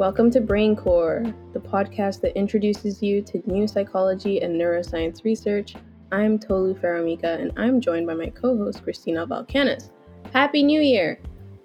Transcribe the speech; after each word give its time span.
Welcome 0.00 0.30
to 0.30 0.40
Brain 0.40 0.76
Core, 0.76 1.22
the 1.52 1.58
podcast 1.60 2.22
that 2.22 2.34
introduces 2.34 3.02
you 3.02 3.20
to 3.20 3.42
new 3.44 3.68
psychology 3.68 4.40
and 4.40 4.58
neuroscience 4.58 5.24
research. 5.24 5.74
I'm 6.10 6.38
Tolu 6.38 6.74
Faramika, 6.74 7.38
and 7.38 7.52
I'm 7.58 7.82
joined 7.82 8.06
by 8.06 8.14
my 8.14 8.30
co-host 8.30 8.82
Kristina 8.82 9.28
Valkanis. 9.28 9.90
Happy 10.32 10.62
New 10.62 10.80
Year! 10.80 11.20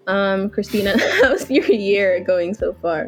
Um, 0.08 0.50
Kristina, 0.50 1.00
how's 1.22 1.50
your 1.50 1.64
year 1.72 2.20
going 2.20 2.54
so 2.54 2.74
far? 2.82 3.08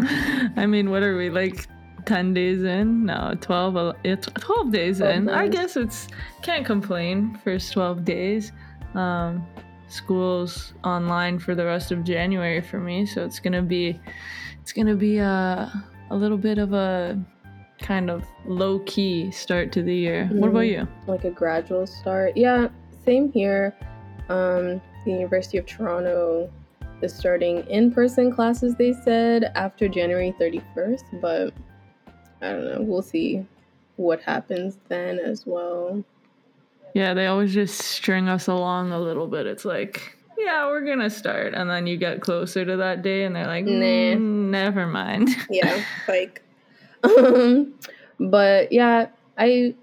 I 0.00 0.64
mean, 0.64 0.88
what 0.88 1.02
are 1.02 1.14
we 1.14 1.28
like 1.28 1.66
10 2.06 2.32
days 2.32 2.62
in? 2.62 3.04
No, 3.04 3.34
12, 3.38 3.76
uh, 3.76 3.92
12 4.16 4.72
days 4.72 4.96
12 4.96 5.14
in. 5.14 5.28
I 5.28 5.46
guess 5.46 5.76
it's 5.76 6.08
can't 6.40 6.64
complain 6.64 7.38
first 7.44 7.70
12 7.74 8.06
days. 8.06 8.50
Um, 8.94 9.46
school's 9.92 10.74
online 10.84 11.38
for 11.38 11.54
the 11.54 11.64
rest 11.64 11.92
of 11.92 12.04
January 12.04 12.60
for 12.60 12.80
me, 12.80 13.06
so 13.06 13.24
it's 13.24 13.38
gonna 13.38 13.62
be 13.62 14.00
it's 14.60 14.72
gonna 14.72 14.94
be 14.94 15.18
a 15.18 15.84
a 16.10 16.16
little 16.16 16.38
bit 16.38 16.58
of 16.58 16.72
a 16.72 17.18
kind 17.78 18.10
of 18.10 18.24
low 18.46 18.78
key 18.80 19.30
start 19.30 19.72
to 19.72 19.82
the 19.82 19.94
year. 19.94 20.28
Mm, 20.32 20.38
what 20.38 20.50
about 20.50 20.60
mm-hmm. 20.60 20.86
you? 20.86 21.12
Like 21.12 21.24
a 21.24 21.30
gradual 21.30 21.86
start. 21.86 22.36
Yeah, 22.36 22.68
same 23.04 23.30
here. 23.32 23.74
Um, 24.28 24.80
the 25.04 25.10
University 25.10 25.58
of 25.58 25.66
Toronto 25.66 26.50
is 27.02 27.12
starting 27.14 27.66
in 27.68 27.90
person 27.92 28.32
classes, 28.32 28.76
they 28.76 28.92
said, 28.92 29.50
after 29.56 29.88
January 29.88 30.34
31st, 30.40 31.20
but 31.20 31.52
I 32.40 32.52
don't 32.52 32.64
know. 32.64 32.80
We'll 32.80 33.02
see 33.02 33.44
what 33.96 34.22
happens 34.22 34.78
then 34.88 35.18
as 35.18 35.46
well. 35.46 36.04
Yeah, 36.94 37.14
they 37.14 37.26
always 37.26 37.54
just 37.54 37.80
string 37.80 38.28
us 38.28 38.46
along 38.48 38.92
a 38.92 39.00
little 39.00 39.26
bit. 39.26 39.46
It's 39.46 39.64
like, 39.64 40.16
yeah, 40.38 40.66
we're 40.66 40.84
gonna 40.84 41.10
start, 41.10 41.54
and 41.54 41.70
then 41.70 41.86
you 41.86 41.96
get 41.96 42.20
closer 42.20 42.64
to 42.64 42.76
that 42.76 43.02
day, 43.02 43.24
and 43.24 43.34
they're 43.34 43.46
like, 43.46 43.64
nah, 43.64 43.70
mm, 43.70 44.18
never 44.50 44.86
mind. 44.86 45.30
yeah, 45.50 45.84
like, 46.08 46.42
um, 47.04 47.74
but 48.18 48.72
yeah, 48.72 49.08
I 49.38 49.74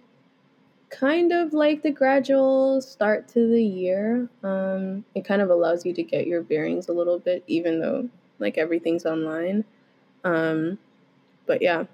kind 0.90 1.32
of 1.32 1.54
like 1.54 1.82
the 1.82 1.92
gradual 1.92 2.82
start 2.82 3.28
to 3.30 3.48
the 3.48 3.64
year. 3.64 4.28
Um, 4.44 5.06
it 5.16 5.26
kind 5.26 5.42
of 5.42 5.50
allows 5.50 5.86
you 5.86 5.94
to 5.94 6.04
get 6.04 6.28
your 6.28 6.44
bearings 6.44 6.90
a 6.90 6.94
little 6.94 7.20
bit, 7.20 7.44
even 7.48 7.80
though 7.80 8.10
like 8.40 8.58
everything's 8.58 9.06
online. 9.06 9.64
Um, 10.23 10.78
but 11.46 11.62
yeah, 11.62 11.86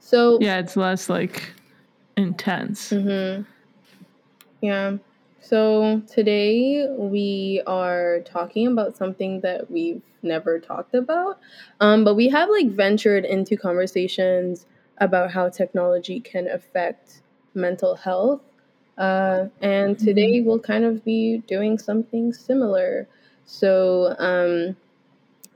so 0.00 0.38
yeah, 0.40 0.58
it's 0.58 0.76
less 0.76 1.08
like 1.08 1.52
intense. 2.16 2.90
Mm-hmm. 2.90 3.42
Yeah. 4.60 4.96
So 5.40 6.00
today 6.12 6.88
we 6.96 7.62
are 7.66 8.20
talking 8.24 8.66
about 8.66 8.96
something 8.96 9.40
that 9.42 9.70
we've 9.70 10.02
never 10.22 10.58
talked 10.58 10.94
about, 10.94 11.38
um, 11.80 12.04
but 12.04 12.14
we 12.14 12.28
have 12.30 12.48
like 12.48 12.70
ventured 12.70 13.24
into 13.24 13.56
conversations 13.56 14.66
about 14.98 15.30
how 15.30 15.50
technology 15.50 16.20
can 16.20 16.48
affect 16.48 17.20
mental 17.54 17.94
health. 17.96 18.40
Uh, 18.96 19.46
and 19.60 19.98
today 19.98 20.38
mm-hmm. 20.38 20.48
we'll 20.48 20.58
kind 20.58 20.84
of 20.84 21.04
be 21.04 21.38
doing 21.46 21.78
something 21.78 22.32
similar. 22.32 23.06
So 23.44 24.16
um, 24.18 24.74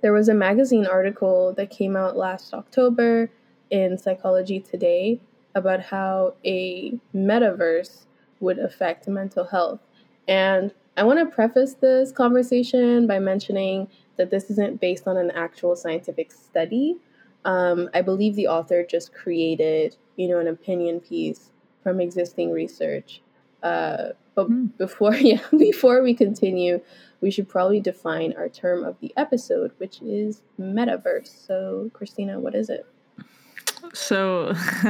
there 0.02 0.12
was 0.12 0.28
a 0.28 0.34
magazine 0.34 0.86
article 0.86 1.54
that 1.54 1.70
came 1.70 1.96
out 1.96 2.16
last 2.16 2.52
October 2.52 3.30
in 3.70 3.96
Psychology 3.96 4.60
Today 4.60 5.20
about 5.54 5.80
how 5.80 6.34
a 6.44 6.92
metaverse 7.14 8.04
would 8.40 8.58
affect 8.58 9.08
mental 9.08 9.44
health. 9.44 9.80
And 10.26 10.72
I 10.96 11.04
want 11.04 11.18
to 11.18 11.34
preface 11.34 11.74
this 11.74 12.12
conversation 12.12 13.06
by 13.06 13.18
mentioning 13.18 13.88
that 14.16 14.30
this 14.30 14.50
isn't 14.50 14.80
based 14.80 15.06
on 15.06 15.16
an 15.16 15.30
actual 15.30 15.76
scientific 15.76 16.32
study. 16.32 16.96
Um, 17.44 17.88
I 17.94 18.02
believe 18.02 18.34
the 18.34 18.48
author 18.48 18.84
just 18.84 19.14
created, 19.14 19.96
you 20.16 20.28
know, 20.28 20.38
an 20.38 20.48
opinion 20.48 21.00
piece 21.00 21.50
from 21.82 22.00
existing 22.00 22.52
research. 22.52 23.22
Uh, 23.62 24.10
but 24.34 24.50
mm. 24.50 24.76
before, 24.76 25.14
yeah, 25.16 25.40
before 25.56 26.02
we 26.02 26.14
continue, 26.14 26.80
we 27.20 27.30
should 27.30 27.48
probably 27.48 27.80
define 27.80 28.34
our 28.36 28.48
term 28.48 28.84
of 28.84 28.98
the 29.00 29.12
episode, 29.16 29.72
which 29.78 30.00
is 30.02 30.42
metaverse. 30.58 31.46
So, 31.46 31.90
Kristina, 31.94 32.38
what 32.38 32.54
is 32.54 32.70
it? 32.70 32.86
So, 33.92 34.52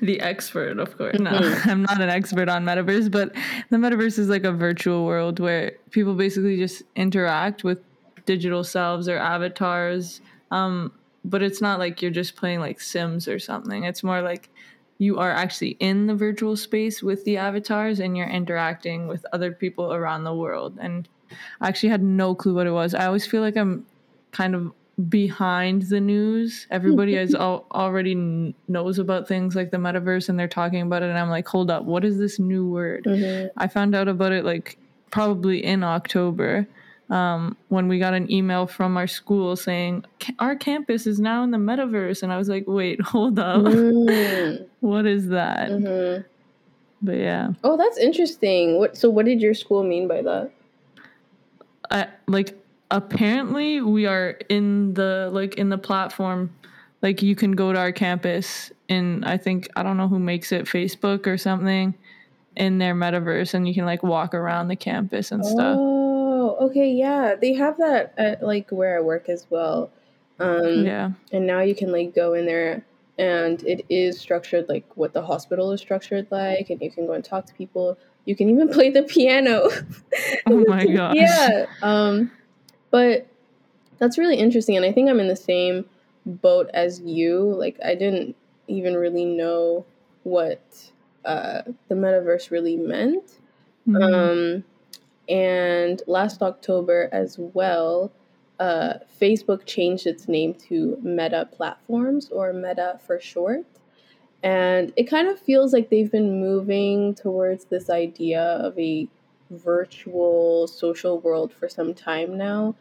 the 0.00 0.18
expert, 0.20 0.78
of 0.78 0.96
course. 0.96 1.18
No, 1.18 1.32
mm-hmm. 1.32 1.70
I'm 1.70 1.82
not 1.82 2.00
an 2.00 2.08
expert 2.08 2.48
on 2.48 2.64
metaverse, 2.64 3.10
but 3.10 3.34
the 3.70 3.76
metaverse 3.76 4.18
is 4.18 4.28
like 4.28 4.44
a 4.44 4.52
virtual 4.52 5.04
world 5.04 5.40
where 5.40 5.76
people 5.90 6.14
basically 6.14 6.56
just 6.56 6.82
interact 6.96 7.64
with 7.64 7.80
digital 8.26 8.64
selves 8.64 9.08
or 9.08 9.18
avatars. 9.18 10.20
Um, 10.50 10.92
but 11.24 11.42
it's 11.42 11.60
not 11.60 11.78
like 11.78 12.00
you're 12.00 12.10
just 12.10 12.36
playing 12.36 12.60
like 12.60 12.80
Sims 12.80 13.28
or 13.28 13.38
something. 13.38 13.84
It's 13.84 14.02
more 14.02 14.22
like 14.22 14.50
you 14.98 15.18
are 15.18 15.30
actually 15.30 15.76
in 15.80 16.06
the 16.06 16.14
virtual 16.14 16.56
space 16.56 17.02
with 17.02 17.24
the 17.24 17.36
avatars 17.36 18.00
and 18.00 18.16
you're 18.16 18.28
interacting 18.28 19.06
with 19.06 19.24
other 19.32 19.52
people 19.52 19.92
around 19.92 20.24
the 20.24 20.34
world. 20.34 20.76
And 20.80 21.08
I 21.60 21.68
actually 21.68 21.90
had 21.90 22.02
no 22.02 22.34
clue 22.34 22.54
what 22.54 22.66
it 22.66 22.72
was. 22.72 22.94
I 22.94 23.06
always 23.06 23.26
feel 23.26 23.40
like 23.40 23.56
I'm 23.56 23.86
kind 24.32 24.54
of 24.54 24.72
behind 25.08 25.82
the 25.82 26.00
news. 26.00 26.66
Everybody 26.70 27.16
is 27.16 27.34
al- 27.34 27.66
already 27.72 28.12
n- 28.12 28.54
knows 28.66 28.98
about 28.98 29.28
things 29.28 29.54
like 29.54 29.70
the 29.70 29.76
metaverse 29.76 30.28
and 30.28 30.38
they're 30.38 30.48
talking 30.48 30.82
about 30.82 31.02
it. 31.02 31.10
And 31.10 31.18
I'm 31.18 31.30
like, 31.30 31.46
hold 31.46 31.70
up, 31.70 31.84
what 31.84 32.04
is 32.04 32.18
this 32.18 32.38
new 32.38 32.66
word? 32.66 33.04
Mm-hmm. 33.04 33.48
I 33.56 33.68
found 33.68 33.94
out 33.94 34.08
about 34.08 34.32
it 34.32 34.44
like 34.44 34.78
probably 35.10 35.64
in 35.64 35.84
October 35.84 36.66
um, 37.10 37.56
when 37.68 37.88
we 37.88 37.98
got 37.98 38.12
an 38.14 38.30
email 38.30 38.66
from 38.66 38.96
our 38.96 39.06
school 39.06 39.56
saying 39.56 40.04
our 40.38 40.54
campus 40.54 41.06
is 41.06 41.20
now 41.20 41.42
in 41.42 41.50
the 41.50 41.58
metaverse. 41.58 42.22
And 42.22 42.32
I 42.32 42.36
was 42.36 42.48
like, 42.48 42.64
wait, 42.66 43.00
hold 43.02 43.38
up. 43.38 43.62
Mm. 43.62 44.66
what 44.80 45.06
is 45.06 45.28
that? 45.28 45.70
Mm-hmm. 45.70 46.22
But 47.00 47.16
yeah. 47.16 47.50
Oh, 47.62 47.76
that's 47.76 47.96
interesting. 47.98 48.78
What? 48.78 48.96
So, 48.96 49.08
what 49.08 49.24
did 49.24 49.40
your 49.40 49.54
school 49.54 49.84
mean 49.84 50.08
by 50.08 50.20
that? 50.22 50.50
I 51.92 52.08
like 52.26 52.57
apparently 52.90 53.80
we 53.80 54.06
are 54.06 54.38
in 54.48 54.94
the 54.94 55.30
like 55.32 55.54
in 55.54 55.68
the 55.68 55.78
platform. 55.78 56.54
Like 57.00 57.22
you 57.22 57.36
can 57.36 57.52
go 57.52 57.72
to 57.72 57.78
our 57.78 57.92
campus 57.92 58.72
and 58.88 59.24
i 59.24 59.36
think 59.36 59.68
i 59.76 59.82
don't 59.82 59.96
know 59.96 60.08
who 60.08 60.18
makes 60.18 60.52
it 60.52 60.64
facebook 60.64 61.26
or 61.26 61.36
something 61.36 61.94
in 62.56 62.78
their 62.78 62.94
metaverse 62.94 63.54
and 63.54 63.68
you 63.68 63.74
can 63.74 63.84
like 63.84 64.02
walk 64.02 64.34
around 64.34 64.68
the 64.68 64.76
campus 64.76 65.30
and 65.30 65.46
stuff. 65.46 65.76
Oh 65.78 66.56
okay 66.62 66.90
yeah 66.90 67.36
they 67.40 67.54
have 67.54 67.76
that 67.78 68.14
at 68.18 68.42
like 68.42 68.70
where 68.70 68.98
i 68.98 69.00
work 69.00 69.28
as 69.28 69.46
well. 69.48 69.90
Um 70.40 70.84
yeah. 70.84 71.10
and 71.32 71.46
now 71.46 71.60
you 71.60 71.74
can 71.76 71.92
like 71.92 72.16
go 72.16 72.34
in 72.34 72.46
there 72.46 72.84
and 73.16 73.62
it 73.62 73.86
is 73.88 74.18
structured 74.18 74.68
like 74.68 74.84
what 74.96 75.12
the 75.12 75.22
hospital 75.22 75.70
is 75.70 75.80
structured 75.80 76.26
like 76.32 76.68
and 76.70 76.82
you 76.82 76.90
can 76.90 77.06
go 77.06 77.12
and 77.12 77.24
talk 77.24 77.46
to 77.46 77.54
people. 77.54 77.96
You 78.24 78.34
can 78.34 78.50
even 78.50 78.68
play 78.68 78.90
the 78.90 79.04
piano. 79.04 79.68
Oh 80.46 80.64
my 80.66 80.84
god 80.84 81.14
yeah 81.16 81.66
um 81.82 82.32
but 82.90 83.26
that's 83.98 84.18
really 84.18 84.36
interesting. 84.36 84.76
And 84.76 84.84
I 84.84 84.92
think 84.92 85.08
I'm 85.08 85.20
in 85.20 85.28
the 85.28 85.36
same 85.36 85.84
boat 86.24 86.70
as 86.74 87.00
you. 87.00 87.40
Like, 87.40 87.78
I 87.84 87.94
didn't 87.94 88.36
even 88.66 88.94
really 88.94 89.24
know 89.24 89.86
what 90.22 90.90
uh, 91.24 91.62
the 91.88 91.94
metaverse 91.94 92.50
really 92.50 92.76
meant. 92.76 93.38
Mm-hmm. 93.88 94.02
Um, 94.02 94.64
and 95.28 96.02
last 96.06 96.42
October 96.42 97.08
as 97.12 97.36
well, 97.38 98.12
uh, 98.58 98.94
Facebook 99.20 99.66
changed 99.66 100.06
its 100.06 100.28
name 100.28 100.54
to 100.68 100.98
Meta 101.02 101.48
Platforms 101.52 102.28
or 102.30 102.52
Meta 102.52 102.98
for 103.06 103.20
short. 103.20 103.64
And 104.42 104.92
it 104.96 105.04
kind 105.04 105.28
of 105.28 105.38
feels 105.38 105.72
like 105.72 105.90
they've 105.90 106.10
been 106.10 106.40
moving 106.40 107.14
towards 107.14 107.66
this 107.66 107.90
idea 107.90 108.40
of 108.40 108.78
a 108.78 109.08
virtual 109.50 110.66
social 110.66 111.20
world 111.20 111.52
for 111.52 111.68
some 111.68 111.94
time 111.94 112.36
now. 112.36 112.74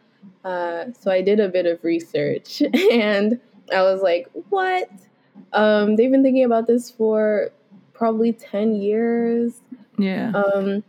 Uh, 0.43 0.85
so 0.99 1.11
I 1.11 1.21
did 1.21 1.39
a 1.39 1.47
bit 1.47 1.65
of 1.65 1.83
research 1.83 2.61
and 2.91 3.39
I 3.73 3.81
was 3.83 4.01
like, 4.01 4.27
what? 4.49 4.89
Um, 5.53 5.95
they've 5.95 6.11
been 6.11 6.23
thinking 6.23 6.43
about 6.43 6.67
this 6.67 6.89
for 6.89 7.51
probably 7.93 8.33
10 8.33 8.75
years. 8.75 9.61
Yeah. 9.97 10.31
Um, 10.31 10.83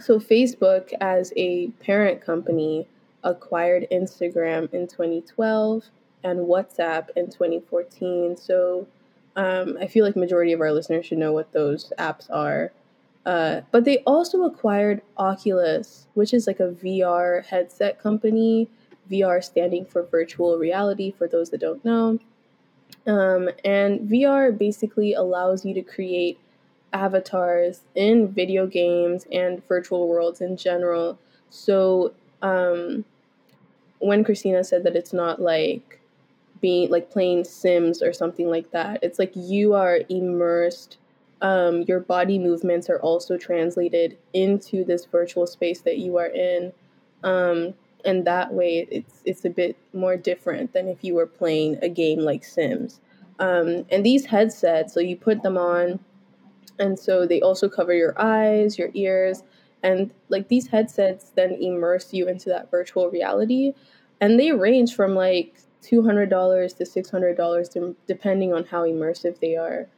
so 0.00 0.18
Facebook, 0.18 0.92
as 1.00 1.32
a 1.36 1.68
parent 1.80 2.20
company, 2.24 2.86
acquired 3.22 3.86
Instagram 3.90 4.72
in 4.72 4.86
2012 4.86 5.84
and 6.22 6.40
WhatsApp 6.40 7.08
in 7.16 7.26
2014. 7.26 8.36
So 8.36 8.86
um, 9.36 9.76
I 9.80 9.86
feel 9.86 10.04
like 10.04 10.16
majority 10.16 10.52
of 10.52 10.60
our 10.60 10.72
listeners 10.72 11.06
should 11.06 11.18
know 11.18 11.32
what 11.32 11.52
those 11.52 11.92
apps 11.98 12.30
are. 12.30 12.72
Uh, 13.26 13.62
but 13.70 13.84
they 13.84 13.98
also 13.98 14.42
acquired 14.44 15.02
Oculus, 15.16 16.06
which 16.14 16.34
is 16.34 16.46
like 16.46 16.60
a 16.60 16.68
VR 16.68 17.44
headset 17.44 18.00
company. 18.02 18.68
VR 19.10 19.42
standing 19.44 19.84
for 19.84 20.02
virtual 20.02 20.56
reality, 20.58 21.10
for 21.10 21.28
those 21.28 21.50
that 21.50 21.60
don't 21.60 21.84
know. 21.84 22.18
Um, 23.06 23.50
and 23.64 24.00
VR 24.08 24.56
basically 24.56 25.12
allows 25.12 25.64
you 25.64 25.74
to 25.74 25.82
create 25.82 26.38
avatars 26.92 27.82
in 27.94 28.28
video 28.28 28.66
games 28.66 29.26
and 29.30 29.66
virtual 29.66 30.08
worlds 30.08 30.40
in 30.40 30.56
general. 30.56 31.18
So 31.50 32.14
um, 32.40 33.04
when 33.98 34.24
Kristina 34.24 34.64
said 34.64 34.84
that 34.84 34.96
it's 34.96 35.12
not 35.12 35.40
like 35.40 36.00
being 36.64 36.90
like 36.90 37.10
playing 37.10 37.44
Sims 37.44 38.00
or 38.00 38.14
something 38.14 38.48
like 38.48 38.70
that. 38.70 38.98
It's 39.02 39.18
like 39.18 39.32
you 39.34 39.74
are 39.74 40.00
immersed. 40.08 40.96
Um, 41.42 41.82
your 41.82 42.00
body 42.00 42.38
movements 42.38 42.88
are 42.88 43.00
also 43.00 43.36
translated 43.36 44.16
into 44.32 44.84
this 44.84 45.04
virtual 45.04 45.46
space 45.46 45.80
that 45.82 45.98
you 45.98 46.16
are 46.16 46.28
in. 46.28 46.72
Um, 47.22 47.74
and 48.04 48.26
that 48.26 48.52
way 48.52 48.86
it's 48.90 49.22
it's 49.24 49.44
a 49.44 49.50
bit 49.50 49.76
more 49.92 50.16
different 50.16 50.72
than 50.72 50.88
if 50.88 51.02
you 51.02 51.14
were 51.14 51.26
playing 51.26 51.78
a 51.82 51.88
game 51.88 52.20
like 52.20 52.44
Sims. 52.44 53.00
Um, 53.38 53.86
and 53.90 54.04
these 54.04 54.26
headsets, 54.26 54.92
so 54.92 55.00
you 55.00 55.16
put 55.16 55.42
them 55.42 55.56
on, 55.56 55.98
and 56.78 56.98
so 56.98 57.26
they 57.26 57.40
also 57.40 57.68
cover 57.68 57.92
your 57.92 58.14
eyes, 58.20 58.78
your 58.78 58.90
ears, 58.94 59.42
and 59.82 60.10
like 60.28 60.48
these 60.48 60.68
headsets 60.68 61.30
then 61.34 61.52
immerse 61.52 62.12
you 62.12 62.28
into 62.28 62.48
that 62.50 62.70
virtual 62.70 63.10
reality, 63.10 63.72
and 64.20 64.38
they 64.38 64.52
range 64.52 64.94
from 64.94 65.14
like 65.14 65.56
two 65.82 66.02
hundred 66.02 66.30
dollars 66.30 66.74
to 66.74 66.86
six 66.86 67.10
hundred 67.10 67.36
dollars, 67.36 67.70
depending 68.06 68.52
on 68.52 68.64
how 68.64 68.82
immersive 68.82 69.40
they 69.40 69.56
are. 69.56 69.88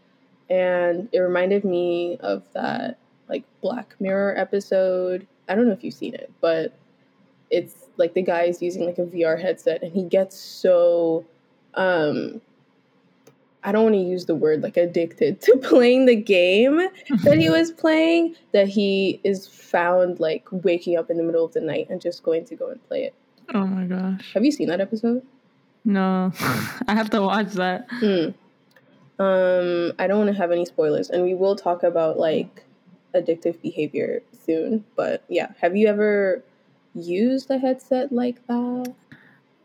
And 0.48 1.08
it 1.12 1.18
reminded 1.18 1.64
me 1.64 2.18
of 2.20 2.44
that 2.52 2.98
like 3.28 3.44
Black 3.60 3.96
Mirror 3.98 4.38
episode. 4.38 5.26
I 5.48 5.54
don't 5.54 5.66
know 5.66 5.72
if 5.72 5.82
you've 5.82 5.94
seen 5.94 6.14
it, 6.14 6.32
but 6.40 6.76
it's 7.50 7.86
like 7.96 8.14
the 8.14 8.22
guy 8.22 8.42
is 8.42 8.60
using 8.62 8.84
like 8.84 8.98
a 8.98 9.04
VR 9.04 9.40
headset 9.40 9.82
and 9.82 9.92
he 9.92 10.04
gets 10.04 10.38
so 10.38 11.24
um 11.74 12.40
I 13.62 13.72
don't 13.72 13.82
want 13.82 13.94
to 13.96 14.00
use 14.00 14.26
the 14.26 14.34
word 14.34 14.62
like 14.62 14.76
addicted 14.76 15.40
to 15.42 15.56
playing 15.58 16.06
the 16.06 16.14
game 16.14 16.88
that 17.24 17.38
he 17.38 17.50
was 17.50 17.72
playing 17.72 18.36
that 18.52 18.68
he 18.68 19.20
is 19.24 19.46
found 19.48 20.20
like 20.20 20.46
waking 20.50 20.96
up 20.96 21.10
in 21.10 21.16
the 21.16 21.22
middle 21.22 21.44
of 21.44 21.52
the 21.52 21.60
night 21.60 21.88
and 21.90 22.00
just 22.00 22.22
going 22.22 22.44
to 22.46 22.54
go 22.54 22.70
and 22.70 22.86
play 22.88 23.04
it. 23.04 23.14
Oh 23.54 23.66
my 23.66 23.84
gosh. 23.84 24.32
Have 24.34 24.44
you 24.44 24.52
seen 24.52 24.68
that 24.68 24.80
episode? 24.80 25.22
No. 25.84 26.32
I 26.40 26.94
have 26.94 27.10
to 27.10 27.22
watch 27.22 27.52
that. 27.52 27.86
Hmm. 27.90 28.30
Um 29.18 29.92
I 29.98 30.06
don't 30.06 30.18
want 30.18 30.30
to 30.30 30.36
have 30.36 30.52
any 30.52 30.64
spoilers 30.64 31.10
and 31.10 31.22
we 31.22 31.34
will 31.34 31.56
talk 31.56 31.82
about 31.82 32.18
like 32.18 32.64
addictive 33.14 33.60
behavior 33.62 34.22
soon, 34.44 34.84
but 34.94 35.24
yeah, 35.28 35.52
have 35.60 35.76
you 35.76 35.88
ever 35.88 36.42
used 36.94 37.50
a 37.50 37.58
headset 37.58 38.12
like 38.12 38.46
that? 38.46 38.94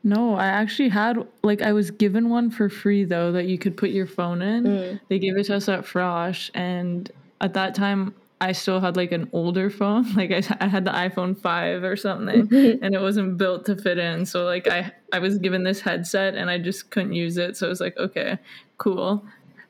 No, 0.04 0.36
I 0.36 0.48
actually 0.48 0.90
had 0.90 1.28
like 1.44 1.62
I 1.62 1.74
was 1.74 1.92
given 1.92 2.30
one 2.30 2.50
for 2.50 2.70
free 2.70 3.04
though 3.04 3.32
that 3.34 3.46
you 3.46 3.58
could 3.58 3.78
put 3.78 3.92
your 3.92 4.08
phone 4.08 4.42
in. 4.42 4.64
Mm. 4.64 5.00
They 5.10 5.20
gave 5.20 5.38
it 5.38 5.44
to 5.46 5.56
us 5.56 5.70
at 5.70 5.82
Frosh, 5.82 6.50
and 6.56 7.12
at 7.40 7.54
that 7.54 7.76
time 7.76 8.16
I 8.40 8.54
still 8.54 8.80
had 8.80 8.98
like 8.98 9.12
an 9.12 9.30
older 9.32 9.70
phone. 9.70 10.08
Like 10.16 10.32
I, 10.32 10.58
I 10.60 10.68
had 10.68 10.86
the 10.86 10.92
iPhone 10.92 11.38
five 11.38 11.84
or 11.84 11.96
something, 11.96 12.48
and 12.82 12.96
it 12.96 13.02
wasn't 13.02 13.38
built 13.38 13.66
to 13.68 13.76
fit 13.76 14.00
in. 14.00 14.26
So 14.26 14.44
like 14.44 14.68
I 14.68 14.92
I 15.14 15.20
was 15.20 15.38
given 15.38 15.64
this 15.64 15.82
headset 15.82 16.34
and 16.34 16.50
I 16.50 16.58
just 16.58 16.90
couldn't 16.90 17.14
use 17.14 17.38
it. 17.38 17.56
So 17.56 17.68
I 17.68 17.70
was 17.70 17.80
like, 17.80 17.96
okay, 17.98 18.40
cool. 18.80 19.24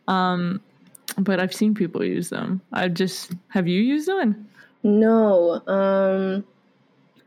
Um, 0.08 0.62
but 1.18 1.40
I've 1.40 1.54
seen 1.54 1.74
people 1.74 2.04
use 2.04 2.30
them. 2.30 2.62
I 2.72 2.88
just 2.88 3.34
have 3.50 3.68
you 3.68 3.82
used 3.82 4.08
one? 4.08 4.48
No. 4.84 5.62
Um, 5.68 6.44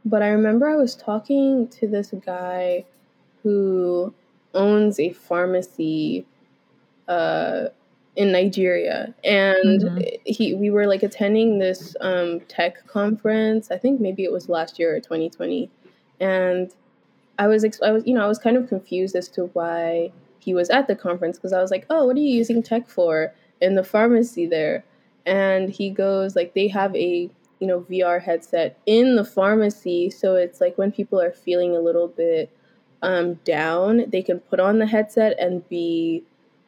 but 0.04 0.22
I 0.22 0.28
remember 0.28 0.68
I 0.68 0.76
was 0.76 0.94
talking 0.94 1.68
to 1.68 1.86
this 1.86 2.12
guy 2.24 2.84
who 3.42 4.12
owns 4.54 4.98
a 5.00 5.12
pharmacy 5.12 6.26
uh, 7.08 7.66
in 8.16 8.32
Nigeria, 8.32 9.14
and 9.24 9.80
mm-hmm. 9.82 9.98
he 10.24 10.54
we 10.54 10.70
were 10.70 10.86
like 10.86 11.02
attending 11.02 11.58
this 11.58 11.96
um, 12.00 12.40
tech 12.48 12.86
conference. 12.86 13.70
I 13.70 13.78
think 13.78 14.00
maybe 14.00 14.24
it 14.24 14.32
was 14.32 14.48
last 14.48 14.78
year 14.78 14.94
or 14.94 15.00
2020, 15.00 15.70
and 16.20 16.72
I 17.38 17.46
was 17.46 17.64
I 17.82 17.90
was 17.90 18.06
you 18.06 18.14
know 18.14 18.24
I 18.24 18.28
was 18.28 18.38
kind 18.38 18.56
of 18.56 18.68
confused 18.68 19.16
as 19.16 19.28
to 19.30 19.46
why 19.46 20.12
he 20.44 20.52
was 20.52 20.68
at 20.70 20.86
the 20.86 20.94
conference 20.94 21.38
because 21.38 21.52
I 21.52 21.62
was 21.62 21.70
like, 21.70 21.86
oh, 21.88 22.04
what 22.04 22.16
are 22.16 22.20
you 22.20 22.36
using 22.36 22.62
tech 22.62 22.88
for 22.88 23.32
in 23.60 23.74
the 23.74 23.84
pharmacy 23.84 24.46
there? 24.46 24.84
And 25.24 25.70
he 25.70 25.88
goes 25.88 26.36
like 26.36 26.54
they 26.54 26.68
have 26.68 26.94
a 26.94 27.30
you 27.60 27.66
know 27.66 27.80
VR 27.82 28.20
headset 28.20 28.78
in 28.84 29.16
the 29.16 29.24
pharmacy, 29.24 30.10
so 30.10 30.34
it's 30.36 30.60
like 30.60 30.76
when 30.76 30.92
people 30.92 31.20
are 31.20 31.32
feeling 31.32 31.74
a 31.74 31.80
little 31.80 32.08
bit 32.08 32.50
um, 33.02 33.34
down, 33.44 34.10
they 34.10 34.22
can 34.22 34.40
put 34.40 34.60
on 34.60 34.78
the 34.78 34.86
headset 34.86 35.38
and 35.38 35.66
be, 35.68 36.24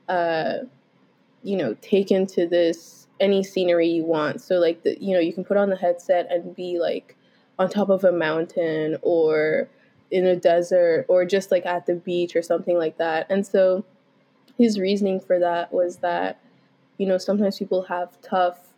uh, 0.08 0.58
you 1.42 1.56
know, 1.56 1.74
taken 1.82 2.26
to 2.28 2.46
this 2.46 3.06
any 3.20 3.42
scenery 3.42 3.88
you 3.88 4.04
want. 4.04 4.40
So 4.40 4.56
like 4.56 4.82
the 4.82 4.96
you 5.00 5.12
know 5.12 5.20
you 5.20 5.34
can 5.34 5.44
put 5.44 5.56
on 5.58 5.68
the 5.68 5.76
headset 5.76 6.30
and 6.30 6.54
be 6.56 6.78
like 6.78 7.16
on 7.58 7.68
top 7.68 7.90
of 7.90 8.04
a 8.04 8.12
mountain 8.12 8.96
or 9.02 9.68
in 10.10 10.26
a 10.26 10.36
desert 10.36 11.06
or 11.08 11.24
just 11.24 11.50
like 11.50 11.66
at 11.66 11.86
the 11.86 11.94
beach 11.94 12.36
or 12.36 12.42
something 12.42 12.76
like 12.76 12.98
that. 12.98 13.26
And 13.30 13.46
so 13.46 13.84
his 14.58 14.78
reasoning 14.78 15.20
for 15.20 15.38
that 15.38 15.72
was 15.72 15.96
that 15.98 16.40
you 16.98 17.06
know 17.06 17.18
sometimes 17.18 17.58
people 17.58 17.82
have 17.82 18.20
tough 18.22 18.72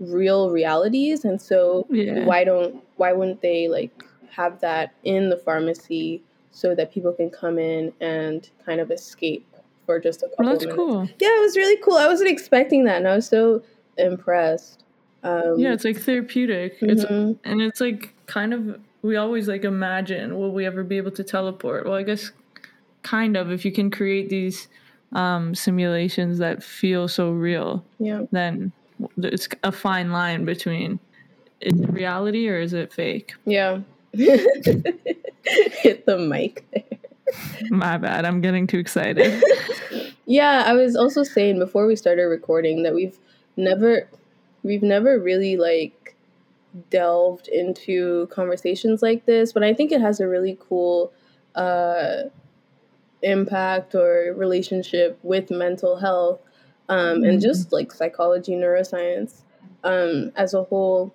real 0.00 0.50
realities 0.50 1.24
and 1.24 1.40
so 1.40 1.86
yeah. 1.90 2.24
why 2.24 2.44
don't 2.44 2.82
why 2.96 3.12
wouldn't 3.12 3.40
they 3.42 3.68
like 3.68 4.04
have 4.30 4.60
that 4.60 4.94
in 5.04 5.28
the 5.28 5.36
pharmacy 5.36 6.22
so 6.50 6.74
that 6.74 6.92
people 6.92 7.12
can 7.12 7.30
come 7.30 7.58
in 7.58 7.92
and 8.00 8.50
kind 8.64 8.80
of 8.80 8.90
escape 8.90 9.46
for 9.86 9.98
just 9.98 10.22
a 10.22 10.28
couple 10.28 10.44
well, 10.44 10.52
that's 10.54 10.64
minutes. 10.64 10.76
cool. 10.76 11.02
Yeah, 11.18 11.28
it 11.28 11.42
was 11.42 11.56
really 11.56 11.80
cool. 11.82 11.96
I 11.96 12.06
wasn't 12.06 12.30
expecting 12.30 12.84
that, 12.84 12.98
and 12.98 13.08
I 13.08 13.16
was 13.16 13.26
so 13.26 13.62
impressed. 13.98 14.84
Um, 15.22 15.58
yeah, 15.58 15.72
it's 15.72 15.84
like 15.84 15.98
therapeutic. 15.98 16.80
Mm-hmm. 16.80 16.90
It's 16.90 17.04
and 17.04 17.62
it's 17.62 17.80
like 17.80 18.14
kind 18.26 18.54
of 18.54 18.80
we 19.02 19.16
always 19.16 19.48
like 19.48 19.64
imagine 19.64 20.38
will 20.38 20.52
we 20.52 20.64
ever 20.64 20.82
be 20.84 20.96
able 20.96 21.10
to 21.12 21.24
teleport? 21.24 21.84
Well, 21.84 21.94
I 21.94 22.02
guess 22.02 22.30
kind 23.02 23.36
of 23.36 23.50
if 23.50 23.64
you 23.64 23.72
can 23.72 23.90
create 23.90 24.28
these 24.28 24.68
um, 25.12 25.54
simulations 25.54 26.38
that 26.38 26.62
feel 26.62 27.08
so 27.08 27.30
real. 27.30 27.84
Yeah. 27.98 28.22
Then 28.30 28.72
it's 29.18 29.48
a 29.62 29.72
fine 29.72 30.12
line 30.12 30.44
between 30.44 30.98
is 31.60 31.80
it 31.80 31.92
reality 31.92 32.48
or 32.48 32.58
is 32.58 32.72
it 32.72 32.92
fake? 32.92 33.34
Yeah. 33.44 33.80
Hit 34.12 36.06
the 36.06 36.18
mic 36.18 36.64
there. 36.72 36.82
My 37.70 37.98
bad. 37.98 38.24
I'm 38.24 38.40
getting 38.40 38.66
too 38.66 38.78
excited. 38.78 39.42
yeah, 40.26 40.64
I 40.66 40.74
was 40.74 40.96
also 40.96 41.22
saying 41.22 41.58
before 41.58 41.86
we 41.86 41.96
started 41.96 42.24
recording 42.24 42.82
that 42.82 42.94
we've 42.94 43.18
never 43.56 44.08
we've 44.62 44.82
never 44.82 45.18
really 45.18 45.56
like 45.56 46.11
delved 46.90 47.48
into 47.48 48.26
conversations 48.28 49.02
like 49.02 49.26
this, 49.26 49.52
but 49.52 49.62
I 49.62 49.74
think 49.74 49.92
it 49.92 50.00
has 50.00 50.20
a 50.20 50.28
really 50.28 50.58
cool 50.60 51.12
uh 51.54 52.22
impact 53.22 53.94
or 53.94 54.34
relationship 54.36 55.18
with 55.22 55.50
mental 55.50 55.96
health 55.96 56.40
um, 56.88 56.98
mm-hmm. 56.98 57.24
and 57.24 57.40
just 57.40 57.72
like 57.72 57.92
psychology, 57.92 58.52
neuroscience 58.52 59.42
um, 59.84 60.32
as 60.36 60.54
a 60.54 60.64
whole. 60.64 61.14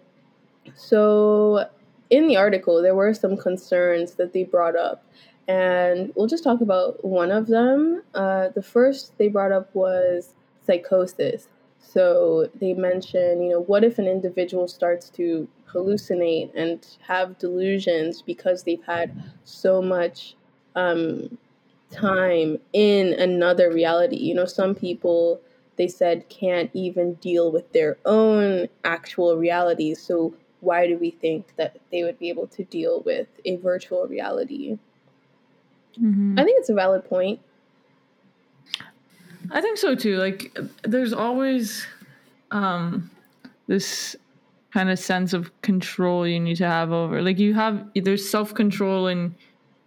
So 0.75 1.67
in 2.09 2.27
the 2.27 2.37
article, 2.37 2.81
there 2.81 2.95
were 2.95 3.13
some 3.13 3.37
concerns 3.37 4.15
that 4.15 4.33
they 4.33 4.43
brought 4.43 4.75
up, 4.75 5.03
and 5.47 6.11
we'll 6.15 6.27
just 6.27 6.43
talk 6.43 6.61
about 6.61 7.03
one 7.03 7.31
of 7.31 7.47
them. 7.47 8.03
Uh, 8.13 8.49
the 8.49 8.63
first 8.63 9.17
they 9.17 9.27
brought 9.27 9.51
up 9.51 9.73
was 9.73 10.33
psychosis. 10.65 11.47
So 11.93 12.49
they 12.59 12.73
mention, 12.73 13.41
you 13.41 13.51
know, 13.51 13.61
what 13.61 13.83
if 13.83 13.97
an 13.97 14.07
individual 14.07 14.67
starts 14.67 15.09
to 15.11 15.47
hallucinate 15.71 16.51
and 16.53 16.85
have 17.07 17.37
delusions 17.37 18.21
because 18.21 18.63
they've 18.63 18.83
had 18.83 19.23
so 19.45 19.81
much 19.81 20.35
um, 20.75 21.37
time 21.89 22.59
in 22.73 23.13
another 23.13 23.71
reality? 23.71 24.17
You 24.17 24.35
know, 24.35 24.45
some 24.45 24.75
people 24.75 25.39
they 25.77 25.87
said 25.87 26.27
can't 26.27 26.69
even 26.73 27.13
deal 27.15 27.51
with 27.51 27.71
their 27.71 27.97
own 28.05 28.67
actual 28.83 29.37
reality. 29.37 29.93
So 29.93 30.33
why 30.59 30.87
do 30.87 30.97
we 30.97 31.11
think 31.11 31.53
that 31.55 31.77
they 31.91 32.03
would 32.03 32.19
be 32.19 32.29
able 32.29 32.47
to 32.47 32.63
deal 32.63 33.01
with 33.05 33.27
a 33.45 33.57
virtual 33.57 34.07
reality? 34.07 34.77
Mm-hmm. 36.01 36.37
I 36.37 36.43
think 36.43 36.59
it's 36.59 36.69
a 36.69 36.73
valid 36.73 37.05
point. 37.05 37.39
I 39.51 39.61
think 39.61 39.77
so 39.77 39.95
too. 39.95 40.17
Like, 40.17 40.57
there's 40.83 41.13
always 41.13 41.85
um, 42.51 43.09
this 43.67 44.15
kind 44.73 44.89
of 44.89 44.99
sense 44.99 45.33
of 45.33 45.51
control 45.61 46.27
you 46.27 46.39
need 46.39 46.57
to 46.57 46.67
have 46.67 46.91
over. 46.91 47.21
Like, 47.21 47.39
you 47.39 47.53
have 47.53 47.87
there's 47.95 48.27
self 48.27 48.53
control 48.53 49.07
in 49.07 49.35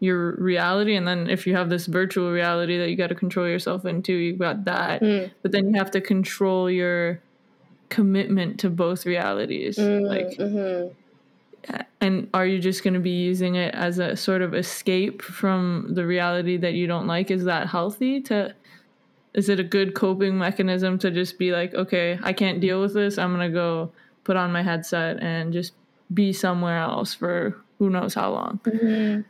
your 0.01 0.35
reality, 0.37 0.97
and 0.97 1.07
then 1.07 1.29
if 1.29 1.47
you 1.47 1.55
have 1.55 1.69
this 1.69 1.87
virtual 1.87 2.33
reality 2.33 2.79
that 2.79 2.89
you 2.89 2.97
got 2.97 3.09
to 3.09 3.15
control 3.15 3.47
yourself 3.47 3.85
into, 3.85 4.15
you've 4.15 4.39
got 4.39 4.65
that. 4.65 5.03
Mm. 5.03 5.31
But 5.43 5.53
then 5.53 5.69
you 5.69 5.79
have 5.79 5.91
to 5.91 6.01
control 6.01 6.71
your 6.71 7.21
commitment 7.91 8.59
to 8.61 8.71
both 8.71 9.05
realities 9.05 9.77
mm, 9.77 10.09
like 10.09 10.29
mm-hmm. 10.39 11.77
and 12.01 12.29
are 12.33 12.47
you 12.47 12.59
just 12.59 12.83
going 12.83 12.95
to 12.95 13.01
be 13.01 13.11
using 13.11 13.57
it 13.57 13.75
as 13.75 13.99
a 13.99 14.17
sort 14.17 14.41
of 14.43 14.55
escape 14.55 15.21
from 15.21 15.89
the 15.91 16.07
reality 16.07 16.57
that 16.57 16.73
you 16.73 16.87
don't 16.87 17.09
like 17.09 17.31
is 17.31 17.45
that 17.45 17.67
healthy 17.67 18.21
to 18.21 18.55
is 19.35 19.49
it 19.49 19.61
a 19.61 19.65
good 19.65 19.95
coping 19.95 20.37
mechanism 20.39 20.99
to 20.99 21.11
just 21.11 21.39
be 21.39 21.53
like 21.53 21.75
okay 21.75 22.19
i 22.23 22.33
can't 22.33 22.61
deal 22.61 22.81
with 22.81 22.95
this 22.95 23.19
i'm 23.19 23.35
going 23.35 23.49
to 23.49 23.55
go 23.55 23.91
put 24.25 24.37
on 24.37 24.53
my 24.53 24.63
headset 24.63 25.21
and 25.23 25.53
just 25.53 25.73
be 26.13 26.33
somewhere 26.33 26.79
else 26.79 27.15
for 27.15 27.57
who 27.79 27.91
knows 27.91 28.15
how 28.15 28.31
long 28.31 28.61
mm-hmm. 28.65 29.21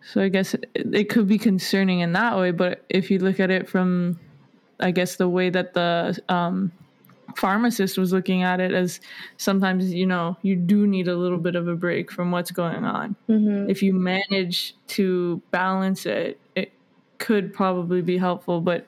So 0.00 0.22
I 0.22 0.28
guess 0.28 0.54
it, 0.54 0.70
it 0.74 1.08
could 1.10 1.28
be 1.28 1.38
concerning 1.38 2.00
in 2.00 2.12
that 2.12 2.36
way, 2.38 2.50
but 2.50 2.84
if 2.88 3.10
you 3.10 3.18
look 3.18 3.40
at 3.40 3.50
it 3.50 3.68
from, 3.68 4.18
I 4.80 4.90
guess 4.90 5.16
the 5.16 5.28
way 5.28 5.50
that 5.50 5.74
the 5.74 6.18
um, 6.28 6.72
pharmacist 7.36 7.98
was 7.98 8.12
looking 8.12 8.42
at 8.42 8.60
it 8.60 8.72
as 8.72 9.00
sometimes 9.36 9.92
you 9.92 10.06
know 10.06 10.36
you 10.42 10.56
do 10.56 10.86
need 10.86 11.08
a 11.08 11.16
little 11.16 11.38
bit 11.38 11.56
of 11.56 11.68
a 11.68 11.74
break 11.74 12.10
from 12.10 12.30
what's 12.30 12.50
going 12.50 12.84
on 12.84 13.14
mm-hmm. 13.28 13.68
if 13.68 13.82
you 13.82 13.92
manage 13.92 14.74
to 14.86 15.40
balance 15.50 16.06
it 16.06 16.40
it 16.56 16.72
could 17.18 17.52
probably 17.52 18.00
be 18.00 18.16
helpful 18.16 18.60
but 18.60 18.86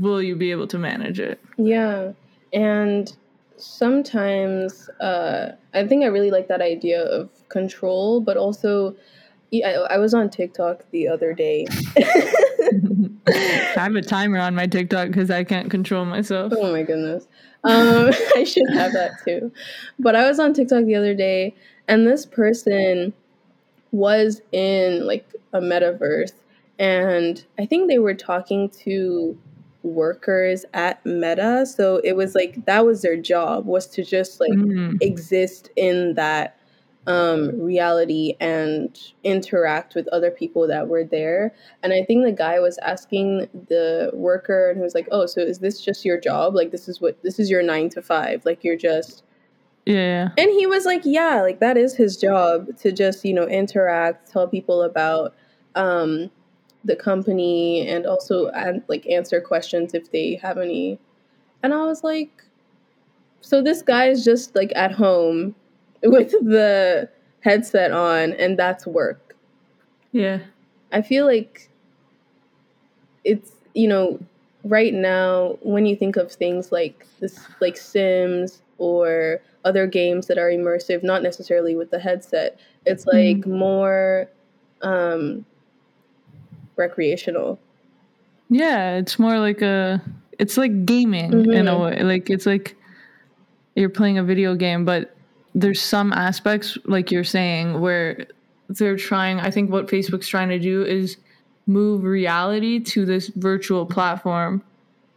will 0.00 0.22
you 0.22 0.36
be 0.36 0.50
able 0.50 0.66
to 0.66 0.78
manage 0.78 1.20
it 1.20 1.40
yeah 1.56 2.12
and 2.52 3.16
sometimes 3.56 4.88
uh, 5.00 5.52
i 5.74 5.86
think 5.86 6.04
i 6.04 6.06
really 6.06 6.30
like 6.30 6.48
that 6.48 6.60
idea 6.60 7.02
of 7.02 7.30
control 7.48 8.20
but 8.20 8.36
also 8.36 8.94
I, 9.52 9.74
I 9.90 9.98
was 9.98 10.14
on 10.14 10.30
tiktok 10.30 10.84
the 10.90 11.08
other 11.08 11.34
day 11.34 11.66
I 13.26 13.80
have 13.86 13.94
a 13.94 14.02
timer 14.02 14.38
on 14.38 14.54
my 14.54 14.66
TikTok 14.66 15.08
because 15.08 15.30
I 15.30 15.44
can't 15.44 15.70
control 15.70 16.04
myself. 16.04 16.52
Oh 16.56 16.72
my 16.72 16.82
goodness. 16.82 17.26
Um, 17.64 18.10
I 18.36 18.44
should 18.44 18.68
have 18.72 18.92
that 18.92 19.12
too. 19.24 19.52
But 19.98 20.16
I 20.16 20.26
was 20.26 20.38
on 20.38 20.54
TikTok 20.54 20.84
the 20.84 20.96
other 20.96 21.14
day, 21.14 21.54
and 21.88 22.06
this 22.06 22.26
person 22.26 23.12
was 23.90 24.40
in 24.52 25.06
like 25.06 25.28
a 25.52 25.60
metaverse, 25.60 26.32
and 26.78 27.44
I 27.58 27.66
think 27.66 27.88
they 27.88 27.98
were 27.98 28.14
talking 28.14 28.70
to 28.84 29.38
workers 29.82 30.64
at 30.74 31.04
Meta. 31.04 31.66
So 31.66 31.96
it 32.04 32.16
was 32.16 32.34
like 32.34 32.64
that 32.66 32.86
was 32.86 33.02
their 33.02 33.16
job 33.16 33.66
was 33.66 33.86
to 33.88 34.04
just 34.04 34.40
like 34.40 34.52
mm. 34.52 34.96
exist 35.00 35.70
in 35.76 36.14
that 36.14 36.58
um, 37.06 37.60
reality 37.60 38.34
and 38.40 38.96
interact 39.24 39.94
with 39.94 40.06
other 40.08 40.30
people 40.30 40.68
that 40.68 40.88
were 40.88 41.04
there. 41.04 41.54
And 41.82 41.92
I 41.92 42.04
think 42.04 42.24
the 42.24 42.32
guy 42.32 42.60
was 42.60 42.78
asking 42.78 43.48
the 43.68 44.10
worker, 44.12 44.70
and 44.70 44.78
he 44.78 44.82
was 44.82 44.94
like, 44.94 45.08
"Oh, 45.10 45.26
so 45.26 45.40
is 45.40 45.58
this 45.58 45.80
just 45.80 46.04
your 46.04 46.20
job? 46.20 46.54
Like, 46.54 46.70
this 46.70 46.88
is 46.88 47.00
what 47.00 47.20
this 47.22 47.38
is 47.38 47.50
your 47.50 47.62
nine 47.62 47.88
to 47.90 48.02
five? 48.02 48.44
Like, 48.44 48.62
you're 48.62 48.76
just." 48.76 49.24
Yeah. 49.84 50.28
And 50.38 50.50
he 50.50 50.66
was 50.66 50.84
like, 50.84 51.02
"Yeah, 51.04 51.42
like 51.42 51.58
that 51.58 51.76
is 51.76 51.96
his 51.96 52.16
job 52.16 52.76
to 52.78 52.92
just 52.92 53.24
you 53.24 53.34
know 53.34 53.46
interact, 53.46 54.30
tell 54.30 54.46
people 54.46 54.82
about." 54.82 55.34
Um, 55.74 56.30
the 56.84 56.96
company 56.96 57.86
and 57.88 58.06
also 58.06 58.48
and 58.48 58.82
like 58.88 59.06
answer 59.06 59.40
questions 59.40 59.94
if 59.94 60.10
they 60.10 60.34
have 60.34 60.58
any 60.58 60.98
and 61.62 61.72
i 61.72 61.84
was 61.84 62.02
like 62.02 62.42
so 63.42 63.60
this 63.60 63.82
guy 63.82 64.06
is 64.06 64.24
just 64.24 64.54
like 64.54 64.72
at 64.74 64.92
home 64.92 65.54
with 66.02 66.30
the 66.42 67.08
headset 67.40 67.92
on 67.92 68.32
and 68.34 68.58
that's 68.58 68.86
work. 68.86 69.36
Yeah. 70.12 70.40
I 70.92 71.02
feel 71.02 71.26
like 71.26 71.68
it's, 73.24 73.52
you 73.74 73.88
know, 73.88 74.18
right 74.64 74.94
now 74.94 75.58
when 75.62 75.86
you 75.86 75.96
think 75.96 76.16
of 76.16 76.30
things 76.30 76.70
like 76.70 77.06
this 77.20 77.40
like 77.60 77.76
Sims 77.76 78.62
or 78.78 79.40
other 79.64 79.86
games 79.86 80.26
that 80.28 80.38
are 80.38 80.50
immersive, 80.50 81.02
not 81.02 81.22
necessarily 81.22 81.74
with 81.74 81.90
the 81.90 81.98
headset, 81.98 82.58
it's 82.86 83.06
like 83.06 83.38
mm. 83.38 83.46
more 83.46 84.28
um 84.82 85.44
recreational. 86.82 87.58
Yeah, 88.50 88.96
it's 88.96 89.18
more 89.18 89.38
like 89.38 89.62
a 89.62 90.02
it's 90.38 90.56
like 90.56 90.84
gaming 90.84 91.30
mm-hmm. 91.30 91.50
in 91.50 91.68
a 91.68 91.72
mm-hmm. 91.72 91.82
way. 91.82 92.02
Like 92.02 92.30
it's 92.30 92.46
like 92.46 92.76
you're 93.74 93.88
playing 93.88 94.18
a 94.18 94.24
video 94.24 94.54
game, 94.54 94.84
but 94.84 95.16
there's 95.54 95.80
some 95.80 96.12
aspects 96.12 96.78
like 96.84 97.10
you're 97.10 97.24
saying 97.24 97.80
where 97.80 98.26
they're 98.68 98.96
trying 98.96 99.38
i 99.40 99.50
think 99.50 99.70
what 99.70 99.88
facebook's 99.88 100.28
trying 100.28 100.48
to 100.48 100.58
do 100.58 100.82
is 100.82 101.16
move 101.66 102.04
reality 102.04 102.80
to 102.80 103.04
this 103.04 103.28
virtual 103.36 103.86
platform 103.86 104.62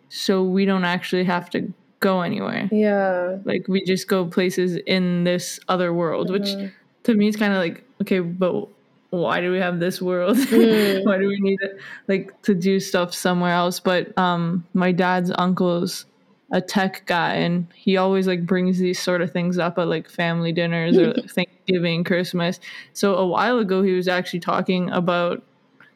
so 0.10 0.44
we 0.44 0.66
don't 0.66 0.86
actually 0.86 1.24
have 1.24 1.50
to 1.50 1.72
go 2.00 2.22
anywhere 2.22 2.70
yeah 2.72 3.38
like 3.46 3.68
we 3.68 3.84
just 3.84 4.08
go 4.08 4.26
places 4.26 4.76
in 4.86 5.24
this 5.24 5.60
other 5.68 5.94
world 5.94 6.30
mm-hmm. 6.30 6.62
which 6.62 6.72
to 7.04 7.14
me 7.16 7.28
is 7.28 7.36
kind 7.36 7.54
of 7.54 7.60
like 7.60 7.84
okay 8.02 8.20
but 8.20 8.68
why 9.16 9.42
do 9.42 9.52
we 9.52 9.58
have 9.58 9.80
this 9.80 10.02
world 10.02 10.38
mm. 10.38 11.06
why 11.06 11.18
do 11.18 11.28
we 11.28 11.40
need 11.40 11.60
it 11.62 11.78
like 12.08 12.42
to 12.42 12.54
do 12.54 12.80
stuff 12.80 13.14
somewhere 13.14 13.54
else 13.54 13.80
but 13.80 14.16
um 14.18 14.66
my 14.74 14.92
dad's 14.92 15.32
uncle's 15.36 16.06
a 16.52 16.62
tech 16.62 17.06
guy 17.06 17.34
and 17.34 17.68
he 17.74 17.98
always 17.98 18.28
like 18.28 18.46
brings 18.46 18.78
these 18.78 19.00
sort 19.00 19.22
of 19.22 19.32
things 19.32 19.58
up 19.58 19.78
at 19.78 19.88
like 19.88 20.10
family 20.10 20.52
dinners 20.52 20.98
or 20.98 21.14
Thanksgiving, 21.28 22.04
Christmas. 22.04 22.60
So 22.94 23.16
a 23.16 23.26
while 23.26 23.58
ago 23.60 23.82
he 23.82 23.94
was 23.94 24.08
actually 24.08 24.42
talking 24.42 24.90
about 24.92 25.44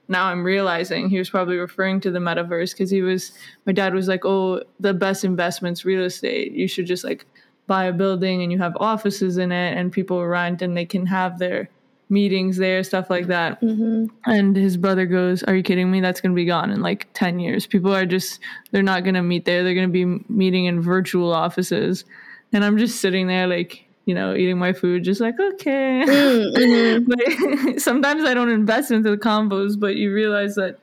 now 0.08 0.26
I'm 0.26 0.44
realizing 0.44 1.08
he 1.08 1.20
was 1.20 1.30
probably 1.30 1.58
referring 1.58 2.02
to 2.02 2.12
the 2.12 2.20
metaverse 2.20 2.72
because 2.72 2.90
he 2.90 3.02
was 3.04 3.32
my 3.66 3.74
dad 3.74 3.94
was 3.94 4.08
like, 4.08 4.26
"Oh, 4.26 4.64
the 4.80 4.94
best 4.94 5.24
investments 5.24 5.86
real 5.86 6.04
estate. 6.04 6.52
You 6.52 6.68
should 6.68 6.88
just 6.88 7.04
like 7.04 7.28
buy 7.68 7.86
a 7.86 7.94
building 7.94 8.42
and 8.42 8.52
you 8.52 8.58
have 8.58 8.76
offices 8.80 9.38
in 9.38 9.52
it 9.52 9.78
and 9.78 9.92
people 9.92 10.26
rent 10.26 10.64
and 10.64 10.76
they 10.76 10.86
can 10.86 11.06
have 11.06 11.38
their 11.38 11.70
meetings 12.10 12.58
there, 12.58 12.84
stuff 12.84 13.10
like 13.10 13.28
that. 13.28 13.62
Mm-hmm. 13.62 14.06
And 14.26 14.56
his 14.56 14.78
brother 14.78 15.06
goes, 15.06 15.44
Are 15.44 15.56
you 15.56 15.64
kidding 15.64 15.90
me? 15.92 16.02
That's 16.02 16.22
going 16.22 16.32
to 16.32 16.36
be 16.36 16.46
gone 16.46 16.72
in 16.72 16.82
like 16.82 17.08
10 17.14 17.40
years. 17.40 17.68
People 17.68 17.94
are 17.94 18.06
just, 18.06 18.40
they're 18.72 18.84
not 18.84 19.04
going 19.04 19.16
to 19.16 19.22
meet 19.22 19.46
there. 19.46 19.64
They're 19.64 19.76
going 19.76 19.88
to 19.88 19.94
be 19.94 20.24
meeting 20.28 20.66
in 20.66 20.82
virtual 20.82 21.32
offices. 21.32 22.06
And 22.52 22.66
I'm 22.66 22.78
just 22.78 23.00
sitting 23.00 23.28
there, 23.28 23.48
like, 23.48 23.86
you 24.06 24.16
know, 24.16 24.34
eating 24.34 24.58
my 24.58 24.74
food, 24.74 25.04
just 25.04 25.22
like, 25.22 25.40
okay. 25.40 26.04
Mm-hmm. 26.08 27.70
but 27.70 27.80
sometimes 27.82 28.24
I 28.24 28.34
don't 28.34 28.50
invest 28.50 28.90
into 28.90 29.12
the 29.12 29.18
combos, 29.18 29.80
but 29.80 29.96
you 29.96 30.12
realize 30.12 30.56
that, 30.56 30.80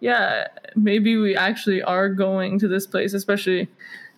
yeah, 0.00 0.48
maybe 0.74 1.16
we 1.16 1.36
actually 1.36 1.80
are 1.82 2.08
going 2.08 2.58
to 2.58 2.68
this 2.68 2.86
place, 2.86 3.14
especially 3.14 3.68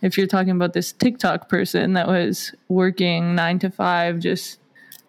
if 0.01 0.17
you're 0.17 0.27
talking 0.27 0.53
about 0.53 0.73
this 0.73 0.93
TikTok 0.93 1.49
person 1.49 1.93
that 1.93 2.09
was 2.09 2.55
working 2.69 3.35
nine 3.35 3.59
to 3.59 3.71
five, 3.71 4.19
just 4.19 4.59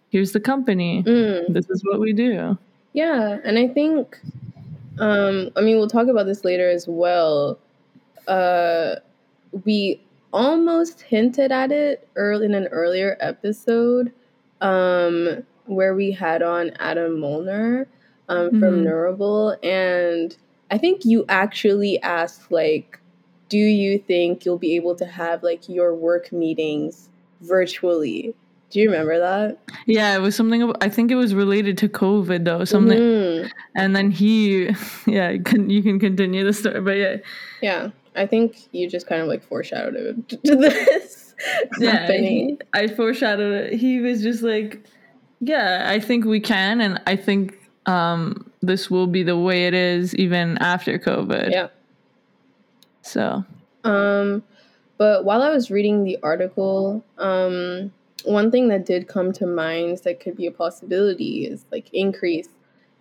here's 0.10 0.32
the 0.32 0.40
company. 0.40 1.04
Mm. 1.04 1.54
This 1.54 1.70
is 1.70 1.84
what 1.84 2.00
we 2.00 2.14
do. 2.14 2.58
Yeah, 2.94 3.38
and 3.44 3.58
I 3.58 3.68
think 3.68 4.20
um 5.00 5.50
I 5.56 5.62
mean 5.62 5.78
we'll 5.78 5.88
talk 5.88 6.08
about 6.08 6.26
this 6.26 6.44
later 6.44 6.70
as 6.70 6.88
well. 6.88 7.60
Uh 8.28 8.96
we 9.66 10.02
almost 10.32 11.02
hinted 11.02 11.52
at 11.52 11.72
it 11.72 12.08
early 12.16 12.46
in 12.46 12.54
an 12.54 12.68
earlier 12.68 13.18
episode 13.20 14.14
um 14.62 15.44
where 15.66 15.96
we 15.96 16.12
had 16.12 16.44
on 16.44 16.72
Adam 16.80 17.20
Molnar 17.20 17.88
um 18.28 18.50
mm-hmm. 18.50 18.60
from 18.60 18.84
Neurable 18.84 19.58
and 19.64 20.38
I 20.70 20.78
think 20.78 21.04
you 21.04 21.26
actually 21.30 22.00
asked 22.04 22.52
like 22.52 23.00
do 23.48 23.58
you 23.58 23.98
think 23.98 24.46
you'll 24.46 24.60
be 24.60 24.76
able 24.76 24.96
to 24.96 25.06
have 25.06 25.42
like 25.42 25.68
your 25.68 25.96
work 25.96 26.32
meetings 26.32 27.10
virtually 27.42 28.36
do 28.70 28.80
you 28.80 28.90
remember 28.90 29.20
that? 29.20 29.58
Yeah, 29.88 30.16
it 30.16 30.20
was 30.20 30.36
something. 30.36 30.72
I 30.82 30.90
think 30.90 31.12
it 31.12 31.16
was 31.16 31.34
related 31.34 31.78
to 31.80 31.90
COVID 31.90 32.46
though. 32.46 32.66
Something, 32.66 33.00
mm-hmm. 33.00 33.48
and 33.76 33.96
then 33.96 34.12
he, 34.12 34.70
yeah, 35.08 35.32
you 35.32 35.42
can 35.84 36.00
continue 36.00 36.44
the 36.44 36.54
story, 36.54 36.82
but 36.82 36.98
yeah, 36.98 37.18
yeah. 37.62 37.90
I 38.16 38.26
think 38.26 38.58
you 38.72 38.90
just 38.90 39.08
kind 39.08 39.22
of 39.22 39.28
like 39.28 39.44
foreshadowed 39.44 39.96
it 39.96 40.30
to 40.46 40.56
this 40.56 41.34
yeah, 41.80 41.92
happening. 41.92 42.60
I 42.74 42.88
foreshadowed 42.88 43.54
it. 43.54 43.80
He 43.80 44.02
was 44.02 44.22
just 44.22 44.44
like, 44.44 44.84
yeah, 45.40 45.86
I 45.88 46.00
think 46.00 46.26
we 46.26 46.40
can, 46.40 46.82
and 46.82 47.02
I 47.08 47.16
think 47.16 47.58
um, 47.86 48.52
this 48.62 48.92
will 48.92 49.08
be 49.08 49.24
the 49.24 49.38
way 49.38 49.66
it 49.66 49.74
is 49.74 50.14
even 50.16 50.58
after 50.60 51.00
COVID. 51.00 51.52
Yeah. 51.52 51.68
So. 53.02 53.44
Um, 53.84 54.44
but 54.98 55.24
while 55.24 55.42
I 55.42 55.50
was 55.50 55.72
reading 55.72 56.04
the 56.04 56.20
article, 56.22 57.04
um 57.18 57.92
one 58.26 58.52
thing 58.52 58.68
that 58.70 58.86
did 58.86 59.08
come 59.08 59.32
to 59.34 59.46
mind 59.46 60.00
that 60.04 60.20
could 60.20 60.36
be 60.36 60.48
a 60.48 60.52
possibility 60.52 61.46
is 61.46 61.66
like 61.72 61.90
increase 61.94 62.50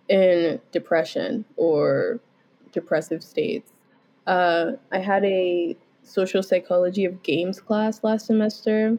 in 0.07 0.59
depression 0.71 1.45
or 1.55 2.19
depressive 2.71 3.23
states. 3.23 3.71
Uh, 4.27 4.73
I 4.91 4.99
had 4.99 5.23
a 5.25 5.77
social 6.03 6.43
psychology 6.43 7.05
of 7.05 7.23
games 7.23 7.59
class 7.59 8.03
last 8.03 8.25
semester, 8.27 8.97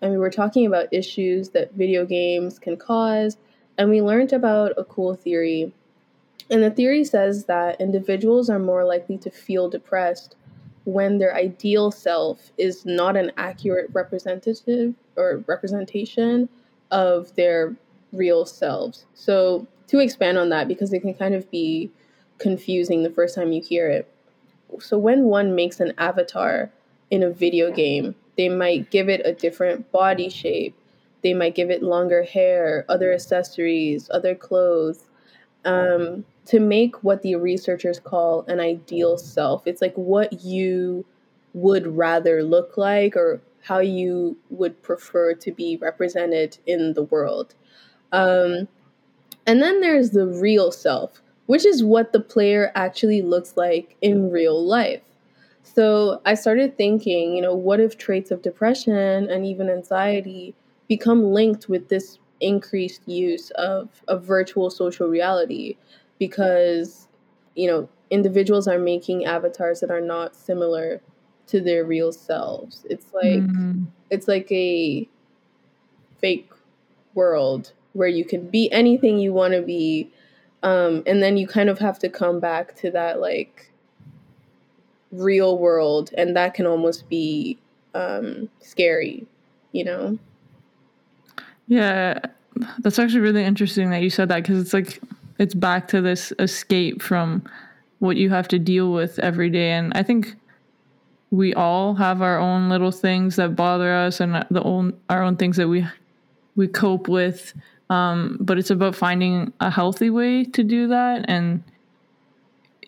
and 0.00 0.12
we 0.12 0.18
were 0.18 0.30
talking 0.30 0.66
about 0.66 0.92
issues 0.92 1.50
that 1.50 1.74
video 1.74 2.04
games 2.04 2.58
can 2.58 2.76
cause, 2.76 3.36
and 3.78 3.90
we 3.90 4.00
learned 4.00 4.32
about 4.32 4.72
a 4.76 4.84
cool 4.84 5.14
theory. 5.14 5.72
And 6.50 6.62
the 6.62 6.70
theory 6.70 7.04
says 7.04 7.46
that 7.46 7.80
individuals 7.80 8.48
are 8.48 8.58
more 8.58 8.84
likely 8.84 9.18
to 9.18 9.30
feel 9.30 9.68
depressed 9.68 10.35
when 10.86 11.18
their 11.18 11.34
ideal 11.34 11.90
self 11.90 12.52
is 12.58 12.86
not 12.86 13.16
an 13.16 13.32
accurate 13.36 13.90
representative 13.92 14.94
or 15.16 15.44
representation 15.48 16.48
of 16.92 17.34
their 17.34 17.76
real 18.12 18.46
selves. 18.46 19.04
So, 19.14 19.66
to 19.88 19.98
expand 19.98 20.38
on 20.38 20.48
that, 20.50 20.68
because 20.68 20.92
it 20.92 21.00
can 21.00 21.14
kind 21.14 21.34
of 21.34 21.50
be 21.50 21.90
confusing 22.38 23.02
the 23.02 23.10
first 23.10 23.34
time 23.34 23.52
you 23.52 23.62
hear 23.62 23.88
it. 23.88 24.08
So, 24.80 24.96
when 24.96 25.24
one 25.24 25.56
makes 25.56 25.80
an 25.80 25.92
avatar 25.98 26.70
in 27.10 27.22
a 27.22 27.30
video 27.30 27.72
game, 27.72 28.14
they 28.36 28.48
might 28.48 28.90
give 28.90 29.08
it 29.08 29.22
a 29.24 29.32
different 29.32 29.90
body 29.92 30.28
shape, 30.30 30.76
they 31.22 31.34
might 31.34 31.56
give 31.56 31.70
it 31.70 31.82
longer 31.82 32.22
hair, 32.22 32.84
other 32.88 33.12
accessories, 33.12 34.08
other 34.12 34.34
clothes. 34.36 35.00
um, 35.64 36.24
to 36.46 36.60
make 36.60 37.02
what 37.02 37.22
the 37.22 37.36
researchers 37.36 37.98
call 37.98 38.44
an 38.46 38.60
ideal 38.60 39.18
self. 39.18 39.66
It's 39.66 39.82
like 39.82 39.94
what 39.94 40.44
you 40.44 41.04
would 41.54 41.86
rather 41.86 42.42
look 42.42 42.76
like 42.76 43.16
or 43.16 43.40
how 43.62 43.80
you 43.80 44.36
would 44.50 44.80
prefer 44.82 45.34
to 45.34 45.52
be 45.52 45.76
represented 45.76 46.58
in 46.66 46.92
the 46.94 47.02
world. 47.02 47.54
Um, 48.12 48.68
and 49.46 49.62
then 49.62 49.80
there's 49.80 50.10
the 50.10 50.26
real 50.26 50.70
self, 50.70 51.20
which 51.46 51.66
is 51.66 51.82
what 51.82 52.12
the 52.12 52.20
player 52.20 52.70
actually 52.74 53.22
looks 53.22 53.56
like 53.56 53.96
in 54.00 54.30
real 54.30 54.64
life. 54.64 55.02
So 55.62 56.20
I 56.24 56.34
started 56.34 56.76
thinking, 56.76 57.34
you 57.34 57.42
know, 57.42 57.54
what 57.54 57.80
if 57.80 57.98
traits 57.98 58.30
of 58.30 58.42
depression 58.42 59.28
and 59.28 59.44
even 59.44 59.68
anxiety 59.68 60.54
become 60.88 61.24
linked 61.32 61.68
with 61.68 61.88
this 61.88 62.18
increased 62.40 63.02
use 63.06 63.50
of 63.52 63.88
a 64.06 64.16
virtual 64.16 64.70
social 64.70 65.08
reality? 65.08 65.76
Because, 66.18 67.08
you 67.54 67.68
know, 67.68 67.88
individuals 68.10 68.68
are 68.68 68.78
making 68.78 69.24
avatars 69.24 69.80
that 69.80 69.90
are 69.90 70.00
not 70.00 70.34
similar 70.36 71.00
to 71.48 71.60
their 71.60 71.84
real 71.84 72.12
selves. 72.12 72.84
It's 72.88 73.06
like 73.12 73.40
mm-hmm. 73.40 73.84
it's 74.10 74.28
like 74.28 74.50
a 74.50 75.08
fake 76.20 76.50
world 77.14 77.72
where 77.92 78.08
you 78.08 78.24
can 78.24 78.48
be 78.48 78.70
anything 78.72 79.18
you 79.18 79.32
want 79.32 79.54
to 79.54 79.62
be 79.62 80.10
um, 80.62 81.02
and 81.06 81.22
then 81.22 81.36
you 81.36 81.46
kind 81.46 81.68
of 81.68 81.78
have 81.78 81.98
to 82.00 82.08
come 82.08 82.40
back 82.40 82.74
to 82.76 82.90
that 82.90 83.20
like 83.20 83.70
real 85.12 85.58
world 85.58 86.10
and 86.16 86.36
that 86.36 86.54
can 86.54 86.66
almost 86.66 87.08
be 87.08 87.58
um, 87.94 88.48
scary 88.60 89.26
you 89.72 89.84
know 89.84 90.18
yeah 91.68 92.18
that's 92.80 92.98
actually 92.98 93.20
really 93.20 93.44
interesting 93.44 93.90
that 93.90 94.02
you 94.02 94.10
said 94.10 94.28
that 94.28 94.42
because 94.42 94.60
it's 94.60 94.74
like 94.74 95.00
it's 95.38 95.54
back 95.54 95.88
to 95.88 96.00
this 96.00 96.32
escape 96.38 97.02
from 97.02 97.42
what 97.98 98.16
you 98.16 98.30
have 98.30 98.48
to 98.48 98.58
deal 98.58 98.92
with 98.92 99.18
every 99.18 99.50
day 99.50 99.72
and 99.72 99.92
i 99.94 100.02
think 100.02 100.34
we 101.30 101.52
all 101.54 101.94
have 101.94 102.22
our 102.22 102.38
own 102.38 102.68
little 102.68 102.92
things 102.92 103.36
that 103.36 103.56
bother 103.56 103.92
us 103.92 104.20
and 104.20 104.44
the 104.50 104.62
own 104.62 104.96
our 105.08 105.22
own 105.22 105.36
things 105.36 105.56
that 105.56 105.68
we 105.68 105.86
we 106.54 106.66
cope 106.66 107.08
with 107.08 107.52
um, 107.88 108.36
but 108.40 108.58
it's 108.58 108.70
about 108.70 108.96
finding 108.96 109.52
a 109.60 109.70
healthy 109.70 110.10
way 110.10 110.44
to 110.44 110.64
do 110.64 110.88
that 110.88 111.24
and 111.28 111.62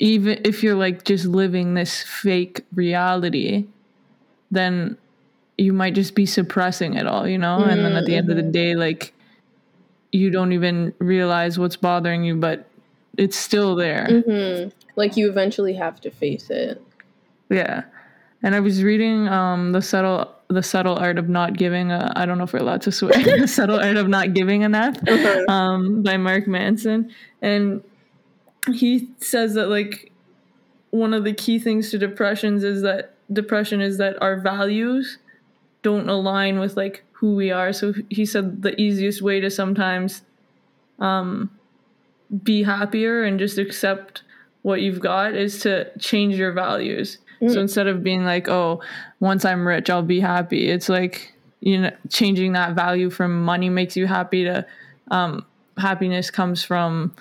even 0.00 0.40
if 0.44 0.62
you're 0.62 0.74
like 0.74 1.04
just 1.04 1.26
living 1.26 1.74
this 1.74 2.02
fake 2.02 2.64
reality 2.74 3.66
then 4.50 4.96
you 5.56 5.72
might 5.72 5.94
just 5.94 6.14
be 6.14 6.24
suppressing 6.24 6.94
it 6.94 7.06
all 7.06 7.26
you 7.26 7.38
know 7.38 7.58
mm-hmm. 7.58 7.70
and 7.70 7.84
then 7.84 7.92
at 7.92 8.06
the 8.06 8.14
end 8.14 8.30
of 8.30 8.36
the 8.36 8.42
mm-hmm. 8.42 8.52
day 8.52 8.74
like 8.74 9.12
you 10.12 10.30
don't 10.30 10.52
even 10.52 10.92
realize 10.98 11.58
what's 11.58 11.76
bothering 11.76 12.24
you 12.24 12.34
but 12.34 12.68
it's 13.16 13.36
still 13.36 13.74
there 13.74 14.06
mm-hmm. 14.08 14.68
like 14.96 15.16
you 15.16 15.28
eventually 15.28 15.74
have 15.74 16.00
to 16.00 16.10
face 16.10 16.50
it 16.50 16.82
yeah 17.50 17.84
and 18.42 18.54
I 18.54 18.60
was 18.60 18.82
reading 18.82 19.28
um, 19.28 19.72
the 19.72 19.82
subtle 19.82 20.32
the 20.48 20.62
subtle 20.62 20.96
art 20.96 21.18
of 21.18 21.28
not 21.28 21.56
giving 21.56 21.90
a 21.90 22.12
I 22.16 22.24
don't 22.24 22.38
know 22.38 22.44
if 22.44 22.52
we're 22.52 22.60
allowed 22.60 22.82
to 22.82 22.92
swear 22.92 23.12
the 23.38 23.48
subtle 23.48 23.80
art 23.80 23.96
of 23.96 24.08
not 24.08 24.34
giving 24.34 24.64
a 24.64 24.76
F 24.76 24.96
uh-huh. 25.06 25.52
um, 25.52 26.02
by 26.02 26.16
Mark 26.16 26.46
Manson, 26.46 27.12
and 27.42 27.82
he 28.72 29.08
says 29.18 29.54
that 29.54 29.68
like 29.68 30.12
one 30.90 31.12
of 31.12 31.24
the 31.24 31.32
key 31.32 31.58
things 31.58 31.90
to 31.90 31.98
depressions 31.98 32.64
is 32.64 32.82
that 32.82 33.14
depression 33.32 33.80
is 33.80 33.98
that 33.98 34.20
our 34.22 34.40
values 34.40 35.18
don't 35.82 36.08
align 36.08 36.58
with 36.58 36.76
like 36.76 37.04
who 37.20 37.34
we 37.34 37.50
are. 37.50 37.72
So 37.72 37.94
he 38.08 38.24
said 38.24 38.62
the 38.62 38.78
easiest 38.80 39.22
way 39.22 39.40
to 39.40 39.50
sometimes 39.50 40.22
um, 40.98 41.50
be 42.42 42.62
happier 42.62 43.24
and 43.24 43.38
just 43.38 43.58
accept 43.58 44.22
what 44.62 44.80
you've 44.80 45.00
got 45.00 45.34
is 45.34 45.60
to 45.60 45.90
change 45.98 46.34
your 46.36 46.52
values 46.52 47.18
Mm. 47.40 47.52
So 47.52 47.60
instead 47.60 47.86
of 47.86 48.02
being 48.02 48.24
like, 48.24 48.48
oh, 48.48 48.80
once 49.20 49.44
I'm 49.44 49.66
rich, 49.66 49.90
I'll 49.90 50.02
be 50.02 50.20
happy, 50.20 50.68
it's 50.70 50.88
like, 50.88 51.32
you 51.60 51.80
know, 51.80 51.90
changing 52.08 52.52
that 52.52 52.74
value 52.74 53.10
from 53.10 53.44
money 53.44 53.68
makes 53.68 53.96
you 53.96 54.06
happy 54.06 54.44
to 54.44 54.66
um, 55.10 55.44
happiness 55.76 56.30
comes 56.30 56.62
from, 56.64 57.14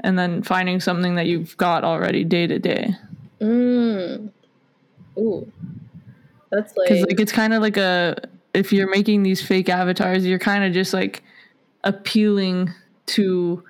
and 0.00 0.18
then 0.18 0.42
finding 0.42 0.80
something 0.80 1.16
that 1.16 1.26
you've 1.26 1.56
got 1.56 1.84
already 1.84 2.24
day 2.24 2.46
to 2.46 2.58
day. 2.58 2.94
Mm. 3.40 4.30
Ooh. 5.18 5.50
That's 6.50 6.76
like. 6.76 6.88
Because, 6.88 7.06
like, 7.06 7.20
it's 7.20 7.32
kind 7.32 7.52
of 7.52 7.62
like 7.62 7.76
a, 7.76 8.16
if 8.56 8.72
you're 8.72 8.88
making 8.90 9.22
these 9.22 9.42
fake 9.42 9.68
avatars, 9.68 10.24
you're 10.24 10.38
kind 10.38 10.64
of 10.64 10.72
just 10.72 10.94
like 10.94 11.22
appealing 11.84 12.72
to 13.06 13.62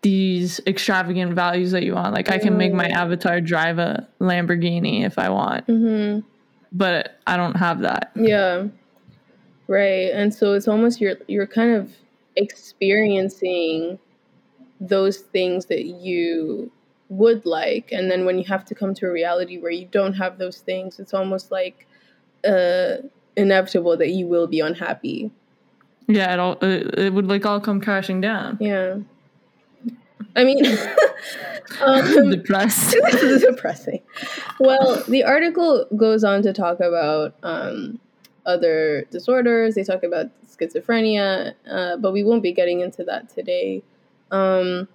these 0.00 0.60
extravagant 0.66 1.34
values 1.34 1.72
that 1.72 1.82
you 1.82 1.94
want. 1.94 2.14
Like 2.14 2.30
I 2.30 2.38
can 2.38 2.56
make 2.56 2.72
my 2.72 2.88
mm. 2.88 2.92
avatar 2.92 3.40
drive 3.40 3.78
a 3.78 4.08
Lamborghini 4.20 5.04
if 5.04 5.18
I 5.18 5.28
want, 5.28 5.66
mm-hmm. 5.66 6.26
but 6.72 7.18
I 7.26 7.36
don't 7.36 7.56
have 7.56 7.80
that. 7.80 8.12
Yeah, 8.14 8.68
right. 9.68 10.10
And 10.12 10.32
so 10.34 10.54
it's 10.54 10.68
almost 10.68 11.00
you're 11.00 11.16
you're 11.26 11.46
kind 11.46 11.74
of 11.74 11.92
experiencing 12.36 13.98
those 14.80 15.18
things 15.18 15.66
that 15.66 15.84
you 15.84 16.70
would 17.10 17.44
like, 17.44 17.92
and 17.92 18.10
then 18.10 18.24
when 18.24 18.38
you 18.38 18.44
have 18.44 18.64
to 18.66 18.74
come 18.74 18.94
to 18.94 19.06
a 19.06 19.12
reality 19.12 19.58
where 19.58 19.70
you 19.70 19.86
don't 19.86 20.14
have 20.14 20.38
those 20.38 20.58
things, 20.58 20.98
it's 20.98 21.14
almost 21.14 21.50
like 21.50 21.86
uh, 22.46 22.96
inevitable 23.36 23.96
that 23.96 24.10
you 24.10 24.26
will 24.26 24.46
be 24.46 24.60
unhappy. 24.60 25.30
Yeah, 26.06 26.32
it 26.32 26.38
all 26.38 26.58
it, 26.60 26.98
it 26.98 27.12
would 27.12 27.26
like 27.26 27.46
all 27.46 27.60
come 27.60 27.80
crashing 27.80 28.20
down. 28.20 28.58
Yeah. 28.60 28.98
I 30.36 30.44
mean, 30.44 30.64
um, 31.80 32.30
depressed. 32.30 32.96
depressing. 33.40 34.00
Well, 34.58 35.02
the 35.08 35.24
article 35.24 35.86
goes 35.96 36.24
on 36.24 36.42
to 36.42 36.52
talk 36.52 36.80
about 36.80 37.34
um, 37.42 38.00
other 38.44 39.06
disorders. 39.10 39.74
They 39.74 39.84
talk 39.84 40.02
about 40.02 40.26
schizophrenia, 40.46 41.54
uh, 41.70 41.96
but 41.96 42.12
we 42.12 42.24
won't 42.24 42.42
be 42.42 42.52
getting 42.52 42.80
into 42.80 43.04
that 43.04 43.28
today. 43.28 43.82
Um, 44.30 44.88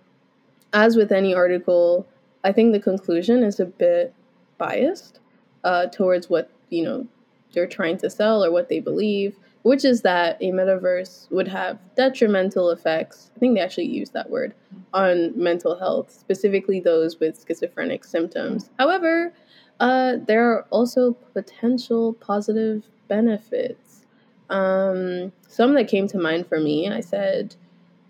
as 0.73 0.95
with 0.95 1.12
any 1.12 1.34
article, 1.34 2.06
I 2.43 2.52
think 2.52 2.73
the 2.73 2.80
conclusion 2.80 3.43
is 3.43 3.60
a 3.60 3.65
bit 3.65 4.13
biased 4.58 5.19
uh, 5.63 5.88
towards 5.88 6.30
what 6.30 6.52
you 6.69 6.84
know 6.84 7.08
they're 7.54 7.68
trying 7.68 7.98
to 7.98 8.10
sell 8.10 8.44
or 8.44 8.52
what 8.52 8.70
they 8.70 8.80
believe 8.80 9.36
which 9.64 9.84
is 9.84 10.02
that 10.02 10.38
a 10.42 10.52
metaverse 10.52 11.30
would 11.32 11.48
have 11.48 11.80
detrimental 11.96 12.70
effects. 12.70 13.32
I 13.36 13.40
think 13.40 13.56
they 13.56 13.62
actually 13.62 13.88
use 13.88 14.10
that 14.12 14.30
word 14.30 14.54
on 14.94 15.32
mental 15.36 15.78
health, 15.78 16.12
specifically 16.12 16.80
those 16.80 17.20
with 17.20 17.44
schizophrenic 17.46 18.06
symptoms. 18.06 18.70
However, 18.80 19.34
uh, 19.80 20.18
there 20.26 20.50
are 20.52 20.66
also 20.70 21.14
potential 21.34 22.14
positive 22.14 22.84
benefits. 23.08 24.06
Um, 24.50 25.32
some 25.48 25.74
that 25.76 25.88
came 25.88 26.08
to 26.08 26.18
mind 26.18 26.48
for 26.48 26.60
me, 26.60 26.90
I 26.90 27.02
said 27.02 27.56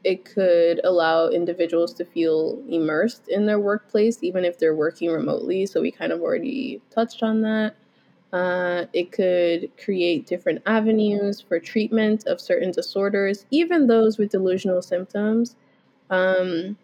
it 0.03 0.23
could 0.23 0.79
allow 0.83 1.27
individuals 1.27 1.93
to 1.95 2.05
feel 2.05 2.63
immersed 2.69 3.27
in 3.27 3.45
their 3.45 3.59
workplace, 3.59 4.19
even 4.21 4.45
if 4.45 4.57
they're 4.57 4.75
working 4.75 5.09
remotely. 5.11 5.65
So 5.65 5.81
we 5.81 5.91
kind 5.91 6.13
of 6.13 6.21
already 6.21 6.81
touched 6.89 7.21
on 7.21 7.41
that. 7.41 7.75
Uh, 8.31 8.85
it 8.93 9.11
could 9.11 9.71
create 9.83 10.27
different 10.27 10.61
avenues 10.67 11.41
for 11.41 11.59
treatment 11.59 12.27
of 12.27 12.39
certain 12.39 12.71
disorders, 12.71 13.45
even 13.49 13.87
those 13.87 14.17
with 14.17 14.29
delusional 14.29 14.81
symptoms. 14.83 15.55
Um, 16.11 16.77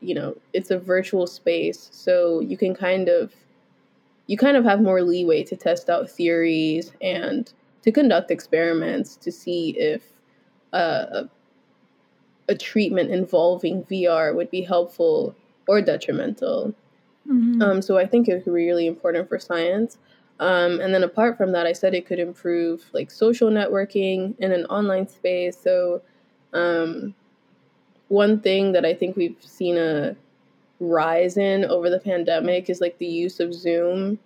you 0.00 0.14
know, 0.14 0.36
it's 0.52 0.70
a 0.70 0.78
virtual 0.78 1.26
space, 1.26 1.88
so 1.92 2.40
you 2.40 2.56
can 2.56 2.74
kind 2.74 3.08
of 3.08 3.32
you 4.28 4.36
kind 4.36 4.56
of 4.56 4.64
have 4.64 4.80
more 4.80 5.02
leeway 5.02 5.42
to 5.42 5.56
test 5.56 5.90
out 5.90 6.08
theories 6.08 6.92
and 7.02 7.52
to 7.82 7.90
conduct 7.90 8.30
experiments 8.30 9.16
to 9.16 9.32
see 9.32 9.70
if 9.70 10.02
uh, 10.72 11.06
a, 11.12 11.28
a 12.48 12.54
treatment 12.56 13.10
involving 13.10 13.82
VR 13.84 14.34
would 14.34 14.50
be 14.50 14.62
helpful 14.62 15.34
or 15.66 15.82
detrimental. 15.82 16.74
Mm-hmm. 17.28 17.62
Um, 17.62 17.82
so 17.82 17.98
I 17.98 18.06
think 18.06 18.28
it's 18.28 18.46
really 18.46 18.86
important 18.86 19.28
for 19.28 19.38
science. 19.38 19.98
Um, 20.42 20.80
and 20.80 20.92
then 20.92 21.04
apart 21.04 21.36
from 21.36 21.52
that, 21.52 21.66
I 21.66 21.72
said 21.72 21.94
it 21.94 22.04
could 22.04 22.18
improve 22.18 22.84
like 22.92 23.12
social 23.12 23.48
networking 23.48 24.34
in 24.40 24.50
an 24.50 24.66
online 24.66 25.06
space. 25.06 25.56
So 25.56 26.02
um, 26.52 27.14
one 28.08 28.40
thing 28.40 28.72
that 28.72 28.84
I 28.84 28.92
think 28.92 29.16
we've 29.16 29.36
seen 29.38 29.76
a 29.78 30.16
rise 30.80 31.36
in 31.36 31.64
over 31.66 31.88
the 31.88 32.00
pandemic 32.00 32.68
is 32.68 32.80
like 32.80 32.98
the 32.98 33.06
use 33.06 33.38
of 33.38 33.54
Zoom. 33.54 34.18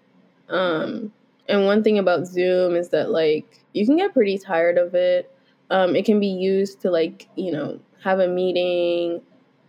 Um, 0.48 1.12
and 1.50 1.66
one 1.66 1.82
thing 1.82 1.98
about 1.98 2.26
Zoom 2.26 2.76
is 2.76 2.88
that 2.88 3.10
like 3.10 3.60
you 3.74 3.84
can 3.84 3.98
get 3.98 4.14
pretty 4.14 4.38
tired 4.38 4.78
of 4.78 4.94
it. 4.94 5.30
Um, 5.68 5.94
it 5.94 6.06
can 6.06 6.18
be 6.18 6.28
used 6.28 6.80
to 6.80 6.90
like 6.90 7.28
you 7.36 7.52
know 7.52 7.78
have 8.02 8.20
a 8.20 8.28
meeting, 8.28 9.20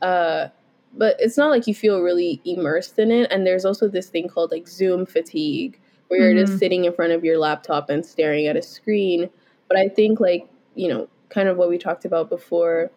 uh, 0.02 0.48
but 0.94 1.18
it's 1.20 1.36
not 1.36 1.50
like 1.50 1.68
you 1.68 1.76
feel 1.76 2.00
really 2.02 2.42
immersed 2.46 2.98
in 3.00 3.12
it. 3.12 3.30
And 3.34 3.46
there's 3.46 3.66
also 3.66 3.90
this 3.90 4.08
thing 4.08 4.30
called 4.30 4.52
like 4.52 4.70
Zoom 4.70 5.06
fatigue, 5.06 5.78
where 6.08 6.20
you're 6.20 6.34
mm-hmm. 6.34 6.46
just 6.46 6.60
sitting 6.60 6.86
in 6.86 6.94
front 6.94 7.12
of 7.12 7.24
your 7.24 7.38
laptop 7.38 7.90
and 7.90 8.06
staring 8.06 8.48
at 8.48 8.56
a 8.56 8.62
screen. 8.62 9.30
But 9.68 9.78
I 9.78 9.90
think 9.90 10.20
like, 10.20 10.48
you 10.76 10.88
know, 10.88 11.08
kind 11.30 11.50
of 11.50 11.58
what 11.58 11.70
we 11.70 11.78
talked 11.78 12.06
about 12.06 12.30
before, 12.30 12.92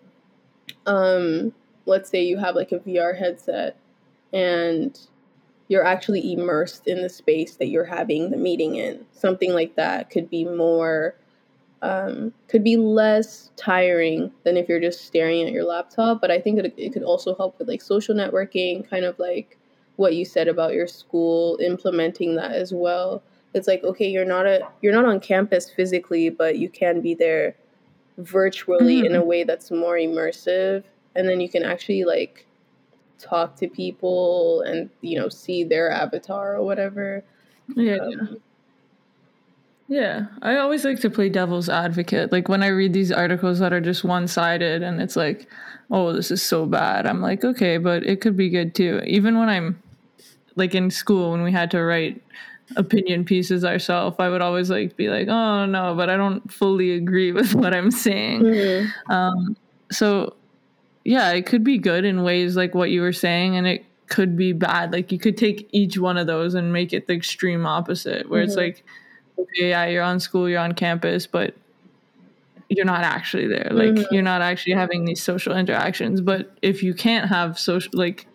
um, 0.87 1.53
let's 1.87 2.11
say 2.11 2.23
you 2.23 2.39
have 2.39 2.55
like 2.55 2.73
a 2.73 2.79
VR 2.79 3.19
headset 3.19 3.77
and 4.33 4.99
you're 5.69 5.85
actually 5.85 6.33
immersed 6.33 6.87
in 6.87 7.03
the 7.03 7.09
space 7.09 7.57
that 7.57 7.69
you're 7.69 7.85
having 7.85 8.31
the 8.31 8.37
meeting 8.37 8.77
in. 8.77 9.07
Something 9.13 9.53
like 9.53 9.77
that 9.77 10.11
could 10.11 10.29
be 10.29 10.45
more, 10.45 11.15
um, 11.83 12.33
could 12.49 12.65
be 12.65 12.77
less 12.77 13.51
tiring 13.57 14.33
than 14.45 14.57
if 14.57 14.69
you're 14.69 14.81
just 14.81 15.05
staring 15.05 15.47
at 15.47 15.53
your 15.53 15.65
laptop. 15.65 16.21
But 16.21 16.31
I 16.31 16.41
think 16.41 16.59
it, 16.59 16.75
it 16.77 16.93
could 16.93 17.05
also 17.05 17.37
help 17.37 17.59
with 17.59 17.69
like 17.69 17.83
social 17.83 18.15
networking, 18.15 18.89
kind 18.89 19.05
of 19.05 19.19
like 19.19 19.59
what 20.01 20.15
you 20.15 20.25
said 20.25 20.49
about 20.49 20.73
your 20.73 20.87
school, 20.87 21.59
implementing 21.61 22.35
that 22.37 22.53
as 22.53 22.73
well. 22.73 23.23
It's 23.53 23.69
like 23.69 23.85
okay, 23.85 24.09
you're 24.09 24.25
not 24.25 24.47
a 24.47 24.67
you're 24.81 24.95
not 24.95 25.05
on 25.05 25.21
campus 25.21 25.69
physically, 25.69 26.31
but 26.31 26.57
you 26.57 26.71
can 26.71 27.03
be 27.03 27.15
there 27.15 27.55
virtually 28.17 29.03
mm. 29.03 29.07
in 29.07 29.15
a 29.15 29.21
mm. 29.21 29.27
way 29.27 29.45
that's 29.45 29.71
more 29.71 29.97
immersive, 29.97 30.85
and 31.15 31.29
then 31.29 31.39
you 31.41 31.51
can 31.51 31.65
actually 31.65 32.05
like 32.05 32.47
talk 33.19 33.57
to 33.57 33.69
people 33.69 34.63
and 34.63 34.89
you 35.03 35.19
know 35.19 35.29
see 35.29 35.65
their 35.65 35.91
avatar 35.91 36.57
or 36.57 36.63
whatever. 36.65 37.23
Yeah. 37.77 37.97
Um, 37.97 38.39
yeah, 39.87 40.27
I 40.41 40.57
always 40.57 40.85
like 40.85 41.01
to 41.01 41.11
play 41.11 41.29
devil's 41.29 41.69
advocate. 41.69 42.31
Like 42.33 42.49
when 42.49 42.63
I 42.63 42.69
read 42.69 42.93
these 42.93 43.11
articles 43.11 43.59
that 43.59 43.73
are 43.73 43.81
just 43.81 44.05
one 44.05 44.29
sided 44.29 44.85
and 44.85 45.03
it's 45.03 45.17
like, 45.17 45.49
oh, 45.91 46.13
this 46.13 46.31
is 46.31 46.41
so 46.41 46.65
bad. 46.65 47.07
I'm 47.07 47.21
like, 47.21 47.45
okay, 47.45 47.77
but 47.77 48.07
it 48.07 48.21
could 48.21 48.37
be 48.37 48.49
good 48.49 48.73
too. 48.73 49.03
Even 49.05 49.37
when 49.37 49.49
I'm 49.49 49.83
like 50.57 50.75
in 50.75 50.91
school, 50.91 51.33
when 51.33 51.43
we 51.43 51.53
had 51.53 51.71
to 51.73 51.83
write 51.83 52.23
opinion 52.77 53.25
pieces 53.25 53.65
ourselves, 53.65 54.17
I 54.19 54.29
would 54.29 54.43
always 54.43 54.71
like 54.71 54.97
be 54.97 55.09
like, 55.09 55.29
oh 55.29 55.67
no, 55.67 55.95
but 55.95 56.11
I 56.11 56.17
don't 56.17 56.53
fully 56.53 56.93
agree 56.93 57.33
with 57.39 57.55
what 57.55 57.75
I'm 57.75 57.91
saying. 57.91 58.43
Mm-hmm. 58.43 59.13
Um, 59.13 59.57
so 59.91 60.35
yeah, 61.05 61.33
it 61.33 61.47
could 61.47 61.65
be 61.65 61.79
good 61.79 62.05
in 62.05 62.23
ways 62.23 62.57
like 62.57 62.75
what 62.75 62.91
you 62.91 63.01
were 63.01 63.13
saying, 63.13 63.57
and 63.57 63.67
it 63.67 63.85
could 64.09 64.37
be 64.37 64.53
bad. 64.53 64.93
Like 64.93 65.11
you 65.13 65.19
could 65.19 65.37
take 65.37 65.69
each 65.73 65.99
one 65.99 66.17
of 66.17 66.27
those 66.27 66.55
and 66.55 66.73
make 66.73 66.93
it 66.93 67.07
the 67.07 67.15
extreme 67.15 67.67
opposite, 67.67 68.29
where 68.29 68.43
mm-hmm. 68.43 68.49
it's 68.49 68.57
like, 68.57 68.85
okay, 69.39 69.71
yeah, 69.71 69.87
you're 69.87 70.03
on 70.03 70.21
school, 70.21 70.49
you're 70.49 70.61
on 70.61 70.73
campus, 70.73 71.27
but 71.27 71.55
you're 72.69 72.87
not 72.87 73.03
actually 73.03 73.49
there. 73.49 73.69
Like 73.73 73.91
mm-hmm. 73.91 74.15
you're 74.15 74.23
not 74.23 74.43
actually 74.43 74.75
having 74.75 75.05
these 75.05 75.23
social 75.23 75.57
interactions. 75.57 76.21
But 76.21 76.57
if 76.63 76.83
you 76.83 76.95
can't 76.95 77.29
have 77.29 77.59
social, 77.59 77.91
like 77.95 78.27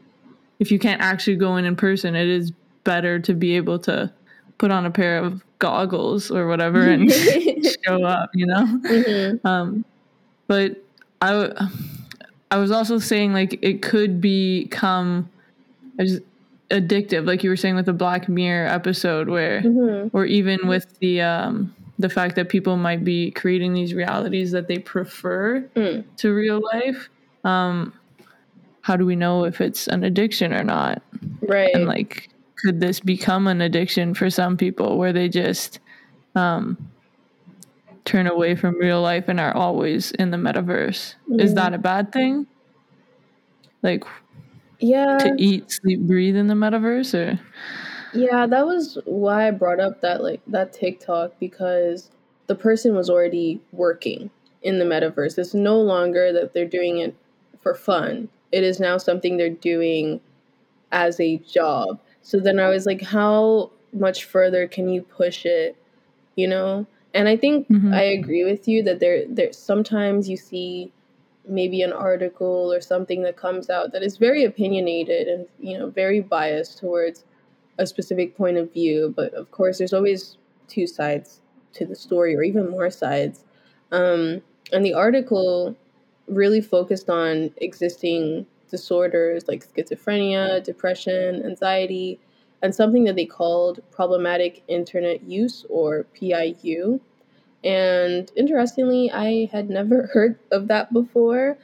if 0.60 0.72
you 0.72 0.80
can't 0.80 1.02
actually 1.02 1.36
go 1.36 1.58
in 1.58 1.65
in 1.65 1.76
person, 1.76 2.15
it 2.15 2.28
is 2.28 2.52
better 2.84 3.20
to 3.20 3.34
be 3.34 3.56
able 3.56 3.80
to 3.80 4.12
put 4.58 4.72
on 4.72 4.86
a 4.86 4.91
pair 4.91 5.18
of 5.18 5.44
goggles 5.60 6.32
or 6.32 6.48
whatever 6.48 6.82
and 6.82 7.12
show 7.86 8.04
up. 8.04 8.30
You 8.34 8.46
know. 8.48 8.80
Mm-hmm. 8.84 9.48
Um, 9.48 9.86
but 10.48 10.84
I 11.22 11.68
I 12.52 12.58
was 12.58 12.72
also 12.72 13.00
saying 13.00 13.34
like 13.34 13.60
it 13.62 13.82
could 13.82 14.22
become 14.22 15.30
just 16.00 16.22
addictive, 16.72 17.26
like 17.26 17.44
you 17.44 17.50
were 17.50 17.58
saying 17.58 17.76
with 17.76 17.86
the 17.86 17.94
Black 17.94 18.28
Mirror 18.30 18.68
episode, 18.68 19.30
where 19.30 19.62
mm-hmm. 19.62 20.15
or 20.15 20.26
even 20.26 20.68
with 20.68 20.98
the 21.00 21.22
um, 21.22 21.74
the 22.00 22.10
fact 22.10 22.36
that 22.36 22.50
people 22.50 22.78
might 22.78 23.04
be 23.04 23.32
creating 23.32 23.74
these 23.74 23.94
realities 23.94 24.52
that 24.52 24.68
they 24.68 24.78
prefer 24.78 25.62
mm. 25.76 26.04
to 26.18 26.34
real 26.34 26.62
life. 26.74 27.10
Um, 27.44 27.94
how 28.86 28.95
do 28.95 29.04
we 29.04 29.15
know 29.15 29.45
if 29.45 29.62
it's 29.62 29.88
an 29.88 30.04
addiction 30.04 30.54
or 30.54 30.63
not? 30.63 31.02
Right. 31.41 31.74
And 31.74 31.88
like, 31.88 32.30
could 32.60 32.80
this 32.80 33.00
become 33.00 33.48
an 33.48 33.60
addiction 33.60 34.13
for 34.13 34.30
some 34.30 34.58
people 34.58 35.00
where 35.00 35.12
they 35.12 35.28
just 35.28 35.80
um, 36.36 36.78
turn 38.04 38.28
away 38.28 38.54
from 38.54 38.78
real 38.78 39.02
life 39.02 39.28
and 39.28 39.39
are 39.39 39.56
always 39.56 40.12
in 40.12 40.30
the 40.30 40.38
metaverse. 40.38 41.15
Mm. 41.28 41.41
Is 41.41 41.56
that 41.56 41.74
a 41.74 41.80
bad 41.80 42.12
thing? 42.12 42.45
Like 43.82 44.04
yeah. 44.80 45.17
To 45.17 45.36
eat, 45.39 45.71
sleep, 45.71 46.02
breathe 46.02 46.36
in 46.36 46.45
the 46.45 46.54
metaverse 46.54 47.15
or 47.15 47.39
Yeah, 48.13 48.45
that 48.45 48.67
was 48.67 49.00
why 49.06 49.48
I 49.48 49.52
brought 49.52 49.80
up 49.80 50.02
that 50.02 50.21
like 50.21 50.41
that 50.45 50.74
TikTok 50.74 51.39
because 51.39 52.12
the 52.45 52.56
person 52.56 52.93
was 52.93 53.10
already 53.10 53.62
working 53.71 54.30
in 54.62 54.78
the 54.78 54.86
metaverse. 54.86 55.39
It's 55.39 55.56
no 55.56 55.82
longer 55.82 56.32
that 56.34 56.54
they're 56.54 56.67
doing 56.67 57.00
it 57.00 57.15
for 57.63 57.74
fun. 57.74 58.30
It 58.51 58.63
is 58.63 58.79
now 58.79 58.97
something 58.97 59.38
they're 59.38 59.49
doing 59.49 60.21
as 60.91 61.19
a 61.19 61.38
job. 61.38 61.99
So 62.21 62.39
then 62.39 62.60
I 62.60 62.69
was 62.69 62.86
like, 62.86 63.01
how 63.01 63.71
much 63.93 64.25
further 64.25 64.67
can 64.67 64.89
you 64.89 65.01
push 65.01 65.45
it? 65.45 65.75
You 66.36 66.47
know? 66.47 66.86
And 67.13 67.29
I 67.29 67.38
think 67.38 67.69
mm-hmm. 67.69 67.93
I 67.93 68.01
agree 68.01 68.43
with 68.43 68.67
you 68.67 68.84
that 68.84 68.99
there 68.99 69.23
there 69.27 69.53
sometimes 69.53 70.29
you 70.29 70.36
see 70.36 70.91
maybe 71.47 71.81
an 71.81 71.93
article 71.93 72.71
or 72.73 72.81
something 72.81 73.21
that 73.23 73.38
comes 73.38 73.69
out 73.69 73.91
that 73.91 74.03
is 74.03 74.17
very 74.17 74.43
opinionated 74.43 75.27
and 75.27 75.45
you 75.60 75.77
know 75.77 75.89
very 75.89 76.19
biased 76.19 76.77
towards 76.77 77.23
a 77.77 77.86
specific 77.86 78.36
point 78.36 78.58
of 78.58 78.73
view 78.73 79.13
but 79.15 79.34
of 79.34 79.51
course 79.51 79.77
there's 79.77 79.93
always 79.93 80.38
two 80.67 80.88
sides 80.88 81.41
to 81.73 81.86
the 81.86 81.95
story 81.95 82.36
or 82.36 82.41
even 82.41 82.69
more 82.69 82.89
sides 82.89 83.43
um, 83.91 84.41
and 84.73 84.84
the 84.84 84.93
article 84.93 85.75
really 86.27 86.61
focused 86.61 87.09
on 87.09 87.51
existing 87.57 88.45
disorders 88.69 89.47
like 89.47 89.65
schizophrenia 89.65 90.63
depression 90.63 91.45
anxiety 91.45 92.19
and 92.61 92.73
something 92.73 93.03
that 93.03 93.15
they 93.15 93.25
called 93.25 93.79
problematic 93.91 94.63
internet 94.67 95.23
use 95.23 95.65
or 95.69 96.03
PIU. 96.15 96.99
And 97.63 98.31
interestingly, 98.35 99.11
I 99.11 99.49
had 99.51 99.69
never 99.69 100.07
heard 100.13 100.38
of 100.51 100.67
that 100.67 100.91
before. 100.91 101.57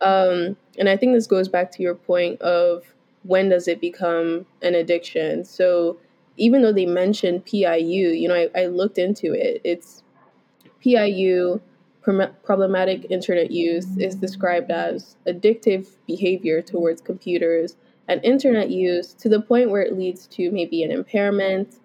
Um, 0.00 0.56
and 0.78 0.88
I 0.88 0.96
think 0.96 1.14
this 1.14 1.26
goes 1.26 1.48
back 1.48 1.70
to 1.72 1.82
your 1.82 1.94
point 1.94 2.40
of 2.40 2.84
when 3.22 3.48
does 3.48 3.66
it 3.68 3.80
become 3.80 4.46
an 4.62 4.74
addiction? 4.74 5.44
So 5.44 5.98
even 6.36 6.62
though 6.62 6.72
they 6.72 6.86
mentioned 6.86 7.44
PIU, 7.44 8.10
you 8.10 8.28
know, 8.28 8.34
I, 8.34 8.48
I 8.54 8.66
looked 8.66 8.98
into 8.98 9.32
it. 9.32 9.60
It's 9.64 10.02
PIU, 10.82 11.60
problematic 12.42 13.06
internet 13.10 13.50
use, 13.50 13.96
is 13.96 14.14
described 14.14 14.70
as 14.70 15.16
addictive 15.26 15.88
behavior 16.06 16.62
towards 16.62 17.00
computers 17.00 17.76
and 18.08 18.24
internet 18.24 18.70
use 18.70 19.12
to 19.14 19.28
the 19.28 19.40
point 19.40 19.70
where 19.70 19.82
it 19.82 19.96
leads 19.96 20.26
to 20.28 20.50
maybe 20.50 20.82
an 20.82 20.90
impairment 20.90 21.76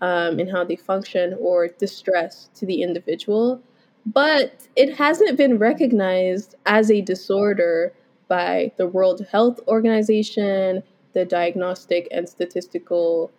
um, 0.00 0.38
in 0.38 0.48
how 0.48 0.64
they 0.64 0.76
function 0.76 1.34
or 1.40 1.68
distress 1.68 2.50
to 2.54 2.66
the 2.66 2.82
individual. 2.82 3.62
But 4.04 4.66
it 4.76 4.96
hasn't 4.96 5.38
been 5.38 5.58
recognized 5.58 6.56
as 6.66 6.90
a 6.90 7.00
disorder 7.00 7.94
by 8.28 8.72
the 8.76 8.86
World 8.86 9.26
Health 9.30 9.60
Organization, 9.68 10.82
the 11.12 11.24
Diagnostic 11.24 12.08
and 12.10 12.28
Statistical 12.28 13.30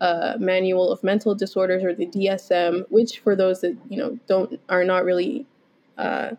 uh, 0.00 0.34
Manual 0.38 0.92
of 0.92 1.02
Mental 1.02 1.34
Disorders, 1.34 1.82
or 1.82 1.94
the 1.94 2.06
DSM, 2.06 2.84
which 2.88 3.18
for 3.18 3.34
those 3.34 3.60
that 3.62 3.76
you 3.88 3.96
know 3.96 4.18
don't 4.26 4.60
are 4.68 4.84
not 4.84 5.04
really 5.04 5.46
uh, 5.98 6.32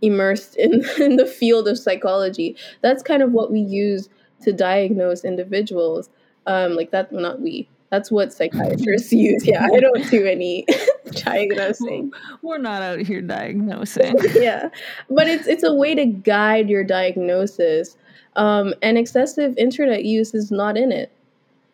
immersed 0.00 0.56
in, 0.56 0.84
in 1.00 1.16
the 1.16 1.26
field 1.26 1.68
of 1.68 1.78
psychology, 1.78 2.56
that's 2.80 3.02
kind 3.02 3.22
of 3.22 3.32
what 3.32 3.50
we 3.50 3.60
use 3.60 4.08
to 4.42 4.52
diagnose 4.52 5.24
individuals. 5.24 6.10
Um, 6.46 6.74
like 6.74 6.90
that, 6.90 7.12
well, 7.12 7.22
not 7.22 7.40
we. 7.40 7.68
That's 7.90 8.10
what 8.10 8.32
psychiatrists 8.32 9.12
use. 9.12 9.46
Yeah, 9.46 9.66
I 9.72 9.78
don't 9.78 10.10
do 10.10 10.26
any 10.26 10.66
diagnosing. 11.10 12.12
We're 12.40 12.58
not 12.58 12.82
out 12.82 13.00
here 13.00 13.20
diagnosing. 13.20 14.16
yeah, 14.34 14.70
but 15.10 15.28
it's 15.28 15.46
it's 15.46 15.62
a 15.62 15.74
way 15.74 15.94
to 15.94 16.06
guide 16.06 16.68
your 16.68 16.84
diagnosis. 16.84 17.96
Um, 18.34 18.72
and 18.80 18.96
excessive 18.96 19.54
internet 19.58 20.04
use 20.04 20.32
is 20.32 20.50
not 20.50 20.78
in 20.78 20.90
it. 20.90 21.12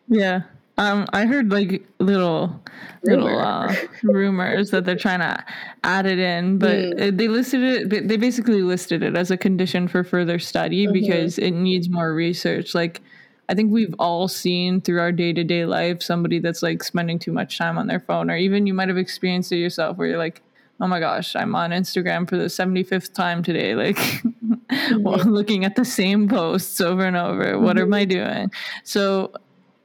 Yeah. 0.08 0.42
Um, 0.78 1.06
I 1.12 1.26
heard 1.26 1.50
like 1.50 1.84
little 1.98 2.62
Rumor. 3.02 3.22
little 3.22 3.40
uh, 3.40 3.74
rumors 4.04 4.70
that 4.70 4.84
they're 4.84 4.96
trying 4.96 5.18
to 5.18 5.44
add 5.82 6.06
it 6.06 6.20
in, 6.20 6.58
but 6.58 6.70
mm. 6.70 7.16
they 7.18 7.26
listed 7.26 7.62
it. 7.92 8.08
They 8.08 8.16
basically 8.16 8.62
listed 8.62 9.02
it 9.02 9.16
as 9.16 9.32
a 9.32 9.36
condition 9.36 9.88
for 9.88 10.04
further 10.04 10.38
study 10.38 10.84
mm-hmm. 10.84 10.92
because 10.92 11.36
it 11.36 11.50
needs 11.50 11.88
more 11.88 12.14
research. 12.14 12.76
Like, 12.76 13.02
I 13.48 13.54
think 13.54 13.72
we've 13.72 13.94
all 13.98 14.28
seen 14.28 14.80
through 14.80 15.00
our 15.00 15.10
day 15.10 15.32
to 15.32 15.42
day 15.42 15.64
life 15.64 16.00
somebody 16.00 16.38
that's 16.38 16.62
like 16.62 16.84
spending 16.84 17.18
too 17.18 17.32
much 17.32 17.58
time 17.58 17.76
on 17.76 17.88
their 17.88 18.00
phone, 18.00 18.30
or 18.30 18.36
even 18.36 18.68
you 18.68 18.74
might 18.74 18.88
have 18.88 18.98
experienced 18.98 19.50
it 19.50 19.56
yourself, 19.56 19.96
where 19.96 20.06
you're 20.06 20.18
like, 20.18 20.42
oh 20.80 20.86
my 20.86 21.00
gosh, 21.00 21.34
I'm 21.34 21.56
on 21.56 21.70
Instagram 21.70 22.28
for 22.28 22.36
the 22.36 22.44
75th 22.44 23.12
time 23.14 23.42
today, 23.42 23.74
like 23.74 23.96
mm-hmm. 23.96 25.28
looking 25.28 25.64
at 25.64 25.74
the 25.74 25.84
same 25.84 26.28
posts 26.28 26.80
over 26.80 27.04
and 27.04 27.16
over. 27.16 27.58
What 27.58 27.76
mm-hmm. 27.76 27.86
am 27.86 27.94
I 27.94 28.04
doing? 28.04 28.52
So 28.84 29.32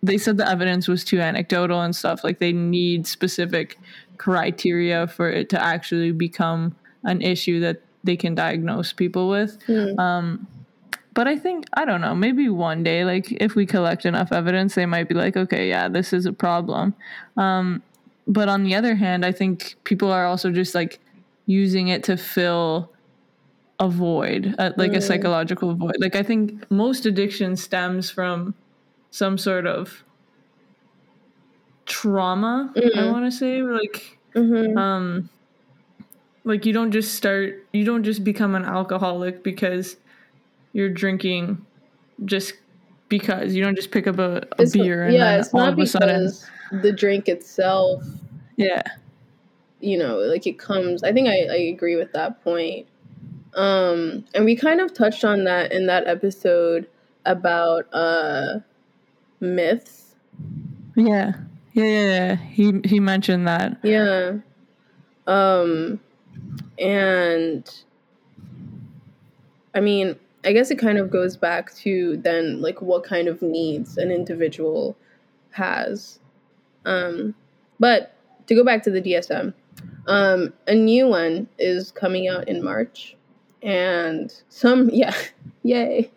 they 0.04 0.18
said 0.18 0.38
the 0.38 0.48
evidence 0.48 0.88
was 0.88 1.06
too 1.06 1.22
anecdotal 1.22 1.82
and 1.82 1.96
stuff. 1.96 2.24
Like 2.24 2.39
they 2.39 2.52
need 2.52 3.08
specific 3.08 3.80
criteria 4.18 5.08
for 5.08 5.30
it 5.30 5.50
to 5.50 5.63
actually 5.63 6.12
become 6.12 6.76
an 7.04 7.22
issue 7.22 7.62
that 7.62 7.82
they 8.04 8.18
can 8.18 8.36
diagnose 8.36 8.92
people 8.92 9.30
with. 9.30 9.58
Mm. 9.68 9.98
Um, 9.98 10.48
but 11.13 11.28
I 11.28 11.38
think 11.38 11.66
I 11.74 11.86
don't 11.86 12.02
know. 12.02 12.13
Maybe 12.13 12.50
one 12.50 12.84
day, 12.84 13.06
like 13.06 13.32
if 13.32 13.56
we 13.56 13.66
collect 13.66 14.06
enough 14.06 14.34
evidence, 14.34 14.76
they 14.76 14.86
might 14.86 15.08
be 15.08 15.16
like, 15.16 15.38
okay, 15.38 15.70
yeah, 15.70 15.88
this 15.88 16.12
is 16.12 16.26
a 16.26 16.34
problem. 16.34 16.94
Um, 17.38 17.82
but 18.28 18.50
on 18.50 18.63
the 18.63 18.76
other 18.76 18.96
hand, 18.96 19.26
I 19.26 19.32
think 19.32 19.76
people 19.86 20.12
are 20.12 20.26
also 20.26 20.52
just 20.52 20.76
like 20.76 21.00
using 21.46 21.88
it 21.88 22.04
to 22.06 22.18
fill 22.18 22.92
a 23.80 23.88
void, 23.88 24.56
uh, 24.60 24.72
like 24.76 24.92
mm. 24.92 24.98
a 24.98 25.02
psychological 25.02 25.76
void. 25.76 25.96
Like 26.00 26.16
I 26.16 26.24
think 26.24 26.70
most 26.70 27.06
addiction 27.06 27.56
stems 27.56 28.10
from 28.10 28.54
some 29.13 29.38
sort 29.38 29.67
of 29.67 30.04
trauma. 31.86 32.73
Mm. 32.76 32.97
I 32.97 33.12
want 33.12 33.26
to 33.26 33.32
say 33.32 33.62
like 33.62 34.17
mm-hmm. 34.34 34.76
um 34.76 35.30
like 36.43 36.65
you 36.65 36.73
don't 36.73 36.91
just 36.91 37.13
start 37.13 37.63
you 37.73 37.86
don't 37.86 38.04
just 38.04 38.23
become 38.23 38.56
an 38.56 38.65
alcoholic 38.65 39.43
because 39.43 39.97
you're 40.73 40.89
drinking 40.89 41.63
just 42.26 42.56
because 43.08 43.54
you 43.54 43.63
don't 43.63 43.76
just 43.76 43.91
pick 43.91 44.08
up 44.08 44.17
a, 44.17 44.47
a 44.58 44.67
beer 44.71 45.04
and 45.04 45.13
yeah, 45.13 45.32
then 45.32 45.39
it's 45.41 45.54
all 45.54 45.60
not 45.60 45.73
of 45.73 45.80
a 45.80 45.86
sudden 45.86 46.32
the 46.82 46.91
drink 46.91 47.30
itself 47.30 48.04
yeah 48.56 48.82
you 49.80 49.95
know 49.95 50.17
like 50.17 50.47
it 50.47 50.58
comes 50.58 51.04
i 51.04 51.13
think 51.13 51.28
i, 51.28 51.54
I 51.54 51.58
agree 51.71 51.95
with 51.95 52.12
that 52.13 52.43
point 52.43 52.88
um 53.54 54.26
and 54.34 54.43
we 54.45 54.56
kind 54.56 54.82
of 54.82 54.91
touched 54.91 55.23
on 55.23 55.43
that 55.43 55.71
in 55.71 55.86
that 55.86 56.08
episode 56.08 56.88
about 57.26 57.86
uh 57.93 58.60
myths. 59.44 60.16
Yeah. 60.96 61.34
Yeah 61.74 61.84
yeah, 61.84 62.06
yeah. 62.06 62.36
he 62.36 62.82
he 62.86 63.00
mentioned 63.00 63.48
that. 63.48 63.78
Yeah. 63.84 64.38
Um 65.28 66.00
and 66.80 67.70
i 69.76 69.80
mean 69.80 70.16
I 70.46 70.52
guess 70.52 70.72
it 70.72 70.78
kind 70.78 70.98
of 70.98 71.10
goes 71.10 71.38
back 71.38 71.74
to 71.76 72.18
then 72.18 72.62
like 72.62 72.82
what 72.82 73.04
kind 73.04 73.28
of 73.28 73.42
needs 73.42 73.98
an 73.98 74.12
individual 74.12 74.98
has. 75.52 76.20
Um, 76.86 77.34
but 77.80 78.14
to 78.48 78.56
go 78.56 78.64
back 78.64 78.84
to 78.84 78.92
the 78.92 79.02
DSM, 79.02 79.54
um, 80.08 80.54
a 80.68 80.76
new 80.76 81.08
one 81.08 81.48
is 81.58 81.92
coming 81.92 82.28
out 82.28 82.48
in 82.50 82.64
March, 82.64 83.16
and 83.62 84.34
some 84.50 84.90
yeah, 84.94 85.16
yay, 85.63 86.12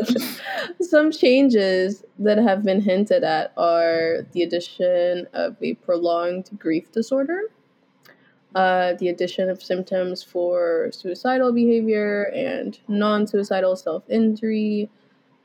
some 0.80 1.10
changes 1.10 2.04
that 2.18 2.38
have 2.38 2.62
been 2.64 2.80
hinted 2.80 3.24
at 3.24 3.52
are 3.56 4.26
the 4.32 4.42
addition 4.42 5.26
of 5.32 5.56
a 5.62 5.74
prolonged 5.74 6.48
grief 6.58 6.90
disorder 6.92 7.42
uh, 8.56 8.94
the 8.94 9.08
addition 9.10 9.50
of 9.50 9.62
symptoms 9.62 10.22
for 10.22 10.88
suicidal 10.90 11.52
behavior 11.52 12.32
and 12.34 12.78
non 12.88 13.26
suicidal 13.26 13.76
self 13.76 14.08
injury. 14.08 14.88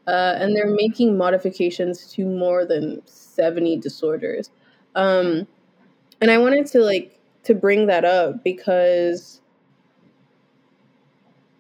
Uh, 0.08 0.36
and 0.38 0.56
they're 0.56 0.74
making 0.74 1.18
modifications 1.18 2.08
to 2.08 2.26
more 2.26 2.66
than 2.66 3.02
70 3.06 3.78
disorders. 3.78 4.50
Um, 4.96 5.46
and 6.22 6.32
I 6.32 6.38
wanted 6.38 6.66
to 6.68 6.80
like 6.80 7.20
to 7.44 7.54
bring 7.54 7.88
that 7.88 8.06
up 8.06 8.44
because 8.44 9.41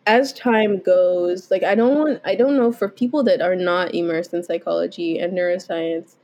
as 0.07 0.33
time 0.33 0.79
goes, 0.79 1.51
like 1.51 1.63
I 1.63 1.75
don't 1.75 1.97
want 1.97 2.21
I 2.25 2.35
don't 2.35 2.57
know 2.57 2.71
for 2.71 2.89
people 2.89 3.23
that 3.23 3.41
are 3.41 3.55
not 3.55 3.93
immersed 3.93 4.33
in 4.33 4.43
psychology 4.43 5.19
and 5.19 5.33
neuroscience, 5.33 6.15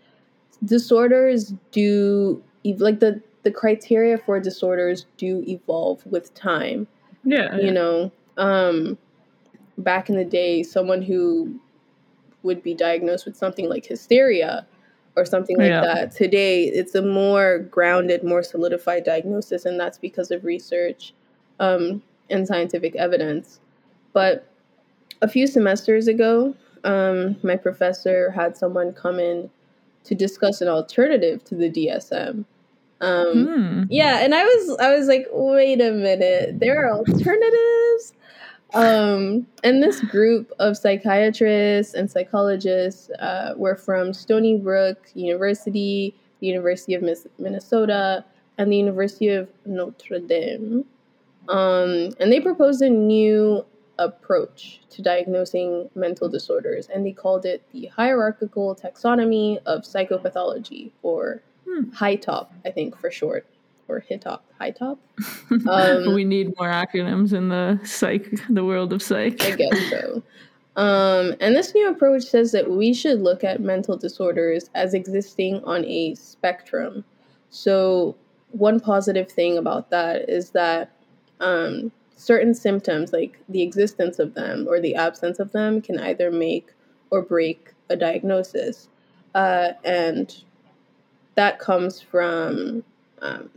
disorders 0.63 1.53
do 1.71 2.43
like 2.63 2.99
the 2.99 3.21
the 3.43 3.51
criteria 3.51 4.17
for 4.17 4.39
disorders 4.39 5.05
do 5.17 5.43
evolve 5.47 6.05
with 6.05 6.33
time. 6.33 6.87
Yeah. 7.23 7.55
You 7.55 7.67
yeah. 7.67 7.71
know, 7.71 8.11
um, 8.37 8.97
back 9.77 10.09
in 10.09 10.15
the 10.15 10.25
day, 10.25 10.63
someone 10.63 11.01
who 11.01 11.59
would 12.43 12.63
be 12.63 12.73
diagnosed 12.73 13.25
with 13.25 13.35
something 13.35 13.69
like 13.69 13.85
hysteria 13.85 14.65
or 15.15 15.25
something 15.25 15.57
like 15.57 15.69
yeah. 15.69 15.81
that. 15.81 16.11
Today, 16.11 16.65
it's 16.65 16.95
a 16.95 17.01
more 17.01 17.59
grounded, 17.59 18.23
more 18.23 18.43
solidified 18.43 19.03
diagnosis, 19.03 19.65
and 19.65 19.79
that's 19.79 19.97
because 19.97 20.29
of 20.31 20.43
research 20.43 21.13
um, 21.59 22.03
and 22.29 22.47
scientific 22.47 22.95
evidence. 22.95 23.59
But 24.13 24.47
a 25.21 25.27
few 25.27 25.47
semesters 25.47 26.07
ago, 26.07 26.55
um, 26.83 27.35
my 27.43 27.55
professor 27.55 28.31
had 28.31 28.57
someone 28.57 28.93
come 28.93 29.19
in 29.19 29.49
to 30.05 30.15
discuss 30.15 30.61
an 30.61 30.67
alternative 30.67 31.43
to 31.45 31.55
the 31.55 31.69
DSM. 31.69 32.45
Um, 32.99 33.45
hmm. 33.45 33.83
Yeah, 33.89 34.19
and 34.23 34.33
I 34.33 34.43
was 34.43 34.77
I 34.79 34.95
was 34.95 35.07
like, 35.07 35.27
wait 35.31 35.81
a 35.81 35.91
minute, 35.91 36.59
there 36.59 36.83
are 36.83 36.97
alternatives. 36.97 38.13
Um, 38.73 39.47
and 39.63 39.81
this 39.81 40.01
group 40.01 40.51
of 40.59 40.75
psychiatrists 40.75 41.93
and 41.93 42.11
psychologists 42.11 43.09
uh, 43.11 43.53
were 43.55 43.75
from 43.75 44.13
Stony 44.13 44.57
Brook 44.57 45.09
University, 45.13 46.13
the 46.41 46.47
University 46.47 46.93
of 46.93 47.03
Minnesota, 47.39 48.25
and 48.57 48.71
the 48.71 48.77
University 48.77 49.29
of 49.29 49.49
Notre 49.65 50.19
Dame. 50.19 50.83
Um, 51.47 52.11
and 52.19 52.31
they 52.31 52.41
proposed 52.41 52.81
a 52.81 52.89
new 52.89 53.65
approach 53.99 54.81
to 54.91 55.01
diagnosing 55.01 55.89
mental 55.95 56.29
disorders, 56.29 56.87
and 56.87 57.05
they 57.05 57.11
called 57.11 57.45
it 57.45 57.63
the 57.71 57.87
hierarchical 57.87 58.75
taxonomy 58.75 59.59
of 59.65 59.81
psychopathology, 59.83 60.91
or 61.01 61.41
Hmm. 61.67 61.89
HITOP, 61.91 62.47
I 62.65 62.71
think 62.71 62.97
for 62.97 63.11
short, 63.11 63.45
or 63.87 64.03
HITOP, 64.09 64.39
HITOP. 64.59 64.97
Um, 65.69 66.13
we 66.13 66.23
need 66.23 66.53
more 66.57 66.69
acronyms 66.69 67.33
in 67.33 67.49
the 67.49 67.79
psych, 67.83 68.31
the 68.49 68.63
world 68.63 68.93
of 68.93 69.01
psych. 69.01 69.43
I 69.43 69.51
guess 69.51 69.89
so. 69.89 70.23
Um, 70.75 71.35
and 71.39 71.55
this 71.55 71.73
new 71.73 71.89
approach 71.89 72.23
says 72.23 72.51
that 72.51 72.69
we 72.69 72.93
should 72.93 73.19
look 73.21 73.43
at 73.43 73.59
mental 73.59 73.97
disorders 73.97 74.69
as 74.75 74.93
existing 74.93 75.63
on 75.63 75.83
a 75.85 76.13
spectrum. 76.15 77.03
So, 77.49 78.15
one 78.51 78.79
positive 78.79 79.29
thing 79.29 79.57
about 79.57 79.89
that 79.89 80.29
is 80.29 80.51
that 80.51 80.91
um, 81.39 81.91
certain 82.17 82.53
symptoms, 82.53 83.13
like 83.13 83.39
the 83.47 83.61
existence 83.61 84.19
of 84.19 84.33
them 84.33 84.67
or 84.67 84.81
the 84.81 84.95
absence 84.95 85.39
of 85.39 85.51
them, 85.53 85.81
can 85.81 85.99
either 85.99 86.29
make 86.29 86.73
or 87.09 87.21
break 87.21 87.73
a 87.89 87.95
diagnosis. 87.95 88.89
Uh, 89.33 89.69
and 89.85 90.43
that 91.35 91.59
comes 91.59 92.01
from 92.01 92.83
um, 93.21 93.49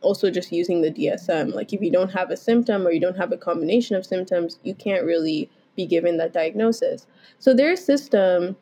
also 0.00 0.30
just 0.30 0.50
using 0.50 0.80
the 0.80 0.90
DSM. 0.90 1.54
Like 1.54 1.72
if 1.72 1.82
you 1.82 1.90
don't 1.90 2.12
have 2.12 2.30
a 2.30 2.36
symptom 2.36 2.86
or 2.86 2.90
you 2.90 3.00
don't 3.00 3.18
have 3.18 3.32
a 3.32 3.36
combination 3.36 3.96
of 3.96 4.06
symptoms, 4.06 4.58
you 4.62 4.74
can't 4.74 5.04
really 5.04 5.50
be 5.76 5.84
given 5.84 6.16
that 6.16 6.32
diagnosis. 6.32 7.06
So 7.38 7.52
their 7.52 7.76
system, 7.76 8.56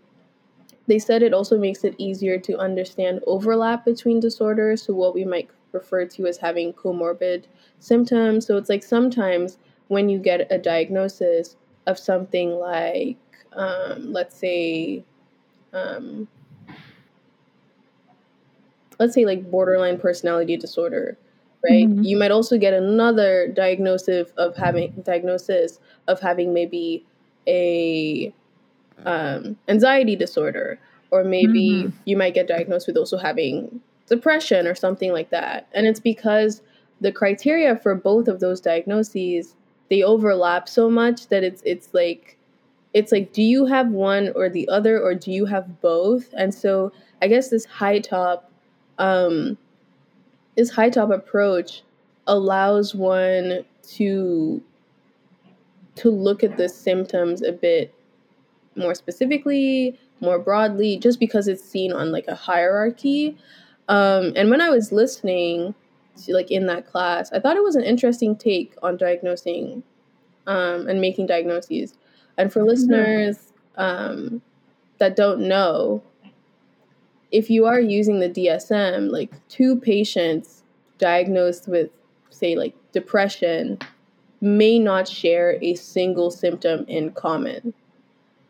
they 0.88 0.98
said 0.98 1.22
it 1.22 1.32
also 1.32 1.56
makes 1.56 1.84
it 1.84 1.94
easier 1.96 2.38
to 2.40 2.58
understand 2.58 3.20
overlap 3.26 3.84
between 3.84 4.18
disorders. 4.18 4.82
So 4.82 4.94
what 4.94 5.14
we 5.14 5.24
might 5.24 5.48
refer 5.70 6.06
to 6.06 6.26
as 6.26 6.38
having 6.38 6.72
comorbid 6.72 7.44
symptoms. 7.80 8.46
So 8.46 8.56
it's 8.56 8.68
like 8.68 8.82
sometimes 8.82 9.58
when 9.88 10.08
you 10.08 10.18
get 10.18 10.50
a 10.50 10.58
diagnosis 10.58 11.56
of 11.86 11.98
something 11.98 12.52
like, 12.52 13.18
um, 13.52 14.12
let's 14.12 14.36
say, 14.36 15.04
um, 15.72 16.28
let's 18.98 19.14
say 19.14 19.24
like 19.24 19.50
borderline 19.50 19.98
personality 19.98 20.56
disorder 20.56 21.16
right 21.64 21.86
mm-hmm. 21.86 22.02
you 22.02 22.16
might 22.16 22.30
also 22.30 22.58
get 22.58 22.72
another 22.72 23.48
diagnosis 23.48 24.30
of 24.36 24.56
having 24.56 24.90
diagnosis 25.04 25.80
of 26.08 26.20
having 26.20 26.52
maybe 26.52 27.04
a 27.46 28.32
um, 29.04 29.56
anxiety 29.68 30.16
disorder 30.16 30.78
or 31.10 31.24
maybe 31.24 31.84
mm-hmm. 31.84 31.96
you 32.04 32.16
might 32.16 32.34
get 32.34 32.46
diagnosed 32.46 32.86
with 32.86 32.96
also 32.96 33.16
having 33.16 33.80
depression 34.06 34.66
or 34.66 34.74
something 34.74 35.12
like 35.12 35.30
that 35.30 35.66
and 35.72 35.86
it's 35.86 36.00
because 36.00 36.62
the 37.04 37.12
criteria 37.12 37.76
for 37.76 37.94
both 37.94 38.28
of 38.28 38.40
those 38.40 38.60
diagnoses 38.60 39.54
they 39.90 40.02
overlap 40.02 40.68
so 40.68 40.88
much 40.88 41.28
that 41.28 41.44
it's 41.44 41.62
it's 41.66 41.92
like 41.92 42.38
it's 42.94 43.12
like 43.12 43.32
do 43.34 43.42
you 43.42 43.66
have 43.66 43.90
one 43.90 44.32
or 44.34 44.48
the 44.48 44.66
other 44.68 44.98
or 44.98 45.14
do 45.14 45.30
you 45.30 45.44
have 45.44 45.82
both 45.82 46.32
and 46.32 46.54
so 46.54 46.90
i 47.20 47.28
guess 47.28 47.50
this 47.50 47.66
HITOP 47.66 48.42
um, 48.98 49.58
this 50.56 50.72
HITOP 50.72 51.14
approach 51.14 51.82
allows 52.26 52.94
one 52.94 53.64
to 53.82 54.62
to 55.96 56.10
look 56.10 56.42
at 56.42 56.56
the 56.56 56.68
symptoms 56.68 57.42
a 57.42 57.52
bit 57.52 57.94
more 58.76 58.94
specifically, 58.94 59.98
more 60.20 60.38
broadly, 60.38 60.96
just 60.96 61.20
because 61.20 61.46
it's 61.46 61.62
seen 61.62 61.92
on 61.92 62.10
like 62.10 62.26
a 62.26 62.34
hierarchy. 62.34 63.36
Um, 63.88 64.32
and 64.34 64.50
when 64.50 64.60
I 64.60 64.70
was 64.70 64.90
listening 64.90 65.74
like 66.28 66.50
in 66.50 66.66
that 66.66 66.86
class, 66.86 67.32
I 67.32 67.40
thought 67.40 67.56
it 67.56 67.62
was 67.62 67.76
an 67.76 67.84
interesting 67.84 68.36
take 68.36 68.74
on 68.82 68.96
diagnosing 68.96 69.82
um, 70.46 70.86
and 70.86 71.00
making 71.00 71.26
diagnoses. 71.26 71.94
And 72.36 72.52
for 72.52 72.60
mm-hmm. 72.60 72.68
listeners 72.68 73.52
um, 73.76 74.42
that 74.98 75.16
don't 75.16 75.40
know, 75.40 76.02
if 77.30 77.50
you 77.50 77.66
are 77.66 77.80
using 77.80 78.20
the 78.20 78.28
DSM, 78.28 79.10
like 79.10 79.32
two 79.48 79.76
patients 79.76 80.62
diagnosed 80.98 81.66
with, 81.66 81.90
say, 82.30 82.54
like 82.54 82.74
depression 82.92 83.78
may 84.40 84.78
not 84.78 85.08
share 85.08 85.58
a 85.62 85.74
single 85.74 86.30
symptom 86.30 86.84
in 86.86 87.10
common. 87.12 87.74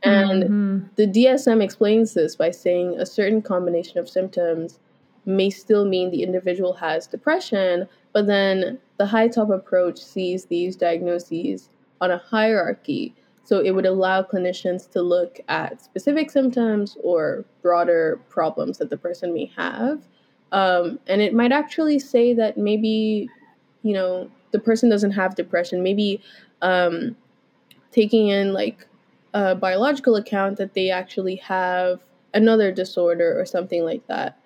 And 0.03 0.43
mm-hmm. 0.43 0.87
the 0.97 1.07
DSM 1.07 1.63
explains 1.63 2.13
this 2.13 2.37
by 2.37 2.51
saying 2.51 2.99
a 2.99 3.07
certain 3.07 3.41
combination 3.41 3.99
of 3.99 4.09
symptoms 4.09 4.79
may 5.27 5.51
still 5.51 5.85
mean 5.85 6.11
the 6.11 6.23
individual 6.23 6.75
has 6.75 7.07
depression, 7.07 7.89
but 8.13 8.27
then 8.27 8.79
the 8.99 9.07
HiTOP 9.07 9.55
approach 9.55 9.99
sees 9.99 10.47
these 10.47 10.77
diagnoses 10.77 11.71
on 12.01 12.11
a 12.11 12.19
hierarchy. 12.19 13.15
So 13.45 13.61
it 13.61 13.73
would 13.73 13.87
allow 13.87 14.23
clinicians 14.23 14.91
to 14.93 15.03
look 15.03 15.41
at 15.49 15.83
specific 15.83 16.31
symptoms 16.31 16.97
or 17.03 17.45
broader 17.63 18.21
problems 18.29 18.79
that 18.79 18.91
the 18.91 18.97
person 18.97 19.35
may 19.35 19.51
have. 19.57 20.03
Um, 20.53 20.99
and 21.07 21.21
it 21.21 21.35
might 21.35 21.53
actually 21.53 21.99
say 21.99 22.33
that 22.35 22.57
maybe, 22.57 23.29
you 23.83 23.93
know, 23.93 24.31
the 24.53 24.59
person 24.61 24.89
doesn't 24.89 25.11
have 25.11 25.35
depression. 25.35 25.83
Maybe 25.83 26.23
um, 26.63 27.17
taking 27.91 28.29
in 28.29 28.53
like 28.53 28.87
a 29.35 29.55
biological 29.55 30.17
account 30.17 30.57
that 30.59 30.75
they 30.75 30.91
actually 30.91 31.37
have 31.37 32.01
another 32.33 32.73
disorder 32.73 33.39
or 33.39 33.45
something 33.45 33.85
like 33.85 34.07
that. 34.07 34.39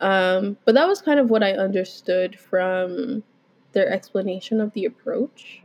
Um, 0.00 0.56
but 0.64 0.74
that 0.74 0.88
was 0.88 1.02
kind 1.02 1.20
of 1.20 1.28
what 1.30 1.42
I 1.42 1.52
understood 1.52 2.38
from 2.38 3.22
their 3.72 3.88
explanation 3.88 4.60
of 4.60 4.72
the 4.72 4.86
approach. 4.86 5.62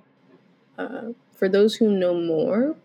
Uh, 0.78 1.13
for 1.34 1.48
those 1.48 1.76
who 1.76 1.89
know 1.89 2.13
more, 2.13 2.76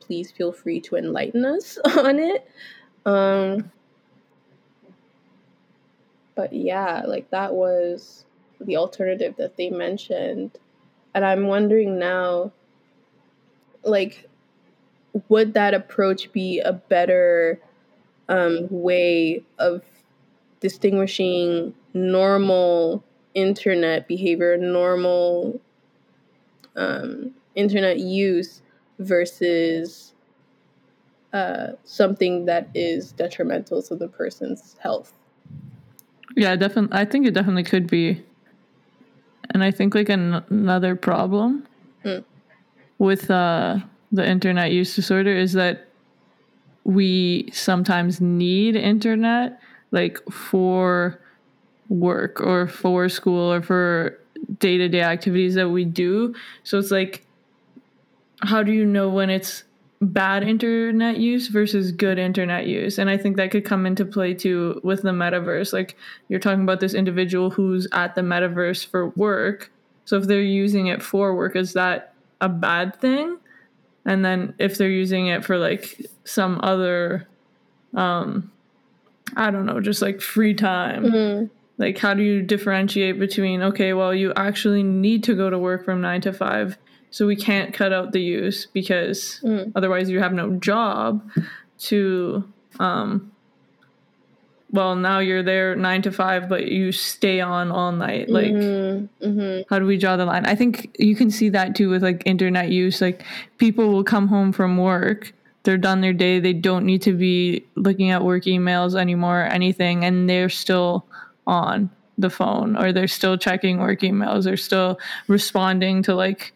please 0.00 0.30
feel 0.30 0.52
free 0.52 0.80
to 0.80 0.96
enlighten 0.96 1.44
us 1.44 1.78
on 1.84 2.18
it. 2.18 2.48
Um, 3.04 3.70
but 6.34 6.52
yeah, 6.52 7.02
like 7.06 7.30
that 7.30 7.52
was 7.54 8.24
the 8.60 8.76
alternative 8.76 9.34
that 9.38 9.56
they 9.56 9.70
mentioned. 9.70 10.58
And 11.14 11.24
I'm 11.24 11.46
wondering 11.46 11.98
now, 11.98 12.52
like, 13.82 14.28
would 15.28 15.54
that 15.54 15.74
approach 15.74 16.32
be 16.32 16.60
a 16.60 16.72
better 16.72 17.60
um, 18.28 18.66
way 18.70 19.42
of 19.58 19.82
distinguishing 20.62 21.74
normal 21.92 23.04
internet 23.34 24.06
behavior, 24.06 24.56
normal 24.56 25.60
um, 26.76 27.34
internet 27.56 27.98
use 27.98 28.62
versus 29.00 30.14
uh, 31.32 31.72
something 31.84 32.44
that 32.46 32.68
is 32.74 33.12
detrimental 33.12 33.82
to 33.82 33.96
the 33.96 34.06
person's 34.06 34.76
health. 34.80 35.12
Yeah, 36.36 36.54
definitely. 36.54 36.96
I 36.96 37.04
think 37.04 37.26
it 37.26 37.34
definitely 37.34 37.64
could 37.64 37.88
be. 37.88 38.24
And 39.50 39.64
I 39.64 39.72
think 39.72 39.94
like 39.94 40.08
an- 40.08 40.44
another 40.48 40.94
problem 40.94 41.66
mm. 42.04 42.24
with 42.98 43.30
uh, 43.30 43.78
the 44.12 44.26
internet 44.26 44.70
use 44.70 44.94
disorder 44.94 45.34
is 45.34 45.54
that 45.54 45.88
we 46.84 47.50
sometimes 47.52 48.20
need 48.20 48.76
internet 48.76 49.60
like 49.92 50.18
for 50.30 51.20
work 51.88 52.40
or 52.40 52.66
for 52.66 53.08
school 53.08 53.52
or 53.52 53.62
for 53.62 54.18
day-to-day 54.58 55.02
activities 55.02 55.54
that 55.54 55.68
we 55.68 55.84
do. 55.84 56.34
So 56.64 56.78
it's 56.78 56.90
like 56.90 57.24
how 58.40 58.62
do 58.62 58.72
you 58.72 58.84
know 58.84 59.08
when 59.08 59.30
it's 59.30 59.62
bad 60.00 60.42
internet 60.42 61.18
use 61.18 61.46
versus 61.46 61.92
good 61.92 62.18
internet 62.18 62.66
use? 62.66 62.98
And 62.98 63.08
i 63.08 63.16
think 63.16 63.36
that 63.36 63.50
could 63.52 63.64
come 63.64 63.86
into 63.86 64.04
play 64.04 64.34
too 64.34 64.80
with 64.82 65.02
the 65.02 65.10
metaverse. 65.10 65.72
Like 65.72 65.96
you're 66.28 66.40
talking 66.40 66.62
about 66.62 66.80
this 66.80 66.94
individual 66.94 67.50
who's 67.50 67.86
at 67.92 68.14
the 68.14 68.22
metaverse 68.22 68.84
for 68.84 69.10
work. 69.10 69.70
So 70.04 70.16
if 70.16 70.26
they're 70.26 70.42
using 70.42 70.88
it 70.88 71.02
for 71.02 71.34
work 71.36 71.54
is 71.54 71.74
that 71.74 72.14
a 72.40 72.48
bad 72.48 72.96
thing? 73.00 73.38
And 74.04 74.24
then 74.24 74.54
if 74.58 74.76
they're 74.76 74.90
using 74.90 75.28
it 75.28 75.44
for 75.44 75.58
like 75.58 76.04
some 76.24 76.58
other 76.62 77.28
um 77.94 78.51
i 79.36 79.50
don't 79.50 79.66
know 79.66 79.80
just 79.80 80.02
like 80.02 80.20
free 80.20 80.54
time 80.54 81.04
mm-hmm. 81.04 81.46
like 81.78 81.98
how 81.98 82.14
do 82.14 82.22
you 82.22 82.42
differentiate 82.42 83.18
between 83.18 83.62
okay 83.62 83.92
well 83.92 84.14
you 84.14 84.32
actually 84.34 84.82
need 84.82 85.22
to 85.24 85.34
go 85.34 85.50
to 85.50 85.58
work 85.58 85.84
from 85.84 86.00
9 86.00 86.20
to 86.22 86.32
5 86.32 86.76
so 87.10 87.26
we 87.26 87.36
can't 87.36 87.74
cut 87.74 87.92
out 87.92 88.12
the 88.12 88.22
use 88.22 88.66
because 88.66 89.40
mm. 89.44 89.70
otherwise 89.76 90.08
you 90.08 90.18
have 90.20 90.32
no 90.32 90.52
job 90.56 91.30
to 91.78 92.42
um 92.80 93.32
well 94.72 94.96
now 94.96 95.18
you're 95.18 95.42
there 95.42 95.76
nine 95.76 96.02
to 96.02 96.10
five 96.10 96.48
but 96.48 96.66
you 96.66 96.90
stay 96.90 97.40
on 97.40 97.70
all 97.70 97.92
night 97.92 98.28
like 98.28 98.52
mm-hmm, 98.52 99.24
mm-hmm. 99.24 99.62
how 99.68 99.78
do 99.78 99.86
we 99.86 99.98
draw 99.98 100.16
the 100.16 100.24
line 100.24 100.44
i 100.46 100.54
think 100.54 100.94
you 100.98 101.14
can 101.14 101.30
see 101.30 101.50
that 101.50 101.76
too 101.76 101.90
with 101.90 102.02
like 102.02 102.22
internet 102.24 102.70
use 102.70 103.00
like 103.00 103.24
people 103.58 103.90
will 103.90 104.04
come 104.04 104.26
home 104.28 104.50
from 104.50 104.78
work 104.78 105.32
they're 105.64 105.78
done 105.78 106.00
their 106.00 106.12
day 106.12 106.40
they 106.40 106.52
don't 106.52 106.84
need 106.84 107.02
to 107.02 107.12
be 107.12 107.64
looking 107.76 108.10
at 108.10 108.24
work 108.24 108.44
emails 108.44 108.98
anymore 108.98 109.42
or 109.42 109.46
anything 109.46 110.04
and 110.04 110.28
they're 110.28 110.48
still 110.48 111.04
on 111.46 111.90
the 112.18 112.30
phone 112.30 112.76
or 112.76 112.92
they're 112.92 113.08
still 113.08 113.36
checking 113.38 113.78
work 113.78 114.00
emails 114.00 114.44
they're 114.44 114.56
still 114.56 114.98
responding 115.28 116.02
to 116.02 116.14
like 116.14 116.52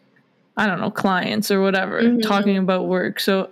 I 0.57 0.65
don't 0.65 0.81
know, 0.81 0.89
clients 0.89 1.51
or 1.51 1.61
whatever, 1.61 2.01
mm-hmm. 2.01 2.21
talking 2.21 2.57
about 2.57 2.87
work. 2.87 3.19
So 3.19 3.51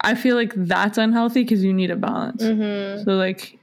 I 0.00 0.14
feel 0.14 0.36
like 0.36 0.52
that's 0.56 0.96
unhealthy 0.96 1.42
because 1.42 1.64
you 1.64 1.72
need 1.72 1.90
a 1.90 1.96
balance. 1.96 2.42
Mm-hmm. 2.42 3.02
So, 3.02 3.16
like, 3.16 3.58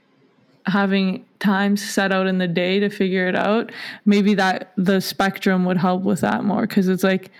having 0.66 1.24
times 1.40 1.82
set 1.82 2.12
out 2.12 2.26
in 2.26 2.36
the 2.36 2.46
day 2.46 2.78
to 2.78 2.90
figure 2.90 3.26
it 3.26 3.34
out, 3.34 3.72
maybe 4.04 4.34
that 4.34 4.72
the 4.76 5.00
spectrum 5.00 5.64
would 5.64 5.78
help 5.78 6.02
with 6.02 6.20
that 6.20 6.44
more 6.44 6.66
because 6.66 6.88
it's 6.88 7.02
like, 7.02 7.30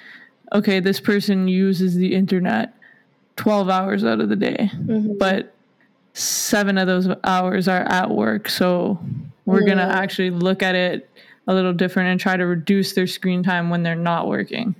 okay, 0.54 0.80
this 0.80 0.98
person 0.98 1.46
uses 1.46 1.94
the 1.94 2.14
internet 2.14 2.72
12 3.38 3.68
hours 3.68 4.04
out 4.04 4.20
of 4.20 4.28
the 4.28 4.36
day, 4.36 4.70
mm-hmm. 4.74 5.16
but 5.18 5.54
seven 6.12 6.76
of 6.76 6.86
those 6.86 7.08
hours 7.24 7.68
are 7.68 7.82
at 7.82 8.10
work. 8.10 8.48
So, 8.48 8.98
we're 9.48 9.64
going 9.64 9.78
to 9.78 9.84
actually 9.84 10.28
look 10.28 10.62
at 10.62 10.74
it 10.74 11.08
a 11.46 11.54
little 11.54 11.72
different 11.72 12.10
and 12.10 12.20
try 12.20 12.36
to 12.36 12.44
reduce 12.44 12.92
their 12.92 13.06
screen 13.06 13.42
time 13.42 13.70
when 13.70 13.82
they're 13.82 13.94
not 13.94 14.28
working. 14.28 14.74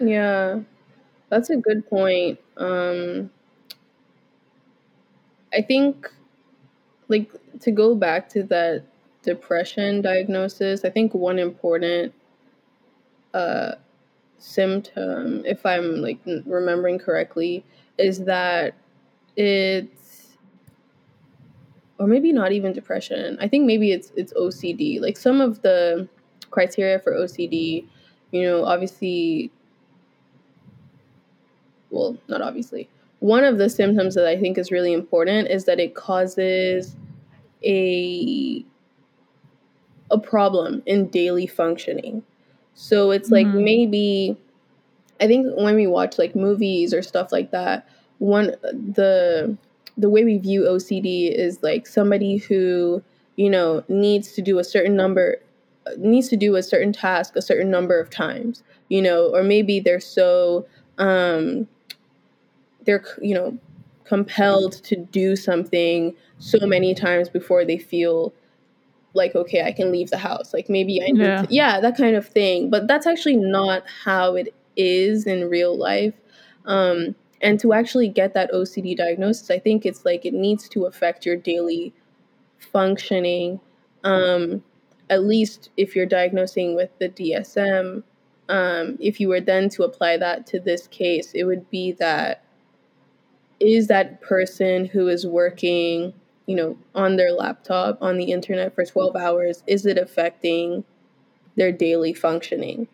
Yeah, 0.00 0.60
that's 1.28 1.50
a 1.50 1.56
good 1.56 1.88
point. 1.90 2.38
Um, 2.56 3.30
I 5.52 5.60
think, 5.60 6.08
like, 7.08 7.32
to 7.60 7.72
go 7.72 7.96
back 7.96 8.28
to 8.30 8.44
that 8.44 8.84
depression 9.24 10.02
diagnosis, 10.02 10.84
I 10.84 10.90
think 10.90 11.14
one 11.14 11.40
important 11.40 12.14
uh, 13.34 13.72
symptom, 14.38 15.44
if 15.44 15.66
I'm 15.66 15.96
like 15.96 16.20
remembering 16.46 17.00
correctly, 17.00 17.64
is 17.98 18.24
that 18.24 18.74
it's, 19.36 20.36
or 21.98 22.06
maybe 22.06 22.32
not 22.32 22.52
even 22.52 22.72
depression. 22.72 23.38
I 23.40 23.48
think 23.48 23.64
maybe 23.64 23.92
it's 23.92 24.12
it's 24.16 24.32
OCD. 24.34 25.00
Like 25.00 25.16
some 25.16 25.40
of 25.40 25.62
the 25.62 26.08
criteria 26.50 26.98
for 26.98 27.12
OCD, 27.12 27.86
you 28.32 28.42
know, 28.42 28.64
obviously 28.64 29.50
well, 31.92 32.16
not 32.26 32.42
obviously. 32.42 32.88
One 33.20 33.44
of 33.44 33.58
the 33.58 33.70
symptoms 33.70 34.16
that 34.16 34.26
I 34.26 34.36
think 34.36 34.58
is 34.58 34.72
really 34.72 34.92
important 34.92 35.48
is 35.48 35.66
that 35.66 35.78
it 35.78 35.94
causes 35.94 36.96
a 37.64 38.64
a 40.10 40.18
problem 40.18 40.82
in 40.86 41.08
daily 41.08 41.46
functioning. 41.46 42.22
So 42.74 43.12
it's 43.12 43.30
like 43.30 43.46
mm-hmm. 43.46 43.64
maybe 43.64 44.36
I 45.22 45.26
think 45.26 45.46
when 45.56 45.74
we 45.76 45.86
watch 45.86 46.18
like 46.18 46.34
movies 46.34 46.92
or 46.92 47.02
stuff 47.02 47.32
like 47.32 47.52
that, 47.52 47.88
one 48.18 48.56
the 48.62 49.56
the 49.96 50.10
way 50.10 50.24
we 50.24 50.38
view 50.38 50.62
OCD 50.62 51.30
is 51.32 51.62
like 51.62 51.86
somebody 51.86 52.38
who, 52.38 53.02
you 53.36 53.48
know, 53.48 53.84
needs 53.88 54.32
to 54.32 54.42
do 54.42 54.58
a 54.58 54.64
certain 54.64 54.96
number 54.96 55.38
needs 55.96 56.28
to 56.28 56.36
do 56.36 56.56
a 56.56 56.62
certain 56.62 56.92
task 56.92 57.36
a 57.36 57.42
certain 57.42 57.70
number 57.70 57.98
of 57.98 58.10
times, 58.10 58.62
you 58.88 59.02
know, 59.02 59.26
or 59.34 59.42
maybe 59.42 59.80
they're 59.80 60.00
so 60.00 60.66
um 60.98 61.66
they're 62.84 63.04
you 63.20 63.34
know 63.34 63.56
compelled 64.04 64.72
to 64.84 64.96
do 64.96 65.36
something 65.36 66.14
so 66.38 66.66
many 66.66 66.94
times 66.94 67.28
before 67.28 67.64
they 67.64 67.78
feel 67.78 68.32
like 69.14 69.34
okay 69.34 69.62
i 69.62 69.72
can 69.72 69.92
leave 69.92 70.10
the 70.10 70.18
house 70.18 70.52
like 70.52 70.68
maybe 70.68 71.00
i 71.02 71.06
need 71.06 71.20
yeah. 71.20 71.42
To, 71.42 71.54
yeah 71.54 71.80
that 71.80 71.96
kind 71.96 72.16
of 72.16 72.26
thing 72.26 72.68
but 72.68 72.88
that's 72.88 73.06
actually 73.06 73.36
not 73.36 73.84
how 74.04 74.34
it 74.34 74.54
is 74.76 75.26
in 75.26 75.48
real 75.48 75.76
life 75.76 76.14
um, 76.66 77.14
and 77.40 77.58
to 77.60 77.72
actually 77.72 78.08
get 78.08 78.34
that 78.34 78.50
ocd 78.52 78.96
diagnosis 78.96 79.50
i 79.50 79.58
think 79.58 79.84
it's 79.84 80.04
like 80.04 80.24
it 80.24 80.34
needs 80.34 80.68
to 80.68 80.84
affect 80.84 81.26
your 81.26 81.36
daily 81.36 81.92
functioning 82.58 83.60
um, 84.04 84.62
at 85.10 85.24
least 85.24 85.70
if 85.76 85.94
you're 85.94 86.06
diagnosing 86.06 86.74
with 86.74 86.90
the 86.98 87.08
dsm 87.08 88.02
um, 88.48 88.98
if 89.00 89.20
you 89.20 89.28
were 89.28 89.40
then 89.40 89.68
to 89.68 89.82
apply 89.82 90.16
that 90.16 90.46
to 90.46 90.60
this 90.60 90.86
case 90.86 91.32
it 91.32 91.44
would 91.44 91.68
be 91.70 91.92
that 91.92 92.44
is 93.62 93.86
that 93.86 94.20
person 94.20 94.86
who 94.86 95.08
is 95.08 95.26
working, 95.26 96.12
you 96.46 96.56
know, 96.56 96.76
on 96.94 97.16
their 97.16 97.32
laptop, 97.32 97.96
on 98.02 98.18
the 98.18 98.32
internet 98.32 98.74
for 98.74 98.84
12 98.84 99.14
hours, 99.14 99.62
is 99.66 99.86
it 99.86 99.96
affecting 99.96 100.84
their 101.56 101.70
daily 101.70 102.12
functioning? 102.12 102.88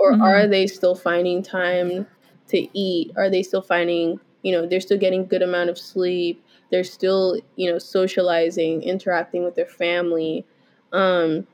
Or 0.00 0.12
mm-hmm. 0.12 0.22
are 0.22 0.46
they 0.46 0.66
still 0.66 0.94
finding 0.94 1.42
time 1.42 2.06
to 2.48 2.78
eat? 2.78 3.12
Are 3.16 3.28
they 3.28 3.42
still 3.42 3.62
finding, 3.62 4.18
you 4.42 4.52
know, 4.52 4.66
they're 4.66 4.80
still 4.80 4.98
getting 4.98 5.26
good 5.26 5.42
amount 5.42 5.70
of 5.70 5.78
sleep? 5.78 6.42
They're 6.70 6.84
still, 6.84 7.38
you 7.56 7.70
know, 7.70 7.78
socializing, 7.78 8.82
interacting 8.82 9.44
with 9.44 9.56
their 9.56 9.66
family. 9.66 10.46
Um, 10.92 11.46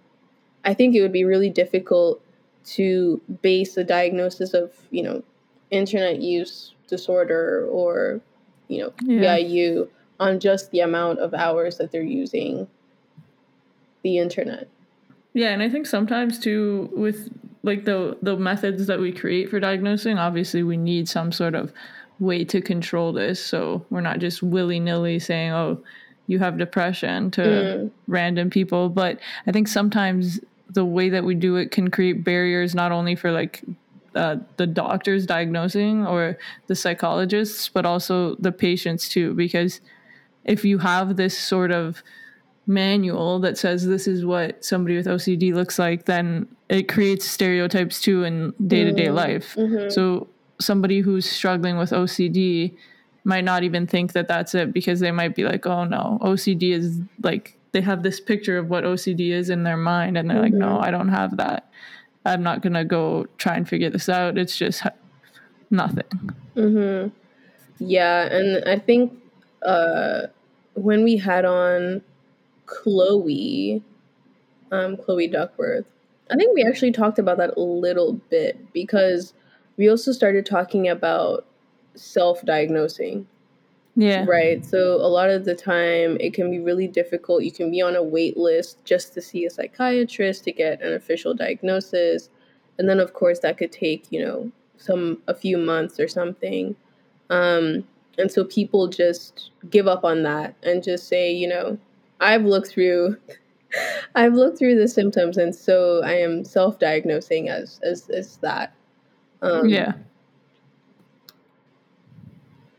I 0.65 0.75
think 0.75 0.95
it 0.95 1.03
would 1.03 1.13
be 1.13 1.25
really 1.25 1.51
difficult 1.51 2.23
to 2.67 3.21
base 3.43 3.77
a 3.77 3.85
diagnosis 3.85 4.55
of, 4.55 4.73
you 4.91 5.03
know, 5.03 5.23
internet 5.71 6.21
use 6.21 6.75
disorder 6.89 7.67
or 7.71 8.21
you 8.69 8.83
know 8.83 8.93
yeah. 9.05 9.37
PIU 9.37 9.91
on 10.19 10.41
just 10.41 10.71
the 10.71 10.81
amount 10.81 11.19
of 11.19 11.35
hours 11.35 11.79
that 11.79 11.93
they're 11.93 12.03
using 12.03 12.67
the 14.03 14.19
internet. 14.19 14.69
Yeah, 15.35 15.51
and 15.51 15.63
I 15.63 15.69
think 15.69 15.87
sometimes 15.87 16.39
too 16.39 16.91
with 16.95 17.31
like 17.67 17.85
the 17.85 18.17
the 18.23 18.37
methods 18.37 18.87
that 18.87 19.01
we 19.01 19.13
create 19.13 19.51
for 19.51 19.61
diagnosing, 19.61 20.19
obviously 20.19 20.63
we 20.63 20.77
need 20.77 21.09
some 21.09 21.33
sort 21.33 21.55
of 21.55 21.73
way 22.21 22.45
to 22.45 22.61
control 22.61 23.13
this. 23.13 23.45
So 23.45 23.85
we're 23.91 24.01
not 24.01 24.21
just 24.21 24.43
willy 24.43 24.81
nilly 24.81 25.19
saying, 25.19 25.51
"Oh, 25.53 25.83
you 26.29 26.39
have 26.39 26.59
depression" 26.59 27.31
to 27.33 27.43
mm. 27.43 27.91
random 28.07 28.49
people. 28.49 28.89
But 28.89 29.19
I 29.47 29.53
think 29.53 29.69
sometimes 29.69 30.41
the 30.71 30.85
way 30.85 31.09
that 31.09 31.25
we 31.25 31.35
do 31.35 31.57
it 31.57 31.71
can 31.73 31.91
create 31.91 32.25
barriers 32.25 32.75
not 32.75 32.93
only 32.93 33.17
for 33.17 33.33
like 33.33 33.63
uh, 34.15 34.37
the 34.57 34.67
doctors 34.67 35.27
diagnosing 35.27 36.07
or 36.07 36.39
the 36.69 36.75
psychologists, 36.75 37.69
but 37.69 37.85
also 37.85 38.37
the 38.37 38.53
patients 38.53 39.09
too. 39.09 39.35
Because 39.35 39.81
if 40.45 40.65
you 40.65 40.79
have 40.79 41.17
this 41.17 41.37
sort 41.37 41.73
of 41.73 42.03
manual 42.67 43.39
that 43.41 43.59
says 43.59 43.87
this 43.87 44.07
is 44.07 44.25
what 44.25 44.65
somebody 44.65 44.97
with 44.97 45.07
OCD 45.07 45.53
looks 45.53 45.79
like, 45.79 46.07
then 46.07 46.49
it 46.69 46.89
creates 46.89 47.29
stereotypes 47.29 48.01
too 48.01 48.25
in 48.25 48.53
day 48.67 48.85
to 48.85 48.93
day 48.93 49.11
life. 49.11 49.55
Mm-hmm. 49.57 49.91
So 49.91 50.29
somebody 50.61 51.01
who's 51.01 51.29
struggling 51.29 51.77
with 51.77 51.91
OCD 51.91 52.77
might 53.25 53.45
not 53.45 53.63
even 53.63 53.87
think 53.87 54.13
that 54.13 54.29
that's 54.29 54.55
it 54.55 54.73
because 54.73 55.01
they 55.01 55.11
might 55.11 55.35
be 55.35 55.45
like, 55.45 55.67
oh 55.67 55.85
no, 55.85 56.19
OCD 56.23 56.73
is 56.73 57.01
like 57.23 57.59
they 57.73 57.81
have 57.81 58.03
this 58.03 58.21
picture 58.21 58.57
of 58.59 58.71
what 58.71 58.85
OCD 58.85 59.31
is 59.31 59.51
in 59.51 59.65
their 59.65 59.77
mind 59.77 60.17
and 60.17 60.31
they're 60.31 60.37
mm-hmm. 60.37 60.45
like, 60.45 60.53
no, 60.53 60.75
mm-hmm. 60.75 60.85
I 60.85 60.91
don't 60.91 61.09
have 61.09 61.37
that. 61.37 61.71
I'm 62.25 62.43
not 62.43 62.61
going 62.63 62.73
to 62.73 62.85
go 62.85 63.27
try 63.39 63.57
and 63.57 63.69
figure 63.69 63.91
this 63.91 64.09
out. 64.09 64.37
It's 64.39 64.57
just 64.57 64.83
nothing. 65.71 66.31
Mhm. 66.57 67.13
Yeah, 67.79 68.33
and 68.33 68.65
I 68.65 68.79
think 68.79 69.13
uh 69.63 70.29
when 70.75 71.05
we 71.05 71.17
had 71.17 71.45
on 71.45 72.03
Chloe, 72.67 73.83
um 74.73 74.97
Chloe 74.97 75.29
Duckworth, 75.29 75.87
I 76.31 76.37
think 76.37 76.55
we 76.55 76.65
actually 76.65 76.93
talked 76.93 77.19
about 77.19 77.39
that 77.39 77.57
a 77.57 77.61
little 77.61 78.15
bit 78.31 78.73
because 78.73 79.33
we 79.77 79.89
also 79.89 80.13
started 80.13 80.45
talking 80.47 80.89
about 80.89 81.47
self-diagnosing 81.95 83.27
yeah. 83.97 84.27
Right. 84.29 84.65
So 84.65 84.97
a 84.97 85.09
lot 85.09 85.31
of 85.31 85.47
the 85.47 85.55
time 85.55 86.19
it 86.21 86.35
can 86.35 86.51
be 86.51 86.61
really 86.61 86.87
difficult. 86.87 87.45
You 87.45 87.51
can 87.51 87.71
be 87.71 87.81
on 87.81 87.97
a 87.97 88.03
wait 88.03 88.37
list 88.37 88.85
just 88.85 89.15
to 89.15 89.23
see 89.23 89.47
a 89.47 89.51
psychiatrist 89.51 90.45
to 90.45 90.53
get 90.53 90.83
an 90.83 90.93
official 90.93 91.33
diagnosis. 91.33 92.29
And 92.79 92.91
then 92.91 93.01
of 93.01 93.15
course 93.15 93.39
that 93.39 93.57
could 93.57 93.73
take, 93.73 94.05
you 94.11 94.23
know, 94.23 94.53
some 94.77 95.23
a 95.27 95.35
few 95.35 95.57
months 95.57 95.99
or 95.99 96.09
something. 96.09 96.77
Um 97.31 97.85
and 98.19 98.31
so 98.31 98.45
people 98.45 98.87
just 98.89 99.51
give 99.71 99.89
up 99.89 100.05
on 100.05 100.23
that 100.25 100.55
and 100.63 100.83
just 100.83 101.09
say, 101.09 101.33
you 101.33 101.49
know, 101.49 101.79
I've 102.21 102.45
looked 102.45 102.69
through 102.69 103.17
I've 104.15 104.35
looked 104.35 104.59
through 104.59 104.79
the 104.79 104.89
symptoms 104.89 105.37
and 105.37 105.55
so 105.55 106.03
I 106.05 106.15
am 106.15 106.45
self-diagnosing 106.45 107.49
as 107.49 107.81
as 107.83 108.09
as 108.11 108.37
that. 108.39 108.73
Um, 109.43 109.69
yeah. 109.69 109.93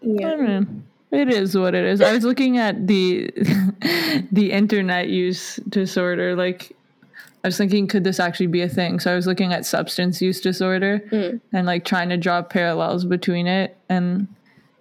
Yeah. 0.01 0.31
I 0.31 0.35
mean, 0.35 0.87
it 1.11 1.29
is 1.29 1.57
what 1.57 1.75
it 1.75 1.85
is. 1.85 2.01
I 2.01 2.13
was 2.13 2.23
looking 2.23 2.57
at 2.57 2.87
the 2.87 3.31
the 4.31 4.51
internet 4.51 5.09
use 5.09 5.57
disorder. 5.69 6.35
Like, 6.35 6.75
I 7.43 7.47
was 7.47 7.57
thinking, 7.57 7.87
could 7.87 8.03
this 8.03 8.19
actually 8.19 8.47
be 8.47 8.61
a 8.61 8.69
thing? 8.69 8.99
So 8.99 9.11
I 9.11 9.15
was 9.15 9.27
looking 9.27 9.53
at 9.53 9.65
substance 9.65 10.21
use 10.21 10.41
disorder 10.41 11.01
mm. 11.11 11.39
and 11.53 11.65
like 11.65 11.85
trying 11.85 12.09
to 12.09 12.17
draw 12.17 12.41
parallels 12.41 13.05
between 13.05 13.47
it. 13.47 13.77
And 13.89 14.27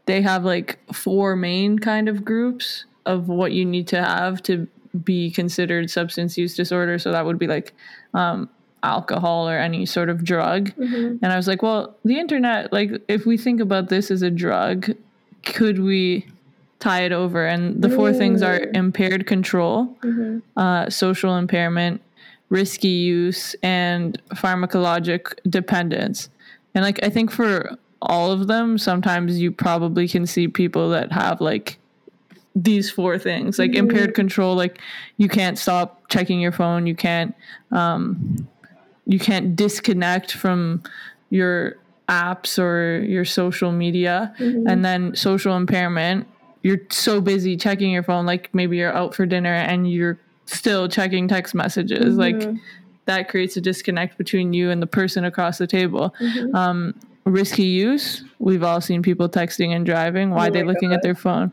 they 0.06 0.22
have 0.22 0.44
like 0.44 0.78
four 0.92 1.36
main 1.36 1.78
kind 1.78 2.08
of 2.08 2.24
groups 2.24 2.84
of 3.04 3.28
what 3.28 3.52
you 3.52 3.64
need 3.64 3.86
to 3.88 4.02
have 4.02 4.42
to 4.44 4.66
be 5.04 5.30
considered 5.30 5.90
substance 5.90 6.36
use 6.38 6.54
disorder. 6.54 6.98
So 6.98 7.12
that 7.12 7.24
would 7.24 7.38
be 7.38 7.46
like 7.46 7.72
um, 8.14 8.48
alcohol 8.82 9.48
or 9.48 9.58
any 9.58 9.86
sort 9.86 10.08
of 10.08 10.24
drug. 10.24 10.70
Mm-hmm. 10.76 11.24
And 11.24 11.32
I 11.32 11.36
was 11.36 11.48
like, 11.48 11.62
well, 11.62 11.96
the 12.04 12.18
internet, 12.18 12.72
like, 12.72 12.90
if 13.08 13.26
we 13.26 13.36
think 13.36 13.60
about 13.60 13.88
this 13.88 14.10
as 14.10 14.22
a 14.22 14.30
drug, 14.30 14.90
could 15.44 15.80
we 15.80 16.26
tie 16.78 17.02
it 17.02 17.12
over? 17.12 17.46
And 17.46 17.82
the 17.82 17.88
four 17.88 18.10
mm. 18.10 18.18
things 18.18 18.42
are 18.42 18.60
impaired 18.74 19.26
control, 19.26 19.86
mm-hmm. 20.02 20.38
uh, 20.58 20.90
social 20.90 21.36
impairment, 21.36 22.00
risky 22.48 22.88
use, 22.88 23.56
and 23.62 24.20
pharmacologic 24.30 25.34
dependence. 25.48 26.28
And 26.74 26.84
like 26.84 27.02
I 27.02 27.08
think 27.08 27.30
for 27.30 27.76
all 28.02 28.30
of 28.30 28.46
them, 28.46 28.78
sometimes 28.78 29.40
you 29.40 29.50
probably 29.50 30.06
can 30.06 30.26
see 30.26 30.46
people 30.46 30.90
that 30.90 31.10
have 31.12 31.40
like 31.40 31.78
these 32.56 32.90
four 32.90 33.18
things 33.18 33.58
like 33.58 33.72
mm-hmm. 33.72 33.80
impaired 33.80 34.14
control 34.14 34.56
like 34.56 34.80
you 35.18 35.28
can't 35.28 35.58
stop 35.58 36.08
checking 36.08 36.40
your 36.40 36.50
phone 36.50 36.86
you 36.86 36.94
can't 36.94 37.34
um 37.70 38.48
you 39.04 39.18
can't 39.18 39.54
disconnect 39.54 40.32
from 40.32 40.82
your 41.28 41.76
apps 42.08 42.58
or 42.58 43.04
your 43.04 43.26
social 43.26 43.72
media 43.72 44.34
mm-hmm. 44.38 44.66
and 44.66 44.84
then 44.84 45.14
social 45.14 45.54
impairment 45.54 46.26
you're 46.62 46.80
so 46.90 47.20
busy 47.20 47.58
checking 47.58 47.90
your 47.90 48.02
phone 48.02 48.24
like 48.24 48.48
maybe 48.54 48.78
you're 48.78 48.94
out 48.94 49.14
for 49.14 49.26
dinner 49.26 49.52
and 49.52 49.90
you're 49.90 50.18
still 50.46 50.88
checking 50.88 51.28
text 51.28 51.54
messages 51.54 52.16
mm-hmm. 52.16 52.38
like 52.38 52.58
that 53.04 53.28
creates 53.28 53.56
a 53.56 53.60
disconnect 53.60 54.16
between 54.16 54.54
you 54.54 54.70
and 54.70 54.80
the 54.80 54.86
person 54.86 55.26
across 55.26 55.58
the 55.58 55.66
table 55.66 56.14
mm-hmm. 56.18 56.56
um, 56.56 56.94
risky 57.26 57.64
use 57.64 58.24
we've 58.38 58.62
all 58.62 58.80
seen 58.80 59.02
people 59.02 59.28
texting 59.28 59.76
and 59.76 59.84
driving 59.84 60.30
why 60.30 60.46
oh 60.46 60.48
are 60.48 60.50
they 60.50 60.62
looking 60.62 60.88
God. 60.88 60.96
at 60.96 61.02
their 61.02 61.14
phone 61.14 61.52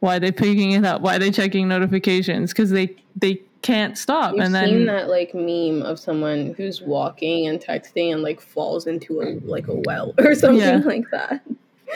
why 0.00 0.16
are 0.16 0.20
they 0.20 0.32
picking 0.32 0.72
it 0.72 0.84
up 0.84 1.00
why 1.00 1.16
are 1.16 1.18
they 1.18 1.30
checking 1.30 1.68
notifications 1.68 2.52
because 2.52 2.70
they 2.70 2.94
they 3.16 3.40
can't 3.62 3.98
stop. 3.98 4.34
You've 4.34 4.44
and 4.44 4.54
then 4.54 4.68
seen 4.68 4.86
that 4.86 5.08
like 5.08 5.34
meme 5.34 5.82
of 5.82 5.98
someone 5.98 6.54
who's 6.56 6.80
walking 6.80 7.48
and 7.48 7.60
texting 7.60 8.12
and 8.12 8.22
like 8.22 8.40
falls 8.40 8.86
into 8.86 9.20
a 9.20 9.40
like 9.44 9.68
a 9.68 9.74
well 9.84 10.14
or 10.18 10.34
something 10.34 10.60
yeah. 10.60 10.76
like 10.84 11.10
that. 11.10 11.42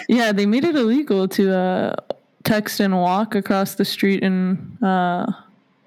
Yeah, 0.08 0.32
they 0.32 0.46
made 0.46 0.64
it 0.64 0.74
illegal 0.74 1.28
to 1.28 1.54
uh, 1.54 1.96
text 2.44 2.80
and 2.80 2.96
walk 2.96 3.34
across 3.34 3.74
the 3.74 3.84
street 3.84 4.22
in 4.22 4.58
uh, 4.82 5.30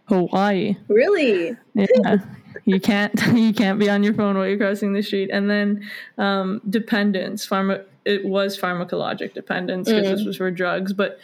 Hawaii. 0.06 0.76
Really? 0.88 1.56
Yeah. 1.74 2.18
you 2.66 2.80
can't 2.80 3.20
you 3.34 3.54
can't 3.54 3.80
be 3.80 3.90
on 3.90 4.04
your 4.04 4.14
phone 4.14 4.38
while 4.38 4.48
you're 4.48 4.58
crossing 4.58 4.94
the 4.94 5.04
street. 5.04 5.30
And 5.32 5.50
then 5.50 5.88
um, 6.18 6.62
dependence, 6.70 7.46
pharma 7.46 7.84
it 8.06 8.24
was 8.24 8.58
pharmacologic 8.58 9.34
dependence 9.34 9.90
because 9.90 10.06
mm. 10.06 10.16
this 10.18 10.26
was 10.26 10.38
for 10.38 10.52
drugs, 10.52 10.94
but 10.94 11.20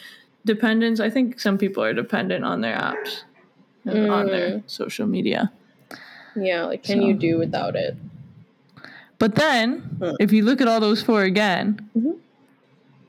dependence, 0.45 0.99
I 0.99 1.09
think 1.09 1.39
some 1.39 1.57
people 1.57 1.83
are 1.83 1.93
dependent 1.93 2.43
on 2.45 2.61
their 2.61 2.75
apps 2.75 3.23
mm. 3.85 4.11
on 4.11 4.27
their 4.27 4.49
mm. 4.51 4.63
social 4.67 5.07
media. 5.07 5.51
Yeah, 6.35 6.65
like 6.65 6.83
can 6.83 6.99
so. 6.99 7.07
you 7.07 7.13
do 7.13 7.37
without 7.37 7.75
it? 7.75 7.95
But 9.19 9.35
then, 9.35 10.15
if 10.19 10.31
you 10.31 10.43
look 10.43 10.61
at 10.61 10.67
all 10.67 10.79
those 10.79 11.03
four 11.03 11.23
again, 11.23 11.87
mm-hmm. 11.95 12.13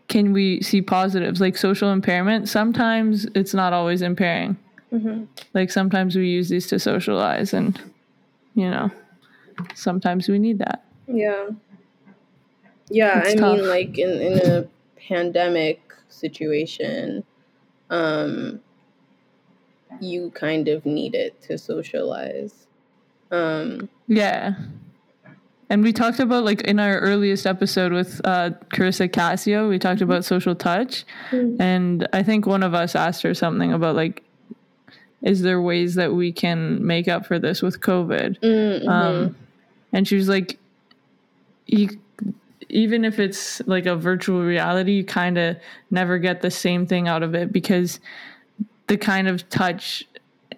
can 0.09 0.33
we 0.33 0.61
see 0.61 0.83
positives 0.83 1.41
like 1.41 1.57
social 1.57 1.91
impairment? 1.91 2.49
Sometimes 2.49 3.27
it's 3.35 3.55
not 3.55 3.73
always 3.73 4.03
impairing. 4.03 4.59
Mm-hmm. 4.93 5.25
Like 5.55 5.71
sometimes 5.71 6.17
we 6.17 6.29
use 6.29 6.51
these 6.51 6.67
to 6.67 6.79
socialize, 6.79 7.55
and 7.55 7.81
you 8.55 8.69
know, 8.69 8.91
sometimes 9.75 10.29
we 10.29 10.39
need 10.39 10.59
that. 10.59 10.85
Yeah. 11.07 11.49
Yeah, 12.91 13.21
it's 13.21 13.31
I 13.31 13.35
tough. 13.37 13.57
mean, 13.59 13.69
like 13.69 13.97
in 13.97 14.11
in 14.11 14.51
a 14.51 14.67
pandemic 15.09 15.82
situation, 16.23 17.25
um, 17.91 18.61
you 20.01 20.31
kind 20.31 20.69
of 20.69 20.87
need 20.87 21.15
it 21.15 21.41
to 21.43 21.59
socialize. 21.59 22.67
Um, 23.31 23.89
yeah. 24.09 24.55
And 25.69 25.83
we 25.83 25.93
talked 25.93 26.21
about 26.21 26.45
like 26.45 26.61
in 26.63 26.79
our 26.79 26.99
earliest 26.99 27.47
episode 27.47 27.93
with 27.93 28.21
uh, 28.25 28.51
Carissa 28.75 29.09
Cascio, 29.09 29.69
we 29.69 29.79
talked 29.79 30.03
about 30.03 30.25
social 30.25 30.55
touch, 30.55 31.05
mm-hmm. 31.31 31.61
and 31.61 32.07
I 32.13 32.23
think 32.23 32.47
one 32.47 32.63
of 32.63 32.75
us 32.75 32.95
asked 32.95 33.23
her 33.23 33.33
something 33.33 33.73
about 33.73 33.97
like, 33.97 34.23
is 35.23 35.41
there 35.41 35.63
ways 35.63 35.95
that 35.95 36.13
we 36.13 36.31
can 36.31 36.85
make 36.87 37.09
up 37.09 37.25
for 37.25 37.39
this 37.39 37.63
with 37.63 37.81
COVID? 37.81 38.39
Mm-hmm. 38.41 38.89
Um, 38.89 39.37
and 39.95 40.07
she 40.07 40.17
was 40.17 40.29
like, 40.29 40.59
you, 41.67 41.89
even 42.73 43.05
if 43.05 43.19
it's 43.19 43.61
like 43.67 43.87
a 43.87 43.95
virtual 43.95 44.43
reality, 44.43 44.93
you 44.93 45.05
kind 45.05 45.39
of 45.39 45.57
never 45.91 46.19
get 46.19 46.43
the 46.43 46.51
same 46.51 46.87
thing 46.87 47.07
out 47.07 47.23
of 47.23 47.35
it 47.35 47.53
because 47.53 48.01
the 48.89 48.97
kind 48.97 49.29
of 49.29 49.49
touch 49.51 50.05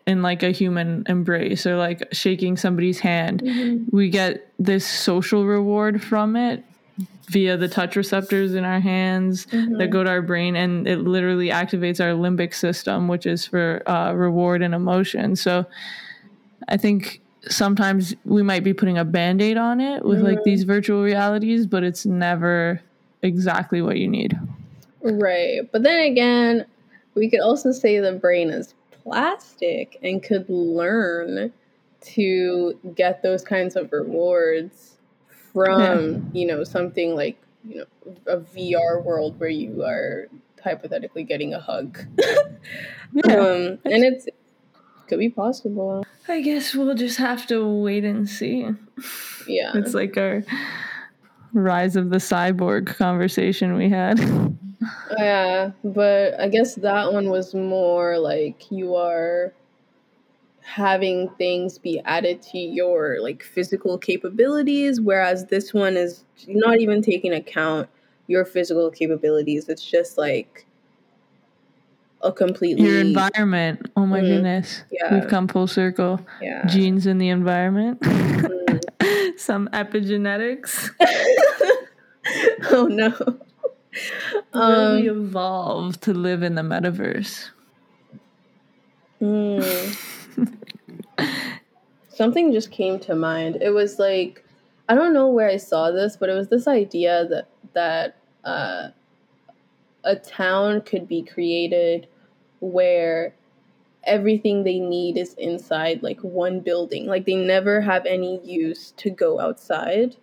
in 0.06 0.22
like 0.22 0.42
a 0.42 0.50
human 0.50 1.04
embrace 1.08 1.66
or 1.66 1.76
like 1.76 2.06
shaking 2.12 2.56
somebody's 2.56 3.00
hand. 3.00 3.42
Mm-hmm. 3.42 3.96
We 3.96 4.10
get 4.10 4.48
this 4.58 4.86
social 4.86 5.44
reward 5.44 6.02
from 6.02 6.36
it 6.36 6.64
via 7.26 7.56
the 7.56 7.68
touch 7.68 7.96
receptors 7.96 8.54
in 8.54 8.64
our 8.64 8.80
hands 8.80 9.46
mm-hmm. 9.46 9.78
that 9.78 9.88
go 9.88 10.04
to 10.04 10.10
our 10.10 10.22
brain 10.22 10.54
and 10.56 10.86
it 10.86 10.98
literally 10.98 11.48
activates 11.48 11.98
our 11.98 12.12
limbic 12.12 12.54
system 12.54 13.08
which 13.08 13.26
is 13.26 13.46
for 13.46 13.82
uh, 13.88 14.12
reward 14.12 14.62
and 14.62 14.74
emotion 14.74 15.34
so 15.34 15.64
i 16.68 16.76
think 16.76 17.22
sometimes 17.48 18.14
we 18.24 18.42
might 18.42 18.64
be 18.64 18.74
putting 18.74 18.98
a 18.98 19.04
band-aid 19.04 19.56
on 19.56 19.80
it 19.80 20.04
with 20.04 20.18
mm-hmm. 20.18 20.28
like 20.28 20.42
these 20.44 20.64
virtual 20.64 21.02
realities 21.02 21.66
but 21.66 21.82
it's 21.82 22.06
never 22.06 22.80
exactly 23.24 23.82
what 23.82 23.96
you 23.98 24.08
need. 24.08 24.38
Right. 25.02 25.60
But 25.72 25.82
then 25.82 25.98
again, 26.00 26.66
we 27.14 27.28
could 27.28 27.40
also 27.40 27.72
say 27.72 27.98
the 27.98 28.12
brain 28.12 28.50
is 28.50 28.74
plastic 28.90 29.98
and 30.02 30.22
could 30.22 30.48
learn 30.48 31.52
to 32.02 32.78
get 32.94 33.22
those 33.22 33.42
kinds 33.42 33.76
of 33.76 33.92
rewards 33.92 34.98
from, 35.52 35.80
yeah. 35.80 36.18
you 36.32 36.46
know, 36.46 36.64
something 36.64 37.14
like, 37.14 37.38
you 37.66 37.76
know, 37.76 38.14
a 38.26 38.38
VR 38.38 39.02
world 39.02 39.38
where 39.40 39.48
you 39.48 39.82
are 39.82 40.28
hypothetically 40.62 41.22
getting 41.22 41.54
a 41.54 41.60
hug. 41.60 41.98
yeah. 42.18 43.36
Um, 43.36 43.78
and 43.84 44.04
it's 44.04 44.26
could 45.08 45.18
be 45.18 45.30
possible. 45.30 46.04
I 46.28 46.40
guess 46.40 46.74
we'll 46.74 46.94
just 46.94 47.18
have 47.18 47.46
to 47.48 47.66
wait 47.66 48.04
and 48.04 48.28
see. 48.28 48.68
Yeah. 49.46 49.72
It's 49.74 49.94
like 49.94 50.16
our 50.16 50.44
rise 51.52 51.96
of 51.96 52.10
the 52.10 52.16
cyborg 52.16 52.86
conversation 52.96 53.74
we 53.74 53.88
had. 53.88 54.20
Yeah, 55.16 55.70
but 55.82 56.38
I 56.38 56.48
guess 56.48 56.74
that 56.74 57.10
one 57.10 57.30
was 57.30 57.54
more 57.54 58.18
like 58.18 58.70
you 58.70 58.96
are 58.96 59.54
having 60.64 61.28
things 61.36 61.78
be 61.78 62.00
added 62.04 62.40
to 62.40 62.58
your 62.58 63.18
like 63.20 63.42
physical 63.42 63.98
capabilities 63.98 64.98
whereas 64.98 65.46
this 65.46 65.74
one 65.74 65.94
is 65.94 66.24
not 66.48 66.80
even 66.80 67.02
taking 67.02 67.34
account 67.34 67.86
your 68.28 68.46
physical 68.46 68.90
capabilities 68.90 69.68
it's 69.68 69.84
just 69.84 70.16
like 70.16 70.66
a 72.24 72.32
completely 72.32 72.84
your 72.84 73.00
environment. 73.00 73.90
Oh 73.96 74.06
my 74.06 74.20
mm, 74.20 74.26
goodness. 74.26 74.82
Yeah. 74.90 75.14
we've 75.14 75.28
come 75.28 75.46
full 75.46 75.66
circle. 75.66 76.20
Yeah. 76.40 76.66
Genes 76.66 77.06
in 77.06 77.18
the 77.18 77.28
environment. 77.28 78.00
Mm. 78.00 79.38
some 79.38 79.68
epigenetics. 79.68 80.90
Oh 82.70 82.86
no. 82.86 83.14
Um, 84.54 84.96
we 84.96 85.08
evolved 85.08 86.02
to 86.02 86.14
live 86.14 86.42
in 86.42 86.56
the 86.56 86.62
metaverse. 86.62 87.50
Mm. 89.20 89.96
something 92.08 92.50
just 92.50 92.72
came 92.72 92.98
to 93.00 93.14
mind. 93.14 93.58
It 93.60 93.70
was 93.70 93.98
like 94.00 94.44
i 94.88 94.94
don't 94.94 95.12
know 95.12 95.28
where 95.28 95.48
i 95.48 95.56
saw 95.56 95.90
this 95.90 96.16
but 96.16 96.28
it 96.28 96.34
was 96.34 96.48
this 96.48 96.66
idea 96.66 97.26
that 97.28 97.48
that 97.72 98.16
uh, 98.44 98.88
a 100.04 100.16
town 100.16 100.82
could 100.82 101.08
be 101.08 101.22
created 101.22 102.06
where 102.64 103.34
everything 104.04 104.64
they 104.64 104.78
need 104.78 105.16
is 105.16 105.34
inside 105.34 106.02
like 106.02 106.20
one 106.20 106.60
building. 106.60 107.06
Like 107.06 107.26
they 107.26 107.36
never 107.36 107.80
have 107.80 108.06
any 108.06 108.40
use 108.44 108.92
to 108.98 109.10
go 109.10 109.40
outside. 109.40 110.16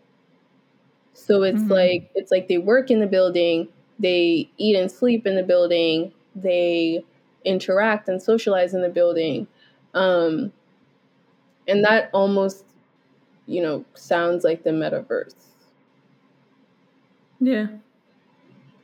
So 1.13 1.43
it's 1.43 1.61
mm-hmm. 1.61 1.71
like 1.71 2.11
it's 2.15 2.31
like 2.31 2.47
they 2.47 2.57
work 2.57 2.89
in 2.89 2.99
the 2.99 3.07
building, 3.07 3.67
they 3.99 4.49
eat 4.57 4.75
and 4.75 4.91
sleep 4.91 5.27
in 5.27 5.35
the 5.35 5.43
building, 5.43 6.11
they 6.35 7.03
interact 7.43 8.07
and 8.07 8.21
socialize 8.21 8.73
in 8.73 8.81
the 8.81 8.89
building. 8.89 9.47
Um 9.93 10.51
and 11.67 11.83
that 11.83 12.09
almost 12.13 12.65
you 13.45 13.61
know 13.61 13.85
sounds 13.93 14.43
like 14.43 14.63
the 14.63 14.71
metaverse. 14.71 15.35
Yeah 17.39 17.67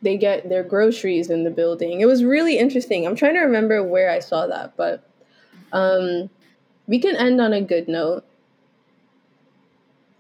they 0.08 0.16
get 0.16 0.48
their 0.48 0.64
groceries 0.64 1.30
in 1.30 1.44
the 1.44 1.52
building. 1.52 2.00
It 2.00 2.06
was 2.06 2.24
really 2.24 2.58
interesting. 2.58 3.06
I'm 3.06 3.18
trying 3.18 3.34
to 3.34 3.42
remember 3.42 3.84
where 3.84 4.10
I 4.10 4.20
saw 4.20 4.48
that, 4.48 4.78
but 4.78 5.04
um, 5.74 6.30
we 6.88 6.98
can 6.98 7.18
end 7.18 7.42
on 7.42 7.52
a 7.52 7.60
good 7.60 7.90
note. 7.90 8.24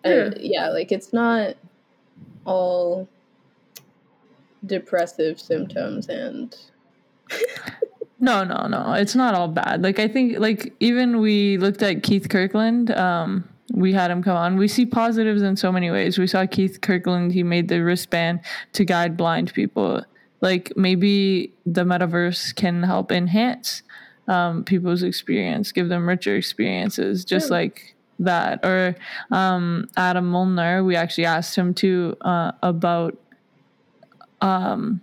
Yeah. 0.03 0.11
Uh, 0.11 0.31
yeah, 0.41 0.67
like 0.71 0.91
it's 0.91 1.13
not 1.13 1.55
all 2.43 3.07
depressive 4.65 5.39
symptoms 5.39 6.09
and 6.09 6.57
no 8.19 8.43
no 8.43 8.67
no 8.67 8.93
it's 8.93 9.15
not 9.15 9.35
all 9.35 9.47
bad 9.47 9.83
like 9.83 9.99
i 9.99 10.07
think 10.07 10.39
like 10.39 10.73
even 10.79 11.21
we 11.21 11.57
looked 11.59 11.83
at 11.83 12.01
keith 12.01 12.27
kirkland 12.27 12.89
um 12.91 13.47
we 13.73 13.93
had 13.93 14.11
him 14.11 14.23
come 14.23 14.37
on. 14.37 14.57
We 14.57 14.67
see 14.67 14.85
positives 14.85 15.41
in 15.41 15.55
so 15.55 15.71
many 15.71 15.91
ways. 15.91 16.17
We 16.17 16.27
saw 16.27 16.45
Keith 16.45 16.81
Kirkland, 16.81 17.33
he 17.33 17.43
made 17.43 17.67
the 17.67 17.83
wristband 17.83 18.41
to 18.73 18.85
guide 18.85 19.17
blind 19.17 19.53
people. 19.53 20.03
Like 20.41 20.71
maybe 20.75 21.53
the 21.65 21.83
metaverse 21.83 22.55
can 22.55 22.83
help 22.83 23.11
enhance 23.11 23.81
um, 24.27 24.63
people's 24.63 25.03
experience, 25.03 25.71
give 25.71 25.89
them 25.89 26.07
richer 26.07 26.35
experiences, 26.35 27.25
just 27.25 27.49
yeah. 27.49 27.57
like 27.57 27.95
that. 28.19 28.63
Or 28.63 28.95
um, 29.31 29.89
Adam 29.97 30.27
Molnar, 30.27 30.83
we 30.83 30.95
actually 30.95 31.25
asked 31.25 31.55
him 31.55 31.73
too 31.73 32.15
uh, 32.21 32.51
about 32.61 33.17
um, 34.41 35.01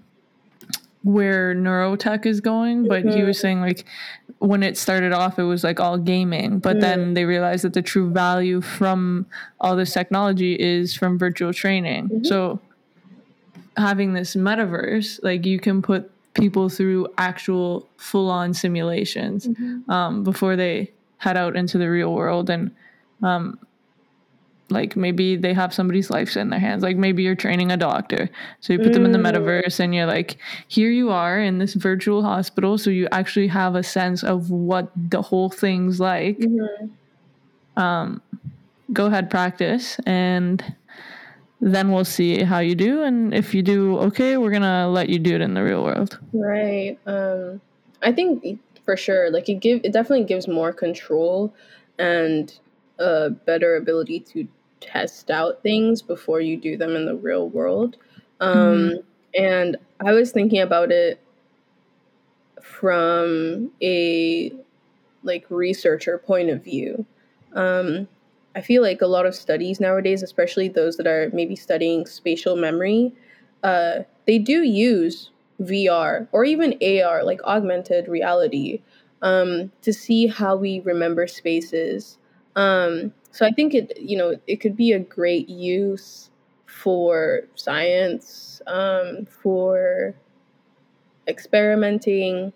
where 1.02 1.54
neurotech 1.54 2.26
is 2.26 2.40
going, 2.40 2.88
but 2.88 3.04
mm-hmm. 3.04 3.16
he 3.16 3.22
was 3.22 3.38
saying 3.38 3.60
like 3.60 3.84
when 4.44 4.62
it 4.62 4.76
started 4.76 5.12
off, 5.12 5.38
it 5.38 5.44
was 5.44 5.64
like 5.64 5.80
all 5.80 5.96
gaming, 5.96 6.58
but 6.58 6.76
mm. 6.76 6.80
then 6.80 7.14
they 7.14 7.24
realized 7.24 7.64
that 7.64 7.72
the 7.72 7.82
true 7.82 8.10
value 8.10 8.60
from 8.60 9.26
all 9.60 9.74
this 9.74 9.92
technology 9.92 10.54
is 10.54 10.94
from 10.94 11.18
virtual 11.18 11.52
training. 11.52 12.08
Mm-hmm. 12.08 12.24
So 12.24 12.60
having 13.76 14.12
this 14.12 14.34
metaverse, 14.36 15.20
like 15.22 15.46
you 15.46 15.58
can 15.58 15.80
put 15.80 16.10
people 16.34 16.68
through 16.68 17.08
actual 17.16 17.88
full 17.96 18.30
on 18.30 18.52
simulations 18.52 19.46
mm-hmm. 19.46 19.90
um, 19.90 20.24
before 20.24 20.56
they 20.56 20.92
head 21.18 21.36
out 21.36 21.56
into 21.56 21.78
the 21.78 21.88
real 21.88 22.12
world 22.12 22.50
and 22.50 22.70
um, 23.22 23.58
like 24.70 24.96
maybe 24.96 25.36
they 25.36 25.52
have 25.52 25.74
somebody's 25.74 26.10
life 26.10 26.36
in 26.36 26.48
their 26.50 26.58
hands 26.58 26.82
like 26.82 26.96
maybe 26.96 27.22
you're 27.22 27.34
training 27.34 27.70
a 27.70 27.76
doctor 27.76 28.30
so 28.60 28.72
you 28.72 28.78
put 28.78 28.88
mm. 28.88 28.94
them 28.94 29.04
in 29.04 29.12
the 29.12 29.18
metaverse 29.18 29.78
and 29.78 29.94
you're 29.94 30.06
like 30.06 30.38
here 30.68 30.90
you 30.90 31.10
are 31.10 31.38
in 31.38 31.58
this 31.58 31.74
virtual 31.74 32.22
hospital 32.22 32.78
so 32.78 32.90
you 32.90 33.06
actually 33.12 33.46
have 33.46 33.74
a 33.74 33.82
sense 33.82 34.22
of 34.22 34.50
what 34.50 34.90
the 34.96 35.20
whole 35.20 35.50
thing's 35.50 36.00
like 36.00 36.38
mm-hmm. 36.38 37.80
um 37.80 38.22
go 38.92 39.06
ahead 39.06 39.30
practice 39.30 39.98
and 40.06 40.74
then 41.60 41.92
we'll 41.92 42.04
see 42.04 42.42
how 42.42 42.58
you 42.58 42.74
do 42.74 43.02
and 43.02 43.34
if 43.34 43.54
you 43.54 43.62
do 43.62 43.98
okay 43.98 44.36
we're 44.36 44.50
gonna 44.50 44.88
let 44.88 45.08
you 45.08 45.18
do 45.18 45.34
it 45.34 45.40
in 45.40 45.54
the 45.54 45.62
real 45.62 45.84
world 45.84 46.18
right 46.32 46.98
um 47.06 47.60
i 48.02 48.10
think 48.10 48.58
for 48.84 48.96
sure 48.96 49.30
like 49.30 49.48
it 49.48 49.60
give 49.60 49.80
it 49.84 49.92
definitely 49.92 50.24
gives 50.24 50.48
more 50.48 50.72
control 50.72 51.54
and 51.98 52.58
a 52.98 53.30
better 53.30 53.76
ability 53.76 54.20
to 54.20 54.46
test 54.80 55.30
out 55.30 55.62
things 55.62 56.02
before 56.02 56.40
you 56.40 56.56
do 56.56 56.76
them 56.76 56.94
in 56.94 57.06
the 57.06 57.14
real 57.14 57.48
world. 57.48 57.96
Um, 58.40 58.56
mm-hmm. 58.56 58.96
And 59.36 59.76
I 60.00 60.12
was 60.12 60.30
thinking 60.30 60.60
about 60.60 60.92
it 60.92 61.20
from 62.62 63.70
a 63.82 64.52
like 65.22 65.46
researcher 65.48 66.18
point 66.18 66.50
of 66.50 66.62
view. 66.62 67.06
Um, 67.54 68.08
I 68.54 68.60
feel 68.60 68.82
like 68.82 69.02
a 69.02 69.06
lot 69.06 69.26
of 69.26 69.34
studies 69.34 69.80
nowadays, 69.80 70.22
especially 70.22 70.68
those 70.68 70.96
that 70.96 71.06
are 71.06 71.30
maybe 71.32 71.56
studying 71.56 72.06
spatial 72.06 72.56
memory, 72.56 73.12
uh, 73.62 74.00
they 74.26 74.38
do 74.38 74.62
use 74.62 75.30
VR 75.60 76.28
or 76.30 76.44
even 76.44 76.78
AR, 76.82 77.24
like 77.24 77.42
augmented 77.44 78.06
reality, 78.08 78.80
um, 79.22 79.72
to 79.82 79.92
see 79.92 80.26
how 80.26 80.54
we 80.54 80.80
remember 80.80 81.26
spaces 81.26 82.18
um, 82.56 83.12
so 83.30 83.44
I 83.44 83.50
think 83.50 83.74
it, 83.74 83.98
you 84.00 84.16
know, 84.16 84.36
it 84.46 84.56
could 84.60 84.76
be 84.76 84.92
a 84.92 84.98
great 84.98 85.48
use 85.48 86.30
for 86.66 87.42
science, 87.54 88.62
um, 88.66 89.26
for 89.26 90.14
experimenting. 91.26 92.52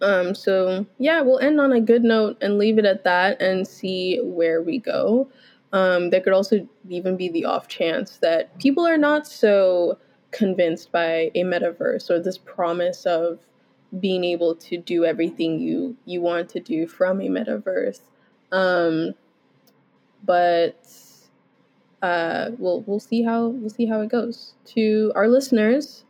Um, 0.00 0.34
so 0.34 0.86
yeah, 0.98 1.20
we'll 1.20 1.38
end 1.38 1.60
on 1.60 1.72
a 1.72 1.80
good 1.80 2.02
note 2.02 2.38
and 2.40 2.58
leave 2.58 2.78
it 2.78 2.84
at 2.84 3.04
that 3.04 3.40
and 3.40 3.66
see 3.66 4.20
where 4.22 4.62
we 4.62 4.78
go. 4.78 5.28
Um, 5.72 6.10
there 6.10 6.20
could 6.20 6.32
also 6.32 6.68
even 6.88 7.16
be 7.16 7.28
the 7.28 7.44
off 7.46 7.68
chance 7.68 8.18
that 8.18 8.56
people 8.58 8.86
are 8.86 8.96
not 8.98 9.26
so 9.26 9.98
convinced 10.30 10.92
by 10.92 11.30
a 11.34 11.42
metaverse 11.42 12.10
or 12.10 12.20
this 12.20 12.38
promise 12.38 13.06
of 13.06 13.40
being 14.00 14.24
able 14.24 14.54
to 14.56 14.76
do 14.76 15.04
everything 15.04 15.60
you 15.60 15.96
you 16.04 16.20
want 16.20 16.48
to 16.50 16.60
do 16.60 16.86
from 16.86 17.20
a 17.20 17.28
metaverse. 17.28 18.00
Um, 18.54 19.14
but 20.24 20.86
uh, 22.02 22.52
we'll 22.56 22.82
we'll 22.82 23.00
see 23.00 23.22
how 23.22 23.48
we'll 23.48 23.70
see 23.70 23.86
how 23.86 24.00
it 24.00 24.08
goes. 24.08 24.54
To 24.66 25.12
our 25.16 25.28
listeners, 25.28 26.04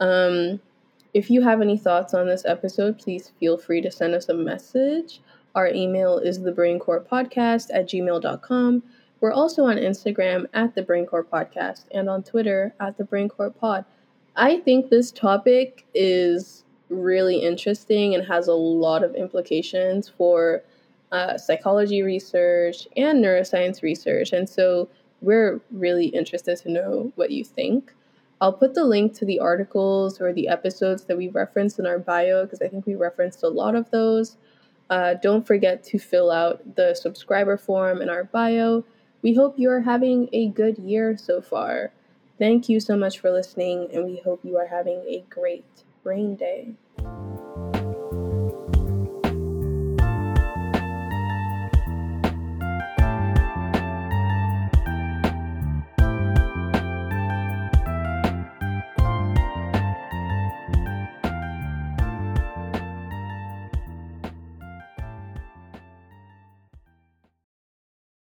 um, 0.00 0.60
if 1.14 1.30
you 1.30 1.40
have 1.42 1.62
any 1.62 1.78
thoughts 1.78 2.12
on 2.12 2.26
this 2.26 2.44
episode, 2.44 2.98
please 2.98 3.32
feel 3.40 3.56
free 3.56 3.80
to 3.80 3.90
send 3.90 4.14
us 4.14 4.28
a 4.28 4.34
message. 4.34 5.20
Our 5.54 5.68
email 5.68 6.18
is 6.18 6.38
thebraincorepodcast 6.38 7.68
at 7.72 7.88
gmail.com. 7.88 8.82
We're 9.20 9.32
also 9.32 9.64
on 9.64 9.76
Instagram 9.76 10.46
at 10.52 10.74
the 10.74 10.82
Podcast 10.82 11.84
and 11.92 12.08
on 12.08 12.22
Twitter 12.22 12.74
at 12.78 12.98
the 12.98 13.52
Pod. 13.58 13.84
I 14.36 14.58
think 14.58 14.90
this 14.90 15.10
topic 15.10 15.86
is 15.94 16.64
really 16.90 17.38
interesting 17.38 18.14
and 18.14 18.26
has 18.26 18.46
a 18.46 18.52
lot 18.52 19.02
of 19.02 19.14
implications 19.14 20.08
for 20.08 20.62
uh, 21.12 21.38
psychology 21.38 22.02
research 22.02 22.86
and 22.96 23.24
neuroscience 23.24 23.82
research. 23.82 24.32
And 24.32 24.48
so 24.48 24.88
we're 25.20 25.60
really 25.70 26.06
interested 26.06 26.58
to 26.58 26.70
know 26.70 27.12
what 27.16 27.30
you 27.30 27.44
think. 27.44 27.92
I'll 28.40 28.52
put 28.52 28.74
the 28.74 28.84
link 28.84 29.14
to 29.14 29.24
the 29.24 29.40
articles 29.40 30.20
or 30.20 30.32
the 30.32 30.48
episodes 30.48 31.04
that 31.04 31.16
we 31.16 31.28
referenced 31.28 31.78
in 31.78 31.86
our 31.86 31.98
bio 31.98 32.44
because 32.44 32.62
I 32.62 32.68
think 32.68 32.86
we 32.86 32.94
referenced 32.94 33.42
a 33.42 33.48
lot 33.48 33.74
of 33.74 33.90
those. 33.90 34.36
Uh, 34.90 35.14
don't 35.14 35.46
forget 35.46 35.82
to 35.84 35.98
fill 35.98 36.30
out 36.30 36.76
the 36.76 36.94
subscriber 36.94 37.56
form 37.56 38.00
in 38.00 38.08
our 38.08 38.24
bio. 38.24 38.84
We 39.22 39.34
hope 39.34 39.58
you 39.58 39.70
are 39.70 39.80
having 39.80 40.28
a 40.32 40.48
good 40.48 40.78
year 40.78 41.16
so 41.16 41.42
far. 41.42 41.92
Thank 42.38 42.68
you 42.68 42.78
so 42.78 42.96
much 42.96 43.18
for 43.18 43.32
listening, 43.32 43.88
and 43.92 44.04
we 44.04 44.22
hope 44.24 44.44
you 44.44 44.56
are 44.56 44.68
having 44.68 45.00
a 45.00 45.24
great 45.28 45.64
rain 46.04 46.36
day. 46.36 46.74